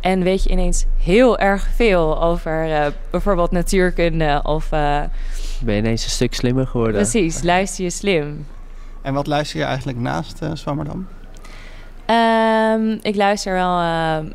En 0.00 0.22
weet 0.22 0.42
je 0.42 0.50
ineens 0.50 0.84
heel 0.98 1.38
erg 1.38 1.68
veel 1.74 2.22
over 2.22 2.92
bijvoorbeeld 3.10 3.50
natuurkunde 3.50 4.40
of... 4.42 4.68
Ben 4.68 5.10
je 5.74 5.76
ineens 5.76 6.04
een 6.04 6.10
stuk 6.10 6.34
slimmer 6.34 6.66
geworden? 6.66 7.00
precies, 7.00 7.42
luister 7.42 7.84
je 7.84 7.90
slim. 7.90 8.46
En 9.02 9.14
wat 9.14 9.26
luister 9.26 9.58
je 9.58 9.64
eigenlijk 9.64 9.98
naast 9.98 10.42
eh 10.42 10.50
Zwammerdam? 10.54 11.06
Ehm, 12.06 12.98
ik 13.02 13.16
luister 13.16 13.52
wel. 13.52 13.78
ehm, 13.80 14.26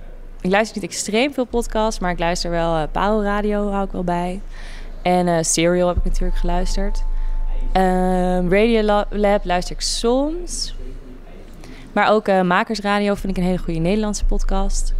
ik 0.41 0.51
luister 0.51 0.82
niet 0.82 0.89
extreem 0.89 1.34
veel 1.34 1.45
podcasts, 1.45 1.99
maar 1.99 2.12
ik 2.12 2.19
luister 2.19 2.51
wel 2.51 2.75
uh, 2.77 2.84
Paro 2.91 3.21
Radio, 3.21 3.71
hou 3.71 3.86
ik 3.86 3.91
wel 3.91 4.03
bij. 4.03 4.41
En 5.01 5.27
eh 5.27 5.38
Serial 5.43 5.88
heb 5.88 5.97
ik 5.97 6.03
natuurlijk 6.03 6.38
geluisterd. 6.38 7.03
Ehm 7.71 8.49
Radio 8.53 8.82
La- 8.82 9.06
Lab 9.10 9.45
luister 9.45 9.75
ik 9.75 9.82
soms. 9.82 10.75
Maar 11.93 12.12
ook 12.12 12.27
eh, 12.27 12.41
Makersradio 12.41 13.13
vind 13.15 13.38
ik 13.38 13.43
een 13.43 13.49
hele 13.49 13.58
goede 13.63 13.80
Nederlandse 13.80 14.25
podcast. 14.25 14.93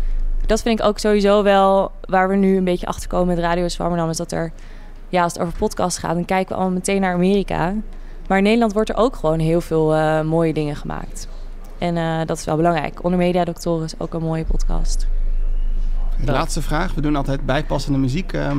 Dat 0.46 0.62
vind 0.62 0.80
ik 0.80 0.86
ook 0.86 1.00
sowieso 1.00 1.44
wel 1.44 1.92
waar 2.02 2.30
we 2.30 2.36
nu 2.36 2.58
een 2.58 2.64
beetje 2.64 2.88
achter 2.88 3.10
komen 3.10 3.28
met 3.28 3.40
Radio 3.40 3.68
Zwammerdam. 3.68 4.10
Is 4.10 4.18
dat 4.18 4.32
er, 4.32 4.52
ja, 5.10 5.24
als 5.24 5.34
het 5.34 5.42
over 5.42 5.58
podcasts 5.58 6.00
gaat, 6.00 6.14
dan 6.14 6.26
kijken 6.26 6.48
we 6.48 6.54
allemaal 6.54 6.74
meteen 6.74 7.02
naar 7.02 7.14
Amerika. 7.14 7.74
Maar 8.28 8.38
in 8.38 8.44
Nederland 8.44 8.74
wordt 8.74 8.90
er 8.90 8.96
ook 8.96 9.16
gewoon 9.16 9.40
heel 9.40 9.62
veel 9.62 9.96
eh, 9.96 10.22
mooie 10.22 10.54
dingen 10.54 10.76
gemaakt. 10.76 11.28
En 11.78 11.98
eh, 11.98 12.20
dat 12.26 12.38
is 12.38 12.46
wel 12.46 12.56
belangrijk. 12.56 13.04
Onder 13.04 13.20
Media 13.20 13.44
Doctoren 13.44 13.86
is 13.86 14.00
ook 14.00 14.14
een 14.14 14.22
mooie 14.22 14.46
podcast. 14.46 15.08
De 16.26 16.32
Laatste 16.32 16.62
vraag. 16.62 16.94
We 16.94 17.02
doen 17.02 17.16
altijd 17.16 17.46
bijpassende 17.46 17.98
muziek. 18.00 18.34
Ehm, 18.34 18.58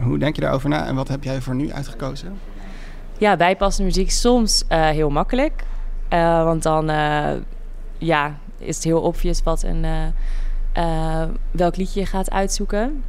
hoe 0.00 0.18
denk 0.18 0.34
je 0.34 0.40
daarover 0.40 0.68
na 0.68 0.86
en 0.86 0.94
wat 0.94 1.08
heb 1.08 1.24
jij 1.24 1.40
voor 1.40 1.54
nu 1.54 1.72
uitgekozen? 1.72 2.38
Ja, 3.18 3.36
bijpassende 3.36 3.88
muziek 3.88 4.06
is 4.06 4.20
soms 4.20 4.64
eh, 4.68 4.88
heel 4.88 5.10
makkelijk. 5.10 5.64
Eh, 6.08 6.44
want 6.44 6.62
dan 6.62 6.90
eh, 6.90 7.30
ja, 7.98 8.36
is 8.58 8.74
het 8.74 8.84
heel 8.84 9.00
obvious 9.00 9.42
wat 9.42 9.62
een, 9.62 9.84
eh, 9.84 10.06
eh, 10.72 11.28
welk 11.50 11.76
liedje 11.76 12.00
je 12.00 12.06
gaat 12.06 12.30
uitzoeken. 12.30 13.02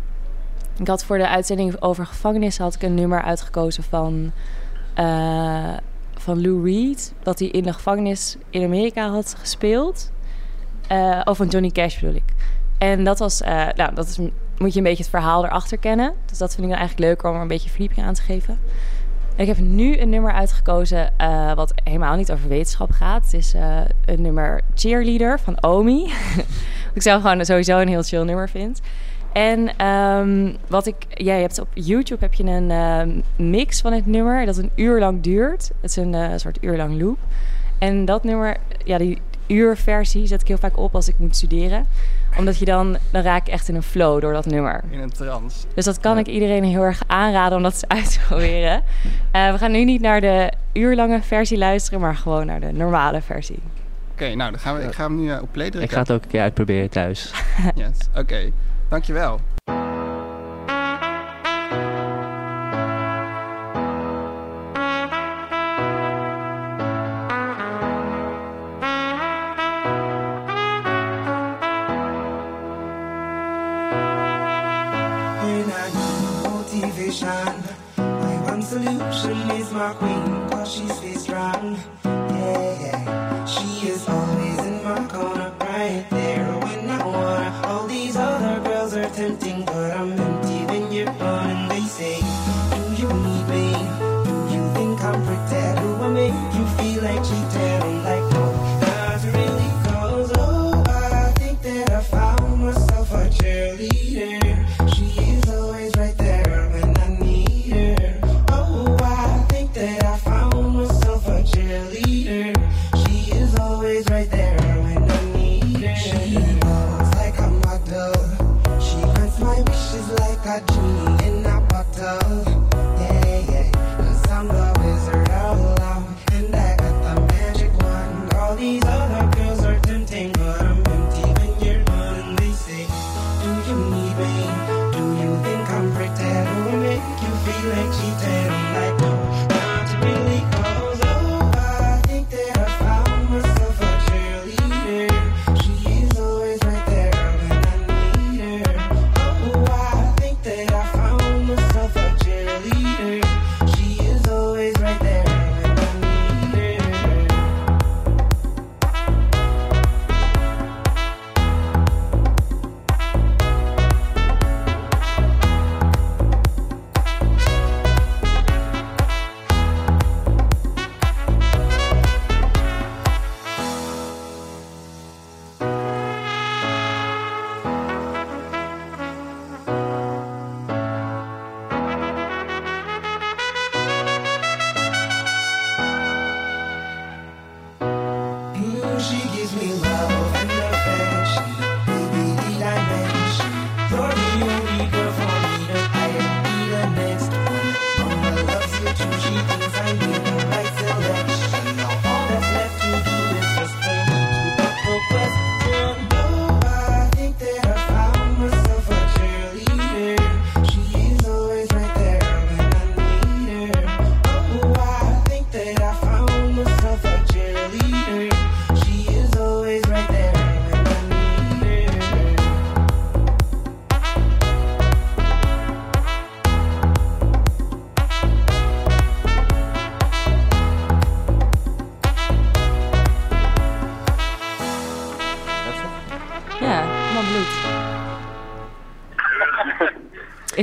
Ik 0.79 0.87
had 0.87 1.03
voor 1.03 1.17
de 1.17 1.27
uitzending 1.27 1.81
over 1.81 2.05
gevangenissen 2.05 2.63
had 2.63 2.75
ik 2.75 2.81
een 2.81 2.93
nummer 2.93 3.21
uitgekozen 3.21 3.83
van, 3.83 4.31
eh, 4.93 5.73
van 6.13 6.41
Lou 6.41 6.65
Reed. 6.65 7.13
Dat 7.23 7.39
hij 7.39 7.47
in 7.47 7.63
de 7.63 7.73
gevangenis 7.73 8.37
in 8.49 8.63
Amerika 8.63 9.09
had 9.09 9.35
gespeeld. 9.39 10.11
Eh 10.87 11.21
of 11.23 11.37
van 11.37 11.47
Johnny 11.47 11.69
Cash 11.69 11.99
bedoel 11.99 12.15
ik. 12.15 12.33
En 12.77 13.03
dat 13.03 13.19
was, 13.19 13.41
eh, 13.41 13.67
nou, 13.75 13.95
dat 13.95 14.07
is, 14.07 14.17
moet 14.57 14.71
je 14.73 14.77
een 14.77 14.83
beetje 14.83 15.03
het 15.03 15.11
verhaal 15.11 15.45
erachter 15.45 15.77
kennen. 15.77 16.13
Dus 16.25 16.37
dat 16.37 16.49
vind 16.49 16.63
ik 16.63 16.69
dan 16.69 16.79
eigenlijk 16.79 17.09
leuker 17.09 17.29
om 17.29 17.35
er 17.35 17.41
een 17.41 17.47
beetje 17.47 17.69
verdieping 17.69 18.05
aan 18.05 18.13
te 18.13 18.21
geven. 18.21 18.59
En 19.35 19.41
ik 19.41 19.47
heb 19.47 19.57
nu 19.57 19.97
een 19.97 20.09
nummer 20.09 20.33
uitgekozen 20.33 21.17
eh, 21.17 21.53
wat 21.53 21.73
helemaal 21.83 22.15
niet 22.15 22.31
over 22.31 22.49
wetenschap 22.49 22.91
gaat. 22.91 23.23
Het 23.23 23.33
is 23.33 23.53
eh, 23.53 23.77
een 24.05 24.21
nummer 24.21 24.61
Cheerleader 24.75 25.39
van 25.39 25.63
Omi. 25.63 26.11
ik 26.93 27.01
zelf 27.01 27.21
gewoon 27.21 27.45
sowieso 27.45 27.79
een 27.79 27.87
heel 27.87 28.03
chill 28.03 28.23
nummer 28.23 28.49
vind. 28.49 28.81
En 29.33 29.77
ehm, 29.77 30.53
wat 30.67 30.85
ik... 30.85 30.95
Ja, 31.09 31.33
je 31.35 31.41
hebt 31.41 31.59
op 31.59 31.67
YouTube 31.73 32.19
heb 32.19 32.33
je 32.33 32.43
een 32.43 32.71
eh, 32.71 33.45
mix 33.45 33.81
van 33.81 33.93
het 33.93 34.05
nummer 34.05 34.45
dat 34.45 34.57
een 34.57 34.71
uur 34.75 34.99
lang 34.99 35.21
duurt. 35.21 35.71
Het 35.81 35.89
is 35.89 35.95
een 35.95 36.13
eh, 36.13 36.29
soort 36.35 36.57
uur 36.61 36.77
lang 36.77 37.01
loop. 37.01 37.17
En 37.77 38.05
dat 38.05 38.23
nummer, 38.23 38.57
ja, 38.85 38.97
die 38.97 39.21
uurversie 39.47 40.27
zet 40.27 40.41
ik 40.41 40.47
heel 40.47 40.57
vaak 40.57 40.77
op 40.77 40.95
als 40.95 41.07
ik 41.07 41.15
moet 41.17 41.35
studeren. 41.35 41.85
Omdat 42.37 42.57
je 42.57 42.65
dan, 42.65 42.97
dan 43.11 43.21
raak 43.21 43.47
ik 43.47 43.53
echt 43.53 43.69
in 43.69 43.75
een 43.75 43.83
flow 43.83 44.21
door 44.21 44.33
dat 44.33 44.45
nummer. 44.45 44.83
In 44.89 44.99
een 44.99 45.11
trance. 45.11 45.65
Dus 45.75 45.85
dat 45.85 45.99
kan 45.99 46.17
ik 46.17 46.27
iedereen 46.27 46.63
heel 46.63 46.81
erg 46.81 47.01
aanraden 47.07 47.57
om 47.57 47.63
dat 47.63 47.73
eens 47.73 47.87
uit 47.99 48.13
te 48.13 48.19
proberen. 48.27 48.83
Eh, 49.31 49.51
we 49.51 49.57
gaan 49.57 49.71
nu 49.71 49.83
niet 49.83 50.01
naar 50.01 50.21
de 50.21 50.51
uurlange 50.73 51.21
versie 51.21 51.57
luisteren, 51.57 51.99
maar 51.99 52.15
gewoon 52.15 52.45
naar 52.45 52.59
de 52.59 52.71
normale 52.71 53.21
versie. 53.21 53.59
Oké, 54.11 54.35
nou 54.35 54.51
dan 54.51 54.59
gaan 54.59 54.75
we, 54.75 54.83
ik 54.83 54.93
ga 54.93 55.03
hem 55.03 55.21
nu 55.21 55.31
eh, 55.31 55.41
op 55.41 55.49
play 55.51 55.69
drukken. 55.69 55.89
Ik 55.89 55.91
ga 55.91 55.99
het 55.99 56.11
ook 56.11 56.23
een 56.23 56.29
keer 56.29 56.41
uitproberen 56.41 56.89
thuis. 56.89 57.33
Yes, 57.75 57.97
oké. 58.15 58.51
Dankjewel. 58.93 59.41
solution 78.73 79.51
is 79.51 79.71
my 79.73 79.93
queen. 79.93 80.32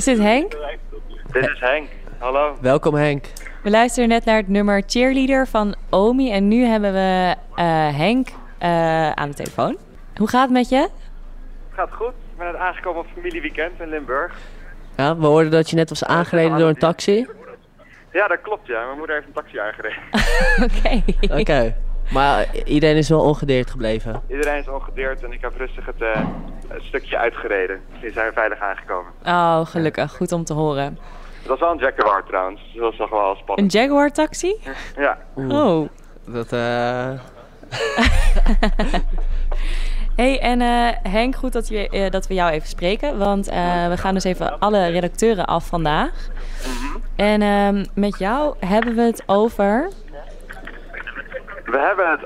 Is 0.01 0.07
dit 0.07 0.19
Henk? 0.19 0.57
Dit 1.33 1.49
is 1.49 1.61
Henk. 1.61 1.89
Hallo. 2.19 2.57
Welkom 2.61 2.95
Henk. 2.95 3.25
We 3.63 3.71
luisteren 3.71 4.09
net 4.09 4.25
naar 4.25 4.37
het 4.37 4.49
nummer 4.49 4.83
Cheerleader 4.87 5.47
van 5.47 5.75
Omi. 5.91 6.33
En 6.33 6.49
nu 6.49 6.65
hebben 6.65 6.93
we 6.93 7.35
eh, 7.55 7.97
Henk 7.97 8.29
eh, 8.59 9.11
aan 9.11 9.29
de 9.29 9.35
telefoon. 9.35 9.77
Hoe 10.17 10.29
gaat 10.29 10.43
het 10.43 10.51
met 10.51 10.69
je? 10.69 10.77
Het 10.77 10.91
gaat 11.71 11.93
goed. 11.93 12.09
Ik 12.09 12.39
ben 12.39 12.47
net 12.47 12.57
aangekomen 12.57 13.01
op 13.01 13.07
familieweekend 13.15 13.81
in 13.81 13.89
Limburg. 13.89 14.39
Ja, 14.97 15.17
we 15.17 15.27
hoorden 15.27 15.51
dat 15.51 15.71
je 15.71 15.77
net 15.77 15.89
was 15.89 16.05
aangereden 16.05 16.59
door 16.59 16.69
een 16.69 16.79
taxi. 16.79 17.27
Ja, 18.13 18.29
dat 18.29 18.41
klopt 18.41 18.67
ja. 18.67 18.85
Mijn 18.85 18.99
moeder 18.99 19.15
heeft 19.15 19.27
een 19.27 19.33
taxi 19.33 19.59
aangereden. 19.59 20.03
Oké. 20.67 21.39
Oké. 21.41 21.77
Maar 22.13 22.47
iedereen 22.65 22.97
is 22.97 23.09
wel 23.09 23.21
ongedeerd 23.21 23.71
gebleven. 23.71 24.23
Iedereen 24.29 24.61
is 24.61 24.69
ongedeerd 24.69 25.23
en 25.23 25.33
ik 25.33 25.41
heb 25.41 25.57
rustig 25.57 25.87
het 25.87 26.01
eh, 26.01 26.21
een 26.69 26.83
stukje 26.83 27.19
uitgereden. 27.19 27.81
Die 28.01 28.13
zijn 28.13 28.33
veilig 28.33 28.61
aangekomen. 28.61 29.13
Oh, 29.27 29.61
gelukkig. 29.67 30.17
Goed 30.17 30.33
om 30.33 30.45
te 30.45 30.53
horen. 30.53 30.99
Het 31.39 31.49
was 31.49 31.61
wel 31.61 31.71
een 31.71 31.79
Jaguar 31.79 32.25
trouwens. 32.25 32.61
Dus 32.61 32.73
dat 32.73 32.83
was 32.83 32.97
toch 32.97 33.11
wel 33.11 33.31
Een 33.31 33.37
spannend. 33.37 33.73
Jaguar 33.73 34.13
taxi? 34.13 34.55
Ja. 34.97 35.19
Oh. 35.35 35.89
Dat, 36.25 36.53
eh... 36.53 37.11
Hey, 40.21 40.41
en 40.41 40.61
eh, 40.61 41.13
Henk, 41.13 41.37
goed 41.37 41.53
dat, 41.53 41.69
je, 41.69 41.89
eh, 41.89 42.11
dat 42.11 42.27
we 42.27 42.35
jou 42.35 42.51
even 42.51 42.69
spreken. 42.69 43.19
Want 43.19 43.49
eh, 43.49 43.89
we 43.89 43.97
gaan 43.97 44.15
dus 44.15 44.25
even 44.25 44.59
alle 44.59 44.87
redacteuren 44.87 45.47
af 45.47 45.67
vandaag. 45.67 46.29
En 47.17 47.43
ehm, 47.43 47.85
met 47.95 48.19
jou 48.19 48.55
hebben 48.59 48.95
we 48.95 49.03
het 49.03 49.23
over... 49.27 49.91
We 51.71 51.79
hebben 51.79 52.11
het 52.11 52.21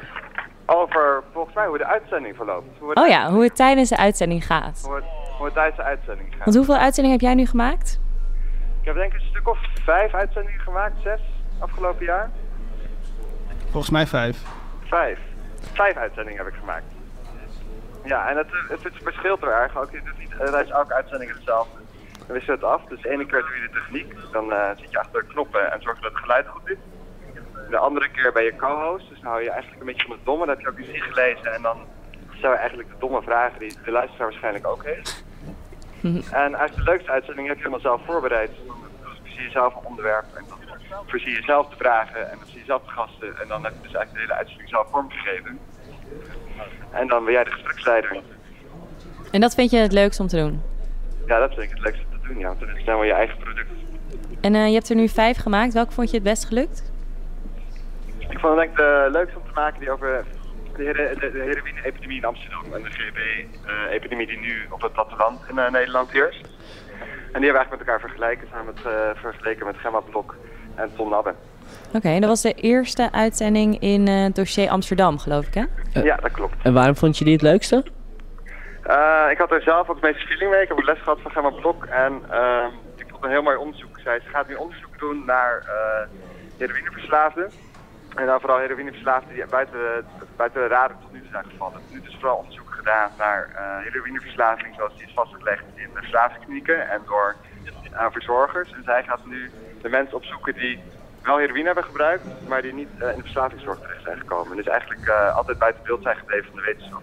over 0.67 1.23
volgens 1.33 1.55
mij 1.55 1.67
hoe 1.67 1.79
de 1.79 1.87
uitzending 1.87 2.37
verloopt. 2.37 2.79
Hoe 2.79 2.95
Oh 2.95 3.09
ja, 3.09 3.31
hoe 3.31 3.43
het 3.43 3.57
tijdens 3.57 3.89
de 3.89 3.97
uitzending 3.97 4.47
gaat. 4.47 4.83
Hoe 4.85 4.95
het, 4.95 5.05
hoe 5.37 5.45
het 5.45 5.55
tijdens 5.55 5.77
de 5.77 5.83
uitzending 5.83 6.29
gaat. 6.31 6.45
Want 6.45 6.57
hoeveel 6.57 6.77
uitzendingen 6.77 7.11
heb 7.11 7.21
jij 7.21 7.35
nu 7.35 7.47
gemaakt? 7.47 8.01
Ik 8.81 8.87
heb 8.87 8.95
denk 8.95 9.13
ik 9.13 9.21
een 9.21 9.27
stuk 9.27 9.49
of 9.49 9.59
vijf 9.85 10.15
uitzendingen 10.15 10.61
gemaakt. 10.61 10.95
Zes 11.03 11.21
afgelopen 11.59 12.05
jaar. 12.05 12.31
Volgens 13.71 13.91
mij 13.91 14.07
vijf. 14.07 14.43
Vijf. 14.85 15.19
Vijf 15.73 15.97
uitzendingen 15.97 16.45
heb 16.45 16.53
ik 16.53 16.59
gemaakt. 16.59 16.85
Ja, 18.05 18.29
en 18.29 18.37
het, 18.37 18.47
het, 18.69 18.83
het 18.83 18.95
verschilt 19.03 19.43
er 19.43 19.53
erg. 19.53 19.77
Ook, 19.77 19.91
je 19.91 20.03
doet 20.05 20.19
niet 20.19 20.71
elke 20.71 20.95
uitzending 20.95 21.33
hetzelfde. 21.33 21.79
We 22.27 22.33
wisselen 22.33 22.59
het 22.59 22.69
af. 22.69 22.85
Dus 22.85 23.03
de 23.03 23.11
ene 23.11 23.27
keer 23.27 23.41
doe 23.41 23.55
je 23.55 23.69
de 23.69 23.71
techniek. 23.71 24.33
Dan 24.33 24.53
eh, 24.53 24.71
zit 24.77 24.91
je 24.91 24.99
achter 24.99 25.21
de 25.21 25.27
knoppen 25.27 25.73
en 25.73 25.83
zorg 25.83 26.01
dat 26.01 26.13
het 26.13 26.21
geluid 26.21 26.47
goed 26.49 26.71
is. 26.71 26.77
De 27.71 27.79
andere 27.79 28.09
keer 28.09 28.33
ben 28.33 28.45
je 28.45 28.57
co-host. 28.57 29.09
Dus 29.09 29.21
dan 29.21 29.31
hou 29.31 29.43
je 29.43 29.51
eigenlijk 29.51 29.81
een 29.81 29.87
beetje 29.87 30.07
van 30.07 30.17
het 30.17 30.25
domme. 30.25 30.47
Dat 30.47 30.57
heb 30.57 30.65
je 30.65 30.71
ook 30.71 30.79
eens 30.79 31.03
ingelezen. 31.03 31.55
En 31.55 31.63
dan 31.63 31.79
stel 32.33 32.51
je 32.51 32.57
eigenlijk 32.57 32.89
de 32.89 32.99
domme 32.99 33.23
vragen 33.23 33.59
die 33.59 33.73
de 33.85 33.91
luisteraar 33.91 34.27
waarschijnlijk 34.29 34.67
ook 34.67 34.85
heeft. 34.85 35.25
En 36.33 36.55
eigenlijk 36.55 36.77
de 36.77 36.83
leukste 36.83 37.11
uitzending 37.11 37.47
heb 37.47 37.57
je 37.57 37.63
helemaal 37.63 37.89
zelf 37.89 38.01
voorbereid. 38.05 38.51
Dan 38.67 38.77
zie 39.23 39.43
je 39.43 39.51
zelf 39.51 39.75
een 39.75 39.85
onderwerp. 39.85 40.25
En 40.35 40.45
dan 40.49 40.59
voorzie 41.07 41.31
je 41.31 41.43
zelf 41.43 41.69
de 41.69 41.77
vragen. 41.77 42.31
En 42.31 42.39
dan 42.39 42.49
zie 42.49 42.59
je 42.59 42.65
zelf 42.65 42.83
de 42.83 42.91
gasten. 42.91 43.41
En 43.41 43.49
dan 43.49 43.65
heb 43.65 43.73
je 43.73 43.83
dus 43.83 43.95
eigenlijk 43.95 44.13
de 44.13 44.21
hele 44.21 44.35
uitzending 44.35 44.69
zelf 44.69 44.87
vormgegeven. 44.91 45.59
En 46.91 47.09
dan 47.09 47.25
ben 47.25 47.33
jij 47.33 47.45
de 47.45 47.51
gespreksleider. 47.51 48.23
En 49.31 49.41
dat 49.41 49.55
vind 49.55 49.71
je 49.71 49.77
het 49.77 49.93
leukste 49.93 50.23
om 50.23 50.29
te 50.29 50.37
doen? 50.37 50.63
Ja, 51.27 51.39
dat 51.39 51.55
vind 51.55 51.63
ik 51.63 51.71
het 51.71 51.81
leukste 51.81 52.05
om 52.13 52.21
te 52.21 52.29
doen. 52.29 52.39
Ja, 52.39 52.47
want 52.47 52.61
dan 52.61 52.69
is 52.69 52.77
het 52.77 52.85
helemaal 52.85 53.07
je 53.07 53.13
eigen 53.13 53.39
product. 53.39 53.71
En 54.41 54.55
eh, 54.55 54.67
je 54.67 54.75
hebt 54.75 54.89
er 54.89 54.97
nu 54.97 55.09
vijf 55.09 55.37
gemaakt. 55.37 55.73
Welke 55.73 55.93
vond 55.93 56.11
je 56.11 56.15
het 56.15 56.25
best 56.25 56.45
gelukt? 56.45 56.93
Ik 58.35 58.41
vond 58.41 58.59
het 58.59 58.63
denk 58.63 58.71
ik 58.71 58.77
de 58.77 59.09
leukste 59.13 59.39
om 59.39 59.45
te 59.45 59.61
maken 59.61 59.81
die 59.81 59.91
over 59.91 60.25
de, 60.77 60.85
de, 61.21 61.31
de 61.33 61.39
heroïne-epidemie 61.39 62.17
in 62.17 62.25
Amsterdam 62.25 62.65
en 62.75 62.83
de 62.83 62.91
GB-epidemie 62.91 64.27
die 64.27 64.39
nu 64.39 64.67
op 64.71 64.83
het 64.83 64.93
platteland 64.93 65.41
in 65.49 65.59
eh, 65.59 65.71
Nederland 65.71 66.11
heerst. 66.11 66.41
En 67.33 67.41
die 67.41 67.51
hebben 67.51 67.53
we 67.53 67.59
eigenlijk 67.59 67.71
met 67.71 67.81
elkaar 67.81 68.01
vergelijken, 68.01 68.49
samen 68.51 68.75
met, 68.75 68.85
eh, 68.85 69.21
vergeleken 69.21 69.67
met 69.67 69.77
Gemma 69.77 70.01
Blok 70.01 70.37
en 70.75 70.91
Tom 70.97 71.11
Nabbe. 71.11 71.35
Oké, 71.93 72.09
en 72.09 72.21
dat 72.21 72.31
was 72.31 72.43
de 72.43 72.53
eerste 72.53 73.13
uitzending 73.13 73.81
in 73.81 74.09
eh, 74.09 74.23
het 74.23 74.35
dossier 74.35 74.69
Amsterdam, 74.69 75.19
geloof 75.19 75.47
ik, 75.47 75.55
hè? 75.55 75.65
ja, 76.03 76.17
dat 76.17 76.33
klopt. 76.33 76.55
En 76.63 76.73
waarom 76.73 76.97
vond 76.97 77.19
je 77.19 77.25
die 77.25 77.33
het 77.33 77.43
leukste? 77.43 77.85
Eh, 78.83 79.27
ik 79.31 79.39
had 79.39 79.51
er 79.51 79.63
zelf 79.63 79.89
ook 79.89 80.01
het 80.01 80.05
meeste 80.05 80.27
feeling 80.27 80.51
mee. 80.51 80.63
Ik 80.63 80.69
heb 80.69 80.79
een 80.79 80.85
les 80.85 80.99
gehad 80.99 81.21
van 81.21 81.31
Gemma 81.31 81.51
Blok 81.51 81.85
en 81.85 82.23
ehm 82.31 82.69
ik 82.97 83.07
vond 83.11 83.25
een 83.25 83.31
heel 83.31 83.43
mooi 83.43 83.57
onderzoek. 83.57 83.99
Zij 83.99 84.21
ze 84.21 84.29
gaat 84.29 84.49
nu 84.49 84.55
onderzoek 84.55 84.99
doen 84.99 85.25
naar 85.27 85.59
eh 85.59 86.09
heroïneverslaafden. 86.59 87.51
En 88.15 88.27
dan 88.27 88.41
vooral 88.41 88.59
heroïneverslaafden 88.59 89.35
die 89.35 89.47
buiten, 89.47 89.79
de- 89.79 90.05
buiten 90.37 90.61
de 90.61 90.67
radar 90.69 90.99
tot 91.01 91.13
nu 91.13 91.21
toe 91.21 91.31
zijn 91.31 91.45
gevallen. 91.45 91.81
Nu 91.89 92.01
is 92.03 92.17
vooral 92.21 92.37
onderzoek 92.37 92.71
gedaan 92.71 93.11
naar 93.19 93.49
eh 93.55 93.85
heroïneverslaving 93.93 94.75
zoals 94.75 94.97
die 94.97 95.07
is 95.07 95.13
vastgelegd 95.15 95.65
in 95.75 95.89
de 95.95 95.99
verslavingsklinieken 96.01 96.89
en 96.91 97.03
door 97.07 97.37
eh, 97.93 98.07
verzorgers. 98.11 98.73
En 98.73 98.83
zij 98.85 99.03
gaat 99.03 99.25
nu 99.25 99.51
de 99.83 99.89
mensen 99.89 100.17
opzoeken 100.17 100.55
die 100.55 100.83
wel 101.23 101.37
heroïne 101.37 101.67
hebben 101.67 101.85
gebruikt, 101.85 102.25
maar 102.49 102.63
die 102.63 102.73
niet 102.73 102.89
eh, 102.99 103.09
in 103.11 103.17
de 103.17 103.23
verslavingszorg 103.23 103.81
terecht 103.81 104.03
zijn 104.03 104.19
gekomen. 104.19 104.57
Dus 104.57 104.67
eigenlijk 104.67 105.09
altijd 105.35 105.59
buiten 105.59 105.83
beeld 105.85 106.03
zijn 106.03 106.17
gebleven 106.17 106.47
van 106.47 106.57
de 106.57 106.65
wetenschap. 106.65 107.03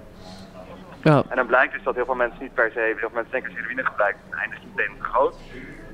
Ja. 1.02 1.24
En 1.30 1.36
dan 1.36 1.48
blijkt 1.48 1.74
dus 1.74 1.84
dat 1.84 1.96
heel 1.96 2.06
veel 2.06 2.16
mensen 2.16 2.42
niet 2.42 2.54
per 2.54 2.72
se, 2.72 2.80
heel 2.80 2.98
veel 2.98 3.10
mensen 3.14 3.32
denken 3.32 3.50
als 3.52 3.60
heroïne 3.60 3.86
gebruikt, 3.86 4.20
dan 4.30 4.40
eindigt 4.40 4.62
meteen 4.76 4.98
te 4.98 5.04
groot. 5.04 5.34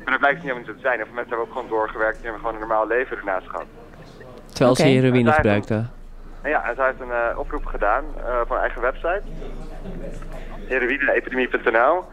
Maar 0.03 0.11
dat 0.15 0.19
blijkt 0.19 0.37
niet 0.43 0.47
helemaal 0.51 0.57
niet 0.57 0.67
zo 0.67 0.73
te 0.81 0.87
zijn. 0.87 0.95
Heel 0.97 1.05
veel 1.05 1.15
mensen 1.15 1.33
hebben 1.35 1.47
ook 1.47 1.53
gewoon 1.53 1.77
doorgewerkt 1.77 2.17
en 2.17 2.23
hebben 2.23 2.39
gewoon 2.41 2.55
een 2.55 2.67
normaal 2.67 2.87
leven 2.87 3.17
ernaast 3.17 3.49
gehad. 3.49 3.65
Terwijl 4.57 4.75
ze 4.75 4.81
Oké. 4.81 4.91
heroïne 4.91 5.31
gebruikte. 5.31 5.85
Ja, 6.43 6.63
en 6.69 6.75
zij 6.75 6.85
heeft 6.85 6.99
een 7.01 7.11
eh, 7.11 7.39
oproep 7.39 7.65
gedaan 7.65 8.03
eh, 8.17 8.23
voor 8.47 8.55
haar 8.55 8.59
eigen 8.65 8.81
website. 8.81 9.21
heroïneepidemie.nl 10.67 12.03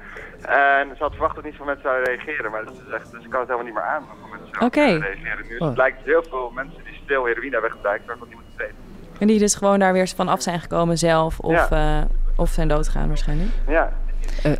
En 0.42 0.88
ze 0.96 1.02
had 1.02 1.10
verwacht 1.12 1.34
dat 1.34 1.44
niet 1.44 1.54
veel 1.56 1.64
mensen 1.64 1.82
zouden 1.84 2.04
reageren, 2.14 2.50
maar 2.50 2.64
dat 2.64 2.74
is 2.86 2.92
echt, 2.94 3.10
dus 3.12 3.24
ik 3.24 3.30
kan 3.30 3.40
het 3.40 3.48
helemaal 3.48 3.66
niet 3.72 3.74
meer 3.74 3.88
aan. 3.94 4.02
hoeveel 4.10 4.38
mensen 4.40 4.62
Oké. 4.62 4.80
reageren. 4.84 5.46
Nu 5.48 5.56
Oh. 5.58 5.64
het 5.64 5.74
blijkt 5.74 6.04
heel 6.04 6.24
veel 6.30 6.50
mensen 6.54 6.84
die 6.84 7.00
stil 7.04 7.24
heroïne 7.24 7.52
hebben 7.52 7.70
gebruikt, 7.70 8.06
waarvan 8.06 8.26
niemand 8.28 8.46
het 8.48 8.56
weet. 8.56 8.74
En 9.20 9.26
die 9.26 9.38
dus 9.38 9.54
gewoon 9.54 9.78
daar 9.78 9.92
weer 9.92 10.08
van 10.16 10.28
af 10.28 10.42
zijn 10.42 10.60
gekomen 10.60 10.98
zelf 10.98 11.38
of, 11.40 11.70
eh, 11.70 12.02
of 12.36 12.48
zijn 12.48 12.68
doodgegaan 12.68 13.08
waarschijnlijk. 13.08 13.50
Ja, 13.68 13.92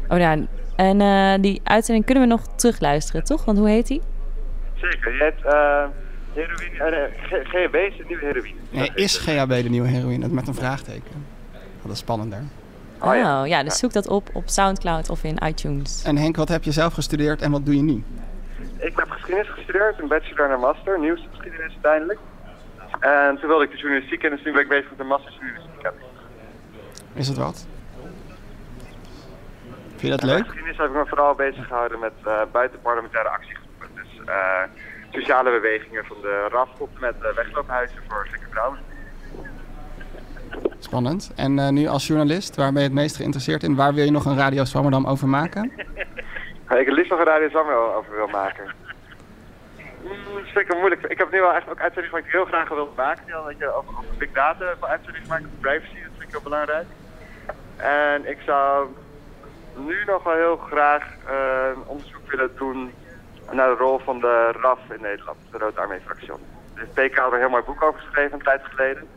Oh 0.08 0.18
ja, 0.18 0.36
en 0.76 1.00
eh, 1.00 1.34
die 1.40 1.60
uitzending 1.64 2.04
kunnen 2.06 2.22
we 2.24 2.28
nog 2.28 2.46
terugluisteren, 2.56 3.24
toch? 3.24 3.44
Want 3.44 3.58
hoe 3.58 3.68
heet 3.68 3.86
die? 3.86 4.02
zeker. 4.74 5.16
Je 5.16 5.22
hebt 5.22 5.44
eh 5.44 5.84
heroïne, 6.34 6.78
eh, 6.78 7.30
nee, 7.30 7.44
GHB 7.44 7.74
is 7.74 7.96
de 7.96 8.04
nieuwe 8.06 8.24
heroïne. 8.24 8.54
Nee, 8.70 8.90
is 8.94 9.16
GHB 9.18 9.48
de 9.62 9.68
nieuwe 9.68 9.88
heroïne? 9.88 10.28
Met 10.28 10.48
een 10.48 10.54
vraagteken. 10.54 11.26
Dat 11.82 11.92
is 11.92 11.98
spannender. 11.98 12.42
Oh 13.00 13.46
ja, 13.46 13.62
dus 13.62 13.78
zoek 13.78 13.92
dat 13.92 14.08
op 14.08 14.28
op 14.32 14.48
Soundcloud 14.48 15.10
of 15.10 15.24
in 15.24 15.38
iTunes. 15.46 16.02
En 16.04 16.16
Henk, 16.16 16.36
wat 16.36 16.48
heb 16.48 16.62
je 16.64 16.72
zelf 16.72 16.92
gestudeerd 16.92 17.42
en 17.42 17.50
wat 17.50 17.64
doe 17.66 17.76
je 17.76 17.82
nu? 17.82 18.04
Ik 18.78 18.92
heb 18.96 19.10
geschiedenis 19.10 19.50
gestudeerd, 19.50 20.00
een 20.00 20.08
bachelor 20.08 20.46
en 20.46 20.52
een 20.52 20.60
master, 20.60 20.98
nieuwsgeschiedenis 21.00 21.72
uiteindelijk. 21.72 22.18
En 23.00 23.38
toen 23.38 23.48
wilde 23.48 23.64
ik 23.64 23.70
de 23.70 23.76
journalistiek 23.76 24.22
in, 24.22 24.30
dus 24.30 24.44
nu 24.44 24.52
ben 24.52 24.60
ik 24.60 24.68
bezig 24.68 24.90
met 24.90 24.98
een 25.00 25.06
master 25.06 25.32
journalistiek. 25.32 25.88
Is 27.14 27.28
het 27.28 27.36
wat? 27.36 27.66
Vind 29.88 30.00
je 30.00 30.08
dat 30.08 30.20
En 30.20 30.26
leuk? 30.26 30.44
geschiedenis 30.44 30.76
heb 30.76 30.86
ik 30.86 30.92
me 30.94 31.06
vooral 31.06 31.34
bezig 31.34 31.66
gehouden 31.66 31.98
met 31.98 32.12
eh, 32.24 32.40
buitenparlementaire 32.52 33.28
actiegroepen. 33.28 33.88
Dus 33.94 34.24
eh, 34.26 34.62
sociale 35.14 35.50
bewegingen 35.50 36.04
van 36.04 36.16
de 36.20 36.46
RAF 36.50 36.68
tot 36.78 37.00
met 37.00 37.14
eh, 37.22 37.34
wegloophuizen 37.34 38.02
voor 38.08 38.26
gekke 38.30 38.46
vrouwen. 38.50 38.78
Spannend. 40.78 41.32
En 41.36 41.58
eh, 41.58 41.68
nu 41.68 41.86
als 41.86 42.06
journalist, 42.06 42.56
waar 42.56 42.72
ben 42.72 42.82
je 42.82 42.88
het 42.88 42.96
meest 42.96 43.16
geïnteresseerd 43.16 43.62
in? 43.62 43.74
Waar 43.74 43.94
wil 43.94 44.04
je 44.04 44.10
nog 44.10 44.24
een 44.24 44.36
Radio 44.36 44.64
Swammerdam 44.64 45.06
over 45.06 45.28
maken? 45.28 45.72
Ik 46.80 46.86
het 46.86 46.94
liefst 46.94 47.10
nog 47.10 47.18
een 47.18 47.24
radio 47.24 47.48
Samuel 47.48 47.94
over 47.94 48.14
wil 48.14 48.26
maken. 48.26 48.64
Mm, 50.02 50.10
dat 50.34 50.44
vind 50.44 50.56
ik 50.56 50.66
wel 50.66 50.78
moeilijk. 50.78 51.02
Ik 51.02 51.18
heb 51.18 51.32
nu 51.32 51.40
wel 51.40 51.54
echt 51.54 51.70
ook 51.70 51.80
uitzendingen 51.80 52.10
waar 52.10 52.26
ik 52.26 52.32
heel 52.32 52.44
graag 52.44 52.68
wil 52.68 52.92
maken. 52.96 53.24
Die 53.24 53.34
al, 53.34 53.44
weet 53.44 53.58
je, 53.58 53.74
over, 53.74 53.90
over 53.98 54.14
big 54.18 54.32
data 54.32 54.74
voor 54.78 54.88
uitzendingen 54.88 55.28
maken, 55.28 55.46
over 55.46 55.58
privacy, 55.58 56.02
dat 56.02 56.12
vind 56.16 56.22
ik 56.22 56.30
heel 56.30 56.42
belangrijk. 56.42 56.86
En 57.76 58.30
ik 58.30 58.38
zou 58.46 58.88
nu 59.76 60.04
nog 60.06 60.22
wel 60.22 60.34
heel 60.34 60.56
graag 60.56 61.02
eh, 61.26 61.68
een 61.74 61.86
onderzoek 61.86 62.30
willen 62.30 62.50
doen 62.56 62.92
naar 63.52 63.68
de 63.68 63.76
rol 63.76 63.98
van 63.98 64.20
de 64.20 64.52
RAF 64.60 64.78
in 64.90 65.00
Nederland, 65.00 65.38
de 65.50 65.58
Rode 65.58 65.80
Armee 65.80 66.00
Fractie. 66.04 66.32
De 66.74 66.86
PK 66.86 67.18
had 67.18 67.26
er 67.26 67.32
een 67.32 67.38
heel 67.38 67.48
mooi 67.48 67.62
boek 67.62 67.82
over 67.82 68.00
geschreven 68.00 68.32
een 68.32 68.44
tijd 68.44 68.60
geleden. 68.64 69.08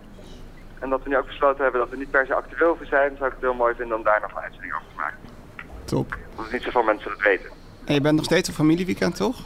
En 0.79 0.89
dat 0.89 1.03
we 1.03 1.09
nu 1.09 1.17
ook 1.17 1.25
besloten 1.25 1.63
hebben 1.63 1.81
dat 1.81 1.89
we 1.89 1.97
niet 1.97 2.11
per 2.11 2.25
se 2.25 2.33
actueel 2.33 2.69
over 2.69 2.85
zijn, 2.85 3.15
zou 3.15 3.25
ik 3.25 3.33
het 3.33 3.41
heel 3.41 3.53
mooi 3.53 3.75
vinden 3.75 3.97
om 3.97 4.03
daar 4.03 4.21
nog 4.21 4.31
een 4.31 4.41
uitzending 4.41 4.73
over 4.73 4.87
te 4.87 4.95
maken. 4.95 5.17
Top. 5.83 6.17
Omdat 6.35 6.51
niet 6.51 6.61
zoveel 6.61 6.83
mensen 6.83 7.11
het 7.11 7.21
weten. 7.21 7.49
En 7.85 7.93
je 7.93 8.01
bent 8.01 8.15
nog 8.15 8.25
steeds 8.25 8.47
een 8.47 8.53
familieweekend, 8.53 9.15
toch? 9.15 9.37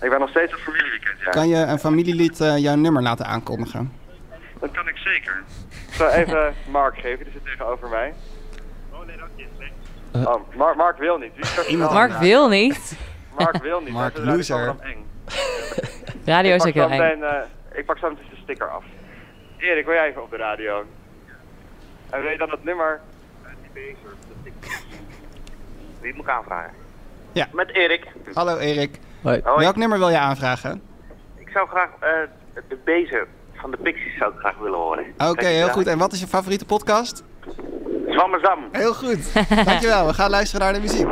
Ik 0.00 0.10
ben 0.10 0.20
nog 0.20 0.28
steeds 0.28 0.54
op 0.54 0.60
familieweekend, 0.60 1.20
ja. 1.20 1.30
Kan 1.30 1.48
je 1.48 1.56
een 1.56 1.78
familielid 1.78 2.40
eh, 2.40 2.58
jouw 2.58 2.74
nummer 2.74 3.02
laten 3.02 3.26
aankondigen? 3.26 3.92
Dat 4.60 4.70
kan 4.70 4.88
ik 4.88 4.96
zeker. 4.96 5.42
Ik 5.88 5.94
zal 5.94 6.08
even 6.08 6.54
Mark 6.70 6.98
geven, 6.98 7.24
die 7.24 7.32
zit 7.32 7.44
tegenover 7.44 7.88
mij. 7.88 8.14
Oh 8.92 9.06
nee, 9.06 9.16
dat 9.16 9.28
is 9.36 9.44
niet. 9.58 10.26
Oh, 10.26 10.56
Mark, 10.56 10.76
Mark 10.76 10.98
wil 10.98 11.18
niet. 11.18 11.78
Mark 11.78 12.12
wil 12.12 12.48
niet. 12.48 12.96
Mark 13.38 13.62
wil 13.62 13.80
niet. 13.80 13.92
Mark 13.92 14.16
radio 14.16 14.32
loser. 14.36 14.74
Eng. 14.80 15.06
Radio 16.24 16.54
is 16.54 16.64
ik 16.64 16.76
ook 16.76 16.88
pak 16.88 16.90
heel 16.90 16.98
zo 16.98 17.04
eng. 17.12 17.22
eh, 17.22 17.78
Ik 17.78 17.86
pak 17.86 17.98
zo 17.98 18.08
meteen 18.08 18.24
de 18.30 18.36
sticker 18.42 18.68
af. 18.70 18.84
Erik, 19.58 19.84
wil 19.84 19.94
jij 19.94 20.08
even 20.08 20.22
op 20.22 20.30
de 20.30 20.36
radio? 20.36 20.84
En 22.10 22.22
je 22.22 22.38
dan 22.38 22.48
dat 22.48 22.64
nummer? 22.64 23.00
Wie 26.00 26.14
moet 26.14 26.24
ik 26.24 26.30
aanvragen? 26.30 26.72
Ja. 27.32 27.48
Met 27.52 27.70
Erik. 27.74 28.06
Hallo 28.32 28.56
Erik. 28.58 28.98
Hoi. 29.22 29.40
Welk 29.56 29.76
nummer 29.76 29.98
wil 29.98 30.08
je 30.08 30.18
aanvragen? 30.18 30.82
Ik 31.36 31.48
zou 31.48 31.68
graag 31.68 31.88
eh, 32.00 32.08
de 32.68 32.78
deze 32.84 33.26
van 33.54 33.70
de 33.70 33.76
Pixies 33.76 34.16
zou 34.18 34.32
ik 34.32 34.38
graag 34.38 34.58
willen 34.58 34.78
horen. 34.78 35.04
Oké, 35.18 35.46
heel 35.46 35.68
goed. 35.68 35.86
En 35.86 35.98
wat 35.98 36.12
is 36.12 36.20
je 36.20 36.26
favoriete 36.26 36.64
podcast? 36.64 37.22
Zwammezam. 38.08 38.58
Heel 38.72 38.94
goed. 38.94 39.32
Dankjewel. 39.64 40.06
We 40.06 40.14
gaan 40.14 40.30
luisteren 40.30 40.64
naar 40.64 40.72
de 40.74 40.80
muziek. 40.80 41.08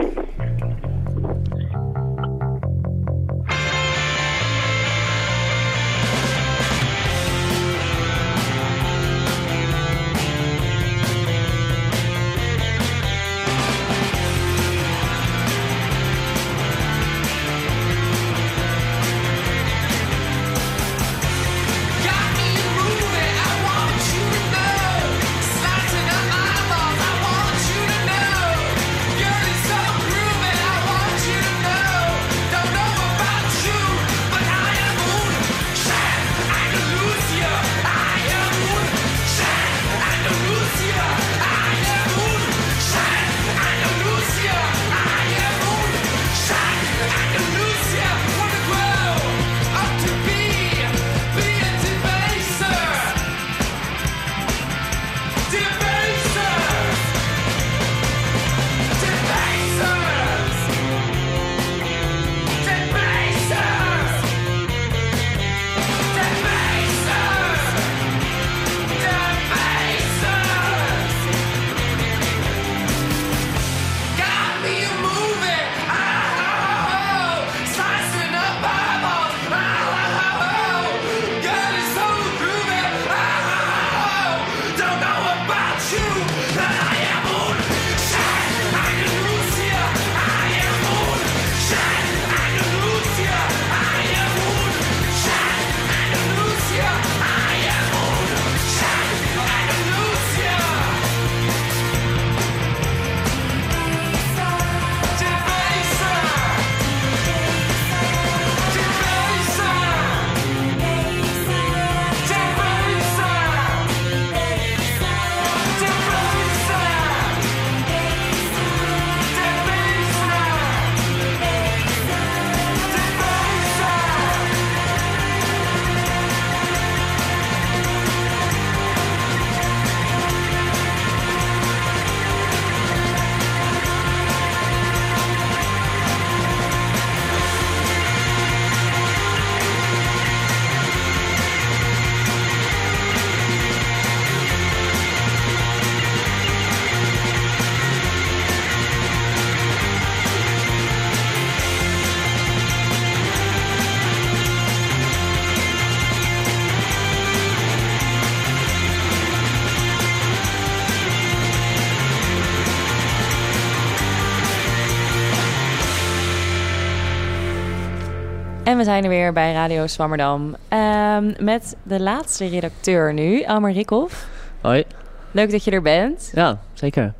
We 168.81 168.87
zijn 168.87 169.03
er 169.05 169.09
weer 169.09 169.33
bij 169.33 169.53
Radio 169.53 169.87
Zwammerdam. 169.87 170.57
Ehm, 170.68 171.33
met 171.39 171.76
de 171.83 172.01
laatste 172.01 172.49
redacteur 172.49 173.14
nu, 173.14 173.41
Elmer 173.41 173.72
Rikhoff. 173.72 174.28
Hoi. 174.61 174.85
Leuk 175.31 175.51
dat 175.51 175.64
je 175.64 175.70
er 175.70 175.83
bent. 175.83 176.31
Ja, 176.35 176.59
zeker. 176.72 177.12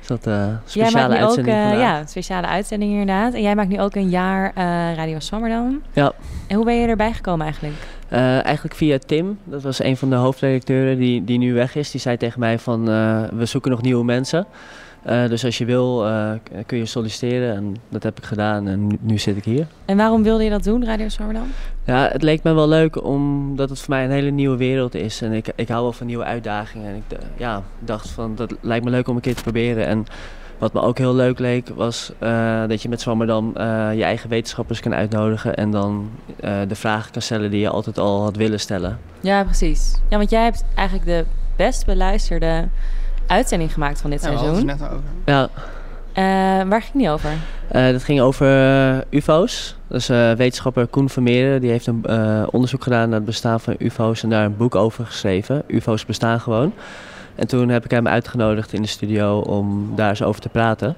Is 0.00 0.06
dat 0.06 0.26
eh 0.26 0.46
speciale 0.64 1.14
nu 1.14 1.20
ook 1.20 1.20
uitzending 1.20 1.56
eh, 1.56 1.62
vandaag? 1.62 1.80
ja, 1.80 2.06
speciale 2.06 2.46
uitzending 2.46 2.90
inderdaad. 2.90 3.34
En 3.34 3.42
jij 3.42 3.54
maakt 3.54 3.68
nu 3.68 3.80
ook 3.80 3.94
een 3.94 4.08
jaar 4.08 4.52
eh, 4.54 4.64
Radio 4.94 5.20
Zwammerdam. 5.20 5.82
Ja. 5.92 6.12
En 6.46 6.56
hoe 6.56 6.64
ben 6.64 6.74
je 6.74 6.86
erbij 6.86 7.12
gekomen 7.12 7.44
eigenlijk? 7.44 7.74
Eigenlijk 8.44 8.74
via 8.74 8.98
Tim. 9.06 9.38
Dat 9.44 9.62
was 9.62 9.82
een 9.82 9.96
van 9.96 10.10
de 10.10 10.16
hoofdredacteuren 10.16 10.98
die, 10.98 11.24
die 11.24 11.38
nu 11.38 11.54
weg 11.54 11.74
is. 11.74 11.90
Die 11.90 12.00
zei 12.00 12.16
tegen 12.16 12.40
mij 12.40 12.58
van 12.58 12.84
we 13.36 13.44
zoeken 13.44 13.70
nog 13.70 13.82
nieuwe 13.82 14.04
mensen. 14.04 14.46
Eh, 15.04 15.28
dus 15.28 15.44
als 15.44 15.58
je 15.58 15.64
wil 15.64 16.06
eh, 16.06 16.30
kun 16.66 16.78
je 16.78 16.86
solliciteren. 16.86 17.54
En 17.56 17.76
dat 17.88 18.02
heb 18.02 18.18
ik 18.18 18.24
gedaan 18.24 18.68
en 18.68 18.86
nu, 18.86 18.98
nu 19.00 19.18
zit 19.18 19.36
ik 19.36 19.44
hier. 19.44 19.66
En 19.84 19.96
waarom 19.96 20.22
wilde 20.22 20.44
je 20.44 20.50
dat 20.50 20.64
doen, 20.64 20.84
Radio 20.84 21.08
Zwammerdam? 21.08 21.46
Ja, 21.84 22.08
het 22.12 22.22
leek 22.22 22.42
me 22.42 22.52
wel 22.52 22.68
leuk 22.68 23.04
omdat 23.04 23.68
het 23.70 23.78
voor 23.80 23.94
mij 23.94 24.04
een 24.04 24.10
hele 24.10 24.30
nieuwe 24.30 24.56
wereld 24.56 24.94
is. 24.94 25.22
En 25.22 25.32
ik, 25.32 25.46
ik 25.56 25.68
hou 25.68 25.82
wel 25.82 25.92
van 25.92 26.06
nieuwe 26.06 26.24
uitdagingen. 26.24 26.88
En 26.88 26.94
ik 26.96 27.02
d- 27.18 27.24
ja, 27.36 27.62
dacht 27.78 28.08
van 28.10 28.34
dat 28.34 28.54
lijkt 28.60 28.84
me 28.84 28.90
leuk 28.90 29.08
om 29.08 29.16
een 29.16 29.22
keer 29.22 29.34
te 29.34 29.42
proberen. 29.42 29.86
En 29.86 30.04
wat 30.58 30.72
me 30.72 30.80
ook 30.80 30.98
heel 30.98 31.14
leuk 31.14 31.38
leek 31.38 31.68
was 31.68 32.12
eh, 32.18 32.62
dat 32.68 32.82
je 32.82 32.88
met 32.88 33.00
Zwammerdam 33.00 33.50
eh, 33.56 33.64
je 33.94 34.04
eigen 34.04 34.28
wetenschappers 34.30 34.80
kan 34.80 34.94
uitnodigen. 34.94 35.54
En 35.56 35.70
dan 35.70 36.10
eh, 36.40 36.52
de 36.68 36.74
vragen 36.74 37.12
kan 37.12 37.22
stellen 37.22 37.50
die 37.50 37.60
je 37.60 37.68
altijd 37.68 37.98
al 37.98 38.22
had 38.22 38.36
willen 38.36 38.60
stellen. 38.60 38.98
Ja, 39.20 39.44
precies. 39.44 39.94
Ja, 40.08 40.16
want 40.16 40.30
jij 40.30 40.42
hebt 40.42 40.64
eigenlijk 40.74 41.06
de 41.08 41.24
best 41.56 41.86
beluisterde 41.86 42.68
uitzending 43.26 43.72
gemaakt 43.72 44.00
van 44.00 44.10
dit 44.10 44.22
Ja, 44.22 44.26
seizoen. 44.28 44.54
het 44.56 44.64
net 44.64 44.82
over. 44.82 45.00
Ja, 45.24 45.48
Eh, 46.12 46.22
waar 46.68 46.82
ging 46.82 46.94
die 46.94 47.10
over? 47.10 47.30
Eh, 47.68 47.90
dat 47.90 48.02
ging 48.04 48.20
over 48.20 48.46
eh, 48.46 48.96
UFO's. 49.10 49.76
Dus 49.88 50.08
eh, 50.08 50.32
wetenschapper 50.32 50.86
Koen 50.86 51.08
Vermeeren 51.08 51.60
die 51.60 51.70
heeft 51.70 51.86
een 51.86 52.04
eh, 52.04 52.42
onderzoek 52.50 52.82
gedaan 52.82 53.08
naar 53.08 53.16
het 53.16 53.24
bestaan 53.26 53.60
van 53.60 53.74
UFO's 53.78 54.22
en 54.22 54.28
daar 54.30 54.44
een 54.44 54.56
boek 54.56 54.74
over 54.74 55.06
geschreven. 55.06 55.62
UFO's 55.66 56.04
bestaan 56.06 56.40
gewoon. 56.40 56.72
En 57.34 57.46
toen 57.46 57.68
heb 57.68 57.84
ik 57.84 57.90
hem 57.90 58.08
uitgenodigd 58.08 58.72
in 58.72 58.82
de 58.82 58.88
studio 58.88 59.38
om 59.38 59.92
daar 59.96 60.08
eens 60.08 60.22
over 60.22 60.40
te 60.40 60.48
praten. 60.48 60.94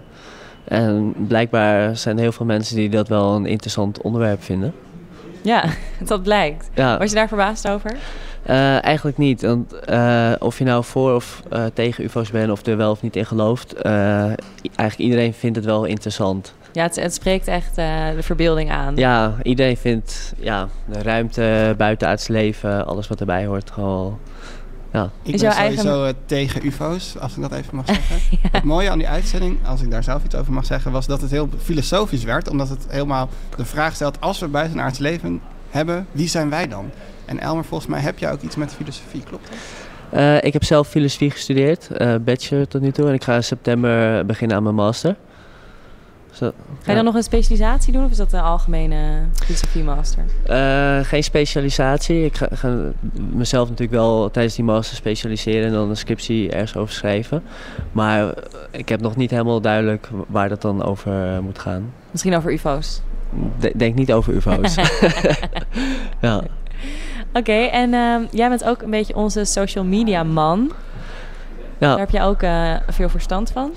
En 0.64 1.14
blijkbaar 1.28 1.96
zijn 1.96 2.16
er 2.16 2.22
heel 2.22 2.32
veel 2.32 2.46
mensen 2.46 2.76
die 2.76 2.88
dat 2.88 3.08
wel 3.08 3.34
een 3.36 3.46
interessant 3.46 4.00
onderwerp 4.00 4.42
vinden. 4.42 4.72
Ja, 5.42 5.64
dat 6.06 6.22
blijkt. 6.22 6.70
Ja. 6.74 6.98
Was 6.98 7.08
je 7.10 7.16
daar 7.16 7.28
verbaasd 7.28 7.68
over? 7.68 7.96
Eh, 8.46 8.84
eigenlijk 8.84 9.18
niet. 9.18 9.42
Want 9.42 9.72
eh, 9.72 10.32
of 10.38 10.58
je 10.58 10.64
nou 10.64 10.84
voor 10.84 11.14
of 11.14 11.42
eh, 11.50 11.64
tegen 11.74 12.04
UFO's 12.04 12.30
bent 12.30 12.50
of 12.50 12.66
er 12.66 12.76
wel 12.76 12.90
of 12.90 13.02
niet 13.02 13.16
in 13.16 13.26
gelooft, 13.26 13.72
eh, 13.72 13.92
eigenlijk 14.76 14.98
iedereen 14.98 15.34
vindt 15.34 15.56
het 15.56 15.64
wel 15.64 15.84
interessant. 15.84 16.54
Ja, 16.72 16.82
het, 16.82 16.96
het 16.96 17.14
spreekt 17.14 17.46
echt 17.48 17.78
eh, 17.78 17.86
de 18.16 18.22
verbeelding 18.22 18.70
aan. 18.70 18.96
Ja, 18.96 19.34
iedereen 19.42 19.76
vindt 19.76 20.32
ja, 20.38 20.68
de 20.84 21.02
ruimte, 21.02 21.74
buitenaards 21.78 22.28
leven, 22.28 22.86
alles 22.86 23.08
wat 23.08 23.20
erbij 23.20 23.46
hoort, 23.46 23.70
gewoon. 23.70 24.18
Ja. 24.92 25.10
Ik 25.22 25.34
Is 25.34 25.40
ben 25.40 25.50
eigen- 25.50 25.78
sowieso 25.82 26.12
tegen 26.26 26.66
ufo's, 26.66 27.18
als 27.18 27.36
ik 27.36 27.42
dat 27.42 27.52
even 27.52 27.76
mag 27.76 27.86
zeggen. 27.94 28.16
Het 28.52 28.62
mooie 28.64 28.90
aan 28.90 28.98
die 28.98 29.08
uitzending, 29.08 29.58
als 29.66 29.82
ik 29.82 29.90
daar 29.90 30.04
zelf 30.04 30.24
iets 30.24 30.34
over 30.34 30.52
mag 30.52 30.64
zeggen, 30.66 30.92
was 30.92 31.06
dat 31.06 31.20
het 31.20 31.30
heel 31.30 31.48
filosofisch 31.62 32.24
werd. 32.24 32.48
Omdat 32.50 32.68
het 32.68 32.86
helemaal 32.88 33.28
de 33.56 33.64
vraag 33.64 33.94
stelt, 33.94 34.20
als 34.20 34.38
we 34.38 34.48
buitenaards 34.48 34.98
leven 34.98 35.40
hebben, 35.76 36.06
wie 36.12 36.28
zijn 36.28 36.50
wij 36.50 36.68
dan? 36.68 36.90
En 37.24 37.40
Elmer, 37.40 37.64
volgens 37.64 37.90
mij 37.90 38.00
heb 38.00 38.18
jij 38.18 38.32
ook 38.32 38.42
iets 38.42 38.56
met 38.56 38.74
filosofie, 38.74 39.22
klopt 39.22 39.48
dat? 39.48 39.58
Eh, 40.10 40.42
ik 40.42 40.52
heb 40.52 40.64
zelf 40.64 40.88
filosofie 40.88 41.30
gestudeerd, 41.30 41.90
eh, 41.90 42.14
bachelor 42.20 42.68
tot 42.68 42.80
nu 42.80 42.92
toe. 42.92 43.08
En 43.08 43.14
ik 43.14 43.24
ga 43.24 43.34
in 43.34 43.44
september 43.44 44.26
beginnen 44.26 44.56
aan 44.56 44.62
mijn 44.62 44.74
master. 44.74 45.16
Zo, 46.30 46.52
Ga 46.82 46.90
je 46.90 46.94
dan 46.94 47.04
nog 47.04 47.14
een 47.14 47.22
specialisatie 47.22 47.92
doen 47.92 48.04
of 48.04 48.10
is 48.10 48.16
dat 48.16 48.32
een 48.32 48.40
algemene 48.40 49.22
filosofie 49.32 49.82
master? 49.82 50.24
Eh, 50.46 50.98
geen 51.04 51.24
specialisatie. 51.24 52.24
Ik 52.24 52.36
ga, 52.36 52.48
ga 52.52 52.76
mezelf 53.30 53.68
natuurlijk 53.68 53.98
wel 53.98 54.30
tijdens 54.30 54.54
die 54.54 54.64
master 54.64 54.96
specialiseren 54.96 55.66
en 55.66 55.72
dan 55.72 55.90
een 55.90 55.96
scriptie 55.96 56.50
ergens 56.50 56.76
over 56.76 56.94
schrijven. 56.94 57.42
Maar 57.92 58.34
ik 58.70 58.88
heb 58.88 59.00
nog 59.00 59.16
niet 59.16 59.30
helemaal 59.30 59.60
duidelijk 59.60 60.08
waar 60.26 60.48
dat 60.48 60.62
dan 60.62 60.82
over 60.82 61.42
moet 61.42 61.58
gaan. 61.58 61.92
Misschien 62.10 62.36
over 62.36 62.52
UFO's. 62.52 63.00
De- 63.58 63.72
denk 63.76 63.94
niet 63.94 64.12
over 64.12 64.34
UFO's. 64.34 64.74
ja. 66.20 66.42
Oké, 67.32 67.52
en 67.52 67.94
ehm, 67.94 68.22
jij 68.30 68.48
bent 68.48 68.64
ook 68.64 68.82
een 68.82 68.90
beetje 68.90 69.14
onze 69.16 69.44
social 69.44 69.84
media 69.84 70.22
man. 70.22 70.72
Ja. 71.78 71.88
Daar 71.88 71.98
heb 71.98 72.10
je 72.10 72.20
ook 72.22 72.42
eh, 72.42 72.74
veel 72.88 73.08
verstand 73.08 73.50
van. 73.50 73.70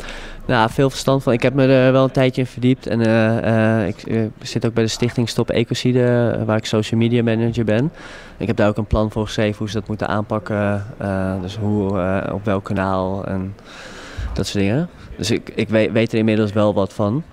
Nou, 0.45 0.69
veel 0.69 0.89
verstand 0.89 1.23
van. 1.23 1.33
Ik 1.33 1.41
heb 1.41 1.53
me 1.53 1.67
er 1.67 1.91
wel 1.91 2.03
een 2.03 2.11
tijdje 2.11 2.41
in 2.41 2.47
verdiept. 2.47 2.87
En 2.87 3.01
eh, 3.05 3.79
eh, 3.81 3.87
ik 3.87 4.01
eh, 4.03 4.21
zit 4.41 4.65
ook 4.65 4.73
bij 4.73 4.83
de 4.83 4.89
stichting 4.89 5.29
Stop 5.29 5.49
Ecocide, 5.49 6.33
eh, 6.39 6.43
waar 6.43 6.57
ik 6.57 6.65
social 6.65 6.99
media 6.99 7.23
manager 7.23 7.63
ben. 7.65 7.91
Ik 8.37 8.47
heb 8.47 8.55
daar 8.55 8.67
ook 8.67 8.77
een 8.77 8.85
plan 8.85 9.11
voor 9.11 9.25
geschreven 9.25 9.57
hoe 9.57 9.69
ze 9.69 9.79
dat 9.79 9.87
moeten 9.87 10.07
aanpakken. 10.07 10.85
eh, 10.97 11.41
dus 11.41 11.57
hoe, 11.57 11.99
eh, 11.99 12.33
op 12.33 12.45
welk 12.45 12.63
kanaal 12.63 13.25
en 13.25 13.55
dat 14.33 14.47
soort 14.47 14.63
dingen. 14.63 14.89
Dus 15.17 15.31
ik, 15.31 15.51
ik 15.55 15.69
weet, 15.69 15.91
weet 15.91 16.11
er 16.11 16.17
inmiddels 16.17 16.53
wel 16.53 16.73
wat 16.73 16.93
van. 16.93 17.23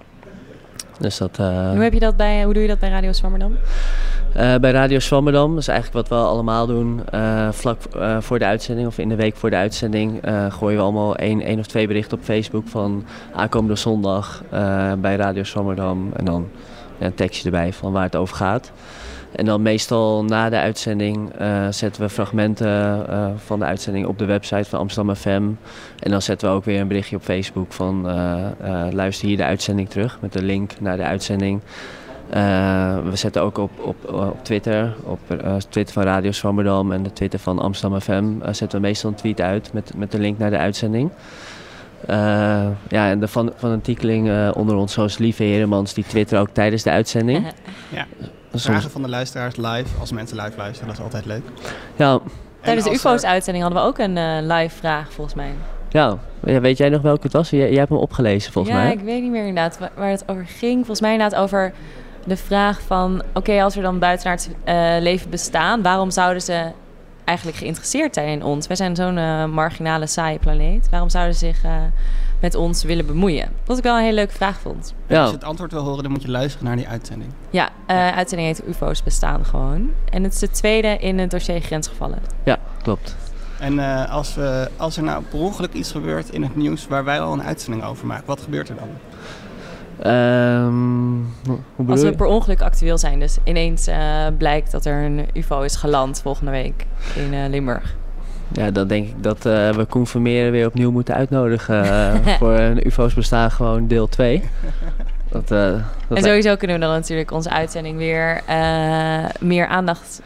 Dus 1.01 1.19
dat... 1.19 1.39
eh, 1.39 1.71
Hoe, 1.71 1.83
heb 1.83 1.93
je 1.93 2.01
dat 2.01 2.17
bij, 2.17 2.45
hoe 2.45 2.53
doe 2.53 2.63
je 2.63 2.69
dat 2.69 2.79
bij 2.79 2.89
Radio 2.89 3.13
Zwammerdam? 3.13 3.57
eh, 4.35 4.55
bij 4.55 4.71
Radio 4.71 4.99
Swammerdam, 4.99 5.51
dat 5.51 5.59
is 5.61 5.69
eigenlijk 5.69 6.09
wat 6.09 6.19
we 6.19 6.25
allemaal 6.27 6.67
doen. 6.67 7.03
eh, 7.11 7.49
vlak 7.53 7.77
voor 8.21 8.39
de 8.39 8.45
uitzending 8.45 8.87
of 8.89 8.99
in 8.99 9.09
de 9.09 9.15
week 9.17 9.37
voor 9.37 9.51
de 9.51 9.57
uitzending 9.57 10.21
gooien 10.49 10.77
we 10.77 10.83
allemaal 10.83 11.17
één, 11.17 11.41
één 11.41 11.59
of 11.59 11.67
twee 11.67 11.87
berichten 11.87 12.19
op 12.19 12.25
Facebook 12.25 12.69
van 12.69 13.05
aankomende 13.35 13.77
zondag 13.77 14.43
bij 14.99 15.17
Radio 15.17 15.43
Swammerdam. 15.43 16.11
En 16.17 16.25
dan 16.25 16.49
een 16.99 17.15
tekstje 17.15 17.45
erbij 17.45 17.73
van 17.73 17.93
waar 17.93 18.03
het 18.05 18.17
over 18.17 18.37
gaat. 18.37 18.73
En 19.33 19.45
dan 19.45 19.63
meestal 19.63 20.25
na 20.25 20.49
de 20.49 20.59
uitzending 20.59 21.33
eh, 21.33 21.67
zetten 21.71 22.03
we 22.03 22.09
fragmenten 22.09 23.09
eh, 23.09 23.27
van 23.37 23.59
de 23.59 23.65
uitzending 23.65 24.07
op 24.07 24.19
de 24.19 24.25
website 24.25 24.69
van 24.69 24.79
Amsterdam 24.79 25.15
FM. 25.15 25.51
En 25.99 26.11
dan 26.11 26.23
zetten 26.23 26.49
we 26.49 26.55
ook 26.55 26.65
weer 26.65 26.81
een 26.81 26.89
berichtje 26.89 27.17
op 27.17 27.23
Facebook 27.23 27.73
van 27.73 28.09
eh, 28.09 28.87
luister 28.91 29.29
hier 29.29 29.37
de 29.37 29.45
uitzending 29.45 29.89
terug 29.89 30.19
met 30.21 30.33
de 30.33 30.43
link 30.43 30.81
naar 30.81 30.97
de 30.97 31.03
uitzending. 31.03 31.61
We 32.31 33.13
zetten 33.13 33.43
ook 33.43 33.59
op, 33.59 33.71
op, 33.81 34.13
op 34.13 34.45
Twitter, 34.45 34.95
op 35.05 35.19
Twitter 35.69 35.95
van 35.95 36.03
Radio 36.03 36.33
Zwammerdam 36.33 36.93
en 36.93 37.03
de 37.03 37.13
Twitter 37.13 37.39
van 37.39 37.59
Amsterdam 37.59 38.01
FM, 38.01 38.25
zetten 38.51 38.81
we 38.81 38.87
meestal 38.87 39.11
een 39.11 39.17
tweet 39.17 39.41
uit 39.41 39.73
met, 39.73 39.93
met 39.97 40.13
de 40.13 40.19
link 40.19 40.39
naar 40.39 40.51
de 40.51 40.59
uitzending. 40.59 41.11
Ja, 42.89 43.11
en 43.11 43.21
de 43.21 43.29
van, 43.29 43.53
van 43.57 43.81
een 43.85 44.55
onder 44.55 44.77
ons, 44.77 44.93
zoals 44.93 45.19
Lieve 45.19 45.43
Heremans, 45.43 45.95
die 45.95 46.05
twitteren 46.05 46.43
ook 46.43 46.51
tijdens 46.53 46.83
de 46.83 46.91
uitzending. 46.91 47.47
Ja. 47.89 48.07
Soms- 48.61 48.75
Vragen 48.75 48.91
van 48.91 49.03
de 49.03 49.09
luisteraars 49.09 49.57
live, 49.57 49.99
als 50.01 50.13
mensen 50.13 50.37
live 50.43 50.57
luisteren, 50.57 50.87
dat 50.89 50.97
is 50.99 51.03
altijd 51.05 51.25
leuk. 51.27 51.43
Ja, 51.97 52.19
Tijdens 52.61 52.85
de 52.87 52.91
er- 52.91 52.97
UFO's-uitzending 52.97 53.65
hadden 53.65 53.83
we 53.83 53.89
ook 53.89 53.99
een 53.99 54.17
eh, 54.17 54.57
live 54.57 54.77
vraag, 54.77 55.13
volgens 55.13 55.37
mij. 55.37 55.51
ja. 55.89 56.19
Ja, 56.45 56.61
weet 56.61 56.79
jij 56.79 56.89
nog 56.89 57.03
welke 57.03 57.23
het 57.23 57.33
was? 57.33 57.51
Jij, 57.51 57.69
jij 57.69 57.79
hebt 57.79 57.89
hem 57.89 57.99
opgelezen 57.99 58.53
volgens 58.53 58.75
ja, 58.75 58.83
mij. 58.83 58.93
ik 58.93 59.01
weet 59.01 59.23
niet 59.23 59.31
meer 59.31 59.47
inderdaad 59.47 59.79
wa- 59.79 59.91
waar 59.97 60.11
het 60.11 60.23
over 60.27 60.47
ging. 60.47 60.77
Volgens 60.77 61.01
mij 61.01 61.13
inderdaad 61.13 61.39
over 61.41 61.73
de 62.27 62.37
vraag 62.37 62.81
van... 62.81 63.23
oké, 63.35 63.63
als 63.63 63.77
er 63.77 63.83
dan 63.83 63.99
buitenaards 63.99 64.49
eh, 64.65 64.95
leven 65.01 65.31
bestaan... 65.31 65.83
waarom 65.83 66.11
zouden 66.11 66.43
ze 66.43 66.71
eigenlijk 67.25 67.59
geïnteresseerd 67.59 68.15
zijn 68.15 68.29
in 68.29 68.43
ons? 68.43 68.67
Wij 68.67 68.77
zijn 68.77 68.97
zo'n 68.97 69.19
eh, 69.19 69.45
marginale, 69.45 70.07
saaie 70.07 70.39
planeet. 70.39 70.89
Waarom 70.91 71.09
zouden 71.09 71.35
ze 71.35 71.47
zich 71.47 71.65
eh, 71.65 71.71
met 72.41 72.55
ons 72.55 72.83
willen 72.83 73.07
bemoeien? 73.07 73.49
Wat 73.65 73.79
ik 73.79 73.83
wel 73.83 73.97
een 73.97 74.03
hele 74.03 74.15
leuke 74.15 74.35
vraag 74.35 74.59
vond. 74.59 74.95
En 75.07 75.19
Als 75.19 75.29
je 75.29 75.35
het 75.35 75.45
antwoord 75.45 75.73
wil 75.73 75.83
horen, 75.83 76.03
dan 76.03 76.13
moet 76.13 76.23
je 76.23 76.31
luisteren 76.31 76.67
naar 76.67 76.77
die 76.77 76.89
uitzending. 76.89 77.31
Ja, 77.51 77.69
eh 77.87 78.17
uitzending 78.17 78.49
heet 78.49 78.69
UFO's 78.69 79.03
bestaan 79.03 79.45
gewoon. 79.45 79.91
En 80.11 80.23
het 80.23 80.33
is 80.33 80.39
de 80.39 80.51
tweede 80.51 80.97
in 80.99 81.19
het 81.19 81.31
dossier 81.31 81.61
grensgevallen. 81.61 82.19
Ja, 82.45 82.59
klopt. 82.83 83.17
En 83.59 83.79
eh, 83.79 84.13
als, 84.13 84.35
we, 84.35 84.69
als 84.77 84.97
er 84.97 85.03
nou 85.03 85.23
per 85.23 85.39
ongeluk 85.39 85.73
iets 85.73 85.91
gebeurt 85.91 86.31
in 86.31 86.43
het 86.43 86.57
nieuws 86.57 86.87
waar 86.87 87.05
wij 87.05 87.21
al 87.21 87.33
een 87.33 87.43
uitzending 87.43 87.85
over 87.85 88.07
maken, 88.07 88.27
wat 88.27 88.41
gebeurt 88.41 88.69
er 88.69 88.77
dan? 88.77 88.89
Ehm, 89.99 91.57
hoe 91.77 91.91
Als 91.91 92.03
we 92.03 92.13
per 92.13 92.27
ongeluk 92.27 92.63
actueel 92.63 92.99
zijn. 92.99 93.21
Dus 93.21 93.39
ineens 93.45 93.87
eh, 93.87 94.27
blijkt 94.39 94.71
dat 94.71 94.85
er 94.85 95.05
een 95.05 95.27
UFO 95.33 95.61
is 95.61 95.77
geland 95.77 96.21
volgende 96.23 96.51
week 96.51 96.87
in 97.15 97.35
eh, 97.35 97.49
Limburg. 97.49 97.95
Ja, 98.53 98.71
dan 98.71 98.89
denk 98.89 99.09
ik 99.09 99.23
dat 99.23 99.47
eh, 99.47 99.71
we 99.71 99.85
Koen 99.85 100.07
Vermeer 100.07 100.51
weer 100.51 100.67
opnieuw 100.67 100.91
moeten 100.91 101.15
uitnodigen 101.15 101.85
eh, 101.85 102.15
voor 102.39 102.53
een 102.53 102.87
UFO's 102.87 103.15
bestaan 103.15 103.51
gewoon 103.51 103.87
deel 103.87 104.09
2. 104.09 104.43
Dat, 105.31 105.51
eh, 105.51 105.73
dat 106.09 106.19
En 106.19 106.25
sowieso 106.25 106.57
kunnen 106.57 106.77
we 106.77 106.83
dan 106.83 106.95
natuurlijk 106.95 107.31
onze 107.31 107.51
uitzending 107.51 107.97
weer 107.97 108.43
meer 109.41 109.67
aandacht 109.67 110.21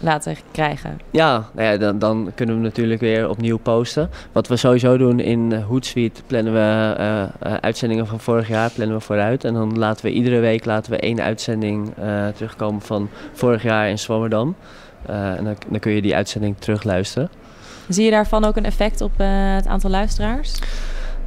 laten 0.00 0.36
krijgen. 0.50 1.00
Ja, 1.10 1.44
nou 1.54 1.68
ja 1.68 1.76
dan, 1.76 1.98
dan 1.98 2.32
kunnen 2.34 2.56
we 2.56 2.62
natuurlijk 2.62 3.00
weer 3.00 3.28
opnieuw 3.28 3.56
posten. 3.56 4.10
Wat 4.32 4.48
we 4.48 4.56
sowieso 4.56 4.96
doen 4.96 5.20
in 5.20 5.52
Hootsuite 5.52 6.22
plannen 6.26 6.52
we 6.52 6.96
uitzendingen 7.60 8.06
van 8.06 8.20
vorig 8.20 8.48
jaar 8.48 8.70
plannen 8.70 8.96
we 8.96 9.02
vooruit. 9.02 9.44
En 9.44 9.54
dan 9.54 9.78
laten 9.78 10.04
we 10.04 10.12
iedere 10.12 10.40
week 10.40 10.64
laten 10.64 10.92
we 10.92 10.98
één 10.98 11.20
uitzending 11.20 11.92
terugkomen 12.34 12.80
van 12.80 13.08
vorig 13.32 13.62
jaar 13.62 13.88
in 13.88 13.98
Zwammerdam. 13.98 14.56
En 15.06 15.44
dan, 15.44 15.56
dan 15.68 15.78
kun 15.78 15.92
je 15.92 16.02
die 16.02 16.14
uitzending 16.14 16.58
terugluisteren. 16.58 17.30
Zie 17.88 18.04
je 18.04 18.10
daarvan 18.10 18.44
ook 18.44 18.56
een 18.56 18.64
effect 18.64 19.00
op 19.00 19.12
eh, 19.16 19.26
het 19.30 19.66
aantal 19.66 19.90
luisteraars? 19.90 20.52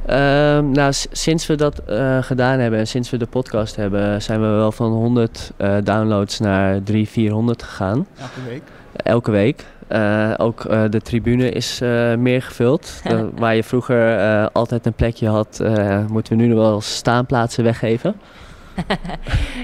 Ehm, 0.06 0.70
nou, 0.70 0.92
sinds 1.10 1.46
we 1.46 1.54
dat 1.54 1.78
eh, 1.78 2.18
gedaan 2.22 2.58
hebben 2.58 2.78
en 2.78 2.86
sinds 2.86 3.10
we 3.10 3.16
de 3.16 3.26
podcast 3.26 3.76
hebben, 3.76 4.22
zijn 4.22 4.40
we 4.40 4.46
wel 4.46 4.72
van 4.72 4.90
100 4.92 5.50
eh, 5.56 5.74
downloads 5.84 6.38
naar 6.38 6.82
300, 6.82 7.08
400 7.12 7.62
gegaan. 7.62 8.06
Elke 8.18 8.48
week. 8.48 8.62
Elke 8.96 9.30
week. 9.30 9.64
Eh, 9.88 10.30
ook 10.36 10.64
eh, 10.64 10.82
de 10.90 11.00
tribune 11.00 11.50
is 11.50 11.80
eh, 11.80 12.14
meer 12.14 12.42
gevuld. 12.42 13.00
Dan- 13.04 13.30
waar 13.38 13.54
je 13.54 13.62
vroeger 13.64 14.18
eh, 14.18 14.46
altijd 14.52 14.86
een 14.86 14.92
plekje 14.92 15.28
had, 15.28 15.60
eh, 15.60 15.98
moeten 16.08 16.36
we 16.36 16.42
nu 16.42 16.48
nog 16.48 16.58
wel 16.58 16.80
staanplaatsen 16.80 17.64
weggeven. 17.64 18.14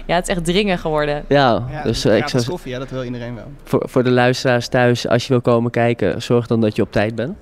Ja, 0.07 0.15
het 0.15 0.29
is 0.29 0.35
echt 0.35 0.45
dringen 0.45 0.79
geworden. 0.79 1.25
Ja, 1.29 1.63
Ja, 1.71 1.83
dus 1.83 2.05
eh, 2.05 2.17
ik 2.17 2.29
zou 2.29 2.45
koffie, 2.45 2.73
ja, 2.73 2.79
dat 2.79 2.91
wil 2.91 3.05
iedereen 3.05 3.35
wel. 3.35 3.51
voor, 3.65 3.83
voor 3.89 4.05
de 4.05 4.11
luisteraars 4.11 4.69
thuis, 4.69 5.09
als 5.09 5.23
je 5.27 5.29
wil 5.33 5.41
komen 5.41 5.71
kijken, 5.71 6.23
zorg 6.23 6.47
dan 6.47 6.61
dat 6.61 6.77
je 6.77 6.83
op 6.83 6.93
tijd 6.93 7.15
bent. 7.15 7.37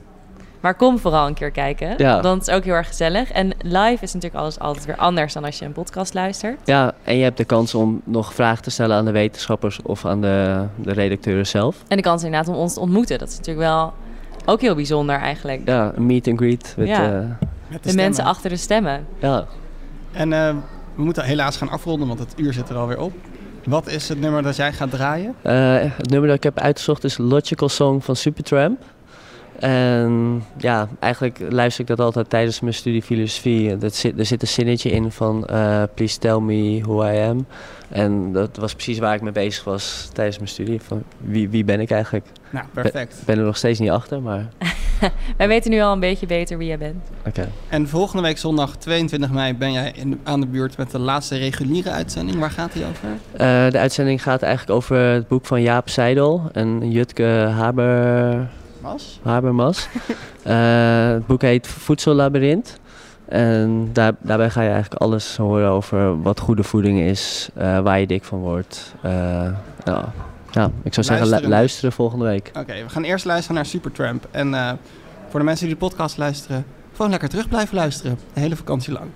Maar 0.61 0.75
kom 0.75 0.99
vooral 0.99 1.27
een 1.27 1.35
keer 1.35 1.51
kijken. 1.51 1.95
Ja. 1.97 2.21
Want 2.21 2.39
het 2.39 2.49
is 2.49 2.55
ook 2.55 2.65
heel 2.65 2.75
erg 2.75 2.87
gezellig. 2.87 3.31
En 3.31 3.53
live 3.63 3.99
is 4.03 4.13
natuurlijk 4.13 4.43
alles 4.43 4.59
altijd 4.59 4.87
weer 4.87 4.97
anders 4.97 5.33
dan 5.33 5.45
als 5.45 5.59
je 5.59 5.65
een 5.65 5.73
podcast 5.73 6.15
luistert. 6.15 6.59
Ja, 6.65 6.93
en 7.03 7.17
je 7.17 7.23
hebt 7.23 7.37
de 7.37 7.45
kans 7.45 7.75
om 7.75 8.01
nog 8.05 8.35
vragen 8.35 8.63
te 8.63 8.71
stellen 8.71 8.97
aan 8.97 9.05
de 9.05 9.11
wetenschappers 9.11 9.81
of 9.83 10.05
aan 10.05 10.21
de, 10.21 10.65
de 10.77 10.93
redacteuren 10.93 11.47
zelf. 11.47 11.77
En 11.89 11.97
de 11.97 12.03
kans 12.03 12.23
inderdaad 12.23 12.49
om 12.49 12.55
ons 12.61 12.75
te 12.75 12.81
ontmoeten. 12.81 13.19
Dat 13.19 13.29
is 13.29 13.37
natuurlijk 13.37 13.67
wel 13.67 13.93
ook 14.45 14.61
heel 14.61 14.75
bijzonder 14.75 15.17
eigenlijk. 15.17 15.61
Ja, 15.65 15.93
een 15.95 16.07
meet 16.07 16.29
and 16.29 16.39
greet. 16.39 16.75
Met, 16.77 16.89
Ja. 16.89 17.13
eh, 17.71 17.79
de 17.83 17.95
mensen 17.95 18.25
achter 18.25 18.51
de 18.51 18.57
stemmen. 18.57 19.07
ja. 19.19 19.45
En 20.13 20.33
eh, 20.33 20.55
we 20.95 21.03
moeten 21.03 21.25
helaas 21.25 21.57
gaan 21.57 21.69
afronden, 21.69 22.07
want 22.09 22.19
het 22.19 22.33
uur 22.37 22.53
zit 22.53 22.69
er 22.69 22.77
alweer 22.77 23.01
op. 23.01 23.13
Wat 23.65 23.87
is 23.87 24.09
het 24.09 24.21
nummer 24.21 24.43
dat 24.43 24.57
jij 24.57 24.73
gaat 24.73 24.91
draaien? 24.91 25.35
Eh, 25.43 25.77
het 25.81 26.11
nummer 26.11 26.29
dat 26.29 26.37
ik 26.37 26.43
heb 26.43 26.59
uitgezocht 26.59 27.05
is 27.05 27.19
Logical 27.19 27.69
Song 27.69 28.01
van 28.01 28.17
Supertramp. 28.17 28.83
En 29.59 30.43
ja, 30.57 30.89
eigenlijk 30.99 31.39
luister 31.49 31.81
ik 31.81 31.87
dat 31.87 32.01
altijd 32.01 32.31
tijdens 32.31 32.61
mijn 32.61 32.75
studie 32.75 33.03
filosofie. 33.03 33.77
Dat 33.77 33.95
zit, 33.95 34.19
er 34.19 34.27
zit 34.27 34.43
een 34.43 34.49
zinnetje 34.49 34.91
in 34.91 35.11
van 35.11 35.47
eh, 35.47 35.83
Please 35.95 36.19
tell 36.19 36.39
me 36.39 36.81
who 36.81 37.05
I 37.05 37.19
am. 37.19 37.47
En 37.89 38.33
dat 38.33 38.57
was 38.57 38.73
precies 38.75 38.99
waar 38.99 39.15
ik 39.15 39.21
mee 39.21 39.33
bezig 39.33 39.65
was 39.65 40.11
tijdens 40.13 40.37
mijn 40.37 40.49
studie. 40.49 40.81
Van 40.81 41.03
wie, 41.19 41.49
wie 41.49 41.65
ben 41.65 41.81
ik 41.81 41.91
eigenlijk? 41.91 42.27
Nou, 42.51 42.67
perfect. 42.73 43.19
Ik 43.19 43.25
ben 43.25 43.39
er 43.39 43.45
nog 43.45 43.57
steeds 43.57 43.79
niet 43.79 43.91
achter, 43.91 44.23
maar 44.23 44.49
Wij 45.37 45.49
weten 45.49 45.71
nu 45.71 45.81
al 45.81 45.93
een 45.93 46.01
beetje 46.01 46.27
beter 46.27 46.59
wie 46.59 46.69
jij 46.69 46.79
bent. 46.79 47.05
oké. 47.27 47.49
En 47.69 47.89
volgende 47.89 48.23
week 48.23 48.39
zondag 48.39 48.77
22 48.77 49.31
mei 49.31 49.55
ben 49.55 49.73
jij 49.73 49.93
in, 49.95 50.21
aan 50.23 50.41
de 50.41 50.47
buurt 50.47 50.77
met 50.77 50.91
de 50.91 50.99
laatste 50.99 51.37
reguliere 51.37 51.91
uitzending. 51.91 52.39
Waar 52.39 52.51
gaat 52.51 52.73
die 52.73 52.85
over? 52.85 53.09
Eh, 53.33 53.71
de 53.71 53.79
uitzending 53.79 54.23
gaat 54.23 54.43
eigenlijk 54.43 54.77
over 54.77 54.97
het 54.97 55.29
boek 55.29 55.47
van 55.47 55.63
Jaap 55.63 55.89
Seidel 55.89 56.43
en 56.53 56.91
Jutke 56.91 57.53
Haber... 57.57 58.49
Mas? 58.81 59.21
Habermas. 59.23 59.89
Eh, 60.45 61.09
het 61.09 61.27
boek 61.27 61.43
heet 61.43 61.67
Voedsellabyrinth. 61.67 62.79
En 63.29 63.91
daar, 63.93 64.13
daarbij 64.21 64.51
ga 64.51 64.63
je 64.63 64.71
eigenlijk 64.71 65.03
alles 65.03 65.37
horen 65.37 65.69
over 65.69 66.23
wat 66.23 66.41
goede 66.41 66.63
voeding 66.63 67.01
is, 67.01 67.49
eh, 67.55 67.79
waar 67.79 68.01
je 68.01 68.07
dik 68.07 68.25
van 68.25 68.39
wordt. 68.39 68.95
Eh, 69.03 69.13
nou, 69.85 70.05
ja, 70.55 70.71
ik 70.83 70.95
zou 70.95 71.07
zeggen, 71.07 71.25
lu- 71.25 71.31
Luisteren. 71.31 71.49
luisteren 71.59 71.93
volgende 71.93 72.25
week. 72.25 72.51
Oké, 72.59 72.73
we 72.83 72.89
gaan 72.89 73.03
eerst 73.05 73.25
luisteren 73.25 73.55
naar 73.55 73.67
Supertramp. 73.67 74.27
En 74.31 74.55
eh, 74.55 74.73
voor 75.29 75.39
de 75.41 75.47
mensen 75.47 75.67
die 75.67 75.75
de 75.75 75.81
podcast 75.81 76.17
luisteren, 76.17 76.65
gewoon 76.95 77.11
lekker 77.11 77.29
terug 77.29 77.49
blijven 77.49 77.75
luisteren. 77.77 78.19
De 78.33 78.41
hele 78.41 78.57
vakantie 78.57 78.93
lang. 78.93 79.07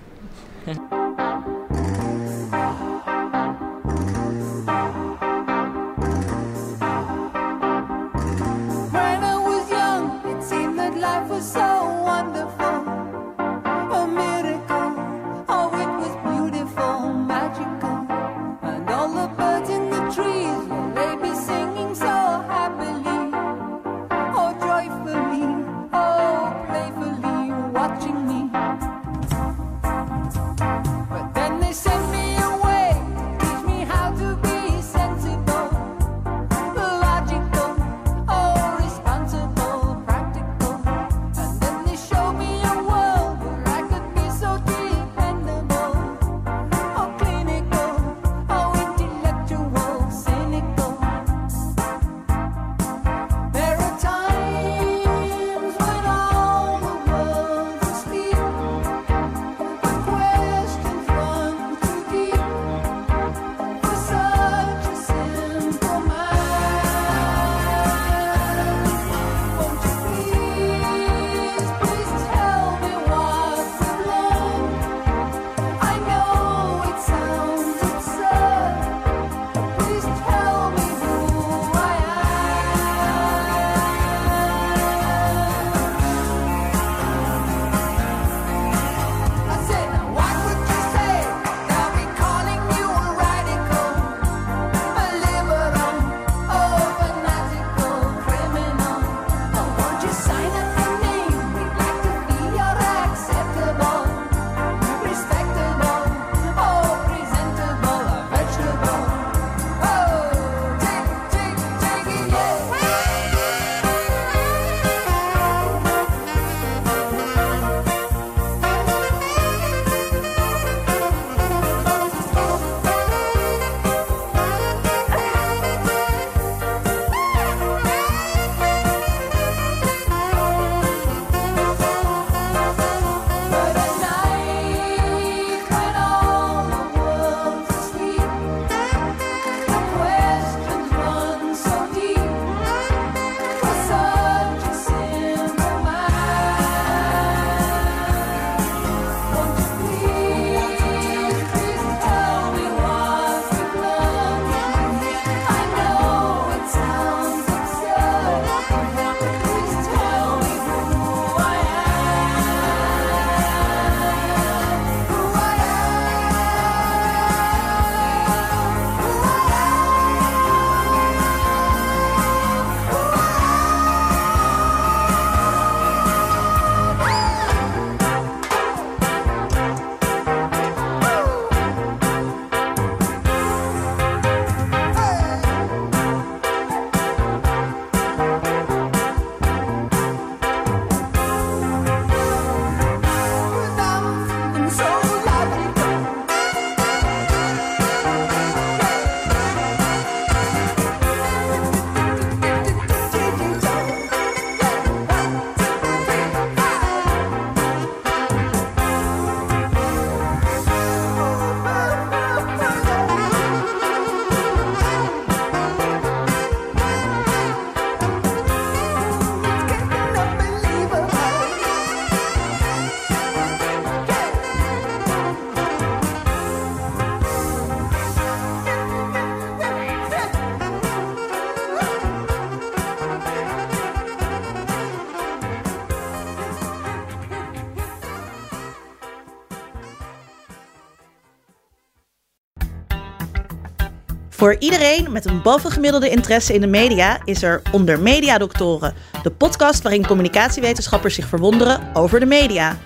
Voor 244.49 244.59
iedereen 244.59 245.11
met 245.11 245.25
een 245.25 245.41
bovengemiddelde 245.41 246.09
interesse 246.09 246.53
in 246.53 246.61
de 246.61 246.67
media 246.67 247.19
is 247.23 247.43
er 247.43 247.61
Onder 247.71 247.99
Mediadoktoren, 247.99 248.93
de 249.23 249.31
podcast 249.31 249.81
waarin 249.81 250.05
communicatiewetenschappers 250.05 251.15
zich 251.15 251.27
verwonderen 251.27 251.79
over 251.93 252.19
de 252.19 252.25
media. 252.25 252.77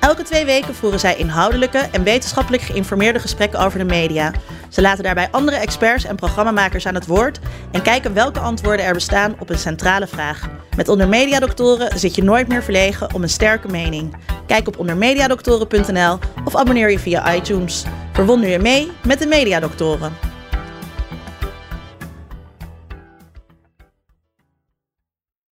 Elke 0.00 0.22
twee 0.22 0.44
weken 0.44 0.74
voeren 0.74 1.00
zij 1.00 1.16
inhoudelijke 1.16 1.78
en 1.78 2.02
wetenschappelijk 2.02 2.62
geïnformeerde 2.62 3.18
gesprekken 3.18 3.58
over 3.60 3.78
de 3.78 3.84
media. 3.84 4.32
Ze 4.68 4.80
laten 4.80 5.04
daarbij 5.04 5.28
andere 5.30 5.56
experts 5.56 6.04
en 6.04 6.16
programmamakers 6.16 6.86
aan 6.86 6.94
het 6.94 7.06
woord 7.06 7.38
en 7.72 7.82
kijken 7.82 8.14
welke 8.14 8.40
antwoorden 8.40 8.86
er 8.86 8.94
bestaan 8.94 9.34
op 9.38 9.50
een 9.50 9.58
centrale 9.58 10.06
vraag. 10.06 10.48
Met 10.76 10.88
Onder 10.88 11.08
Mediadoktoren 11.08 11.98
zit 11.98 12.14
je 12.14 12.22
nooit 12.22 12.48
meer 12.48 12.62
verlegen 12.62 13.14
om 13.14 13.22
een 13.22 13.28
sterke 13.28 13.68
mening. 13.68 14.16
Kijk 14.46 14.68
op 14.68 14.78
ondermediadoktoren.nl 14.78 16.18
of 16.44 16.56
abonneer 16.56 16.90
je 16.90 16.98
via 16.98 17.34
iTunes. 17.34 17.84
Verwonder 18.12 18.48
je 18.48 18.58
mee 18.58 18.90
met 19.06 19.18
de 19.18 19.26
Mediadoktoren. 19.26 20.31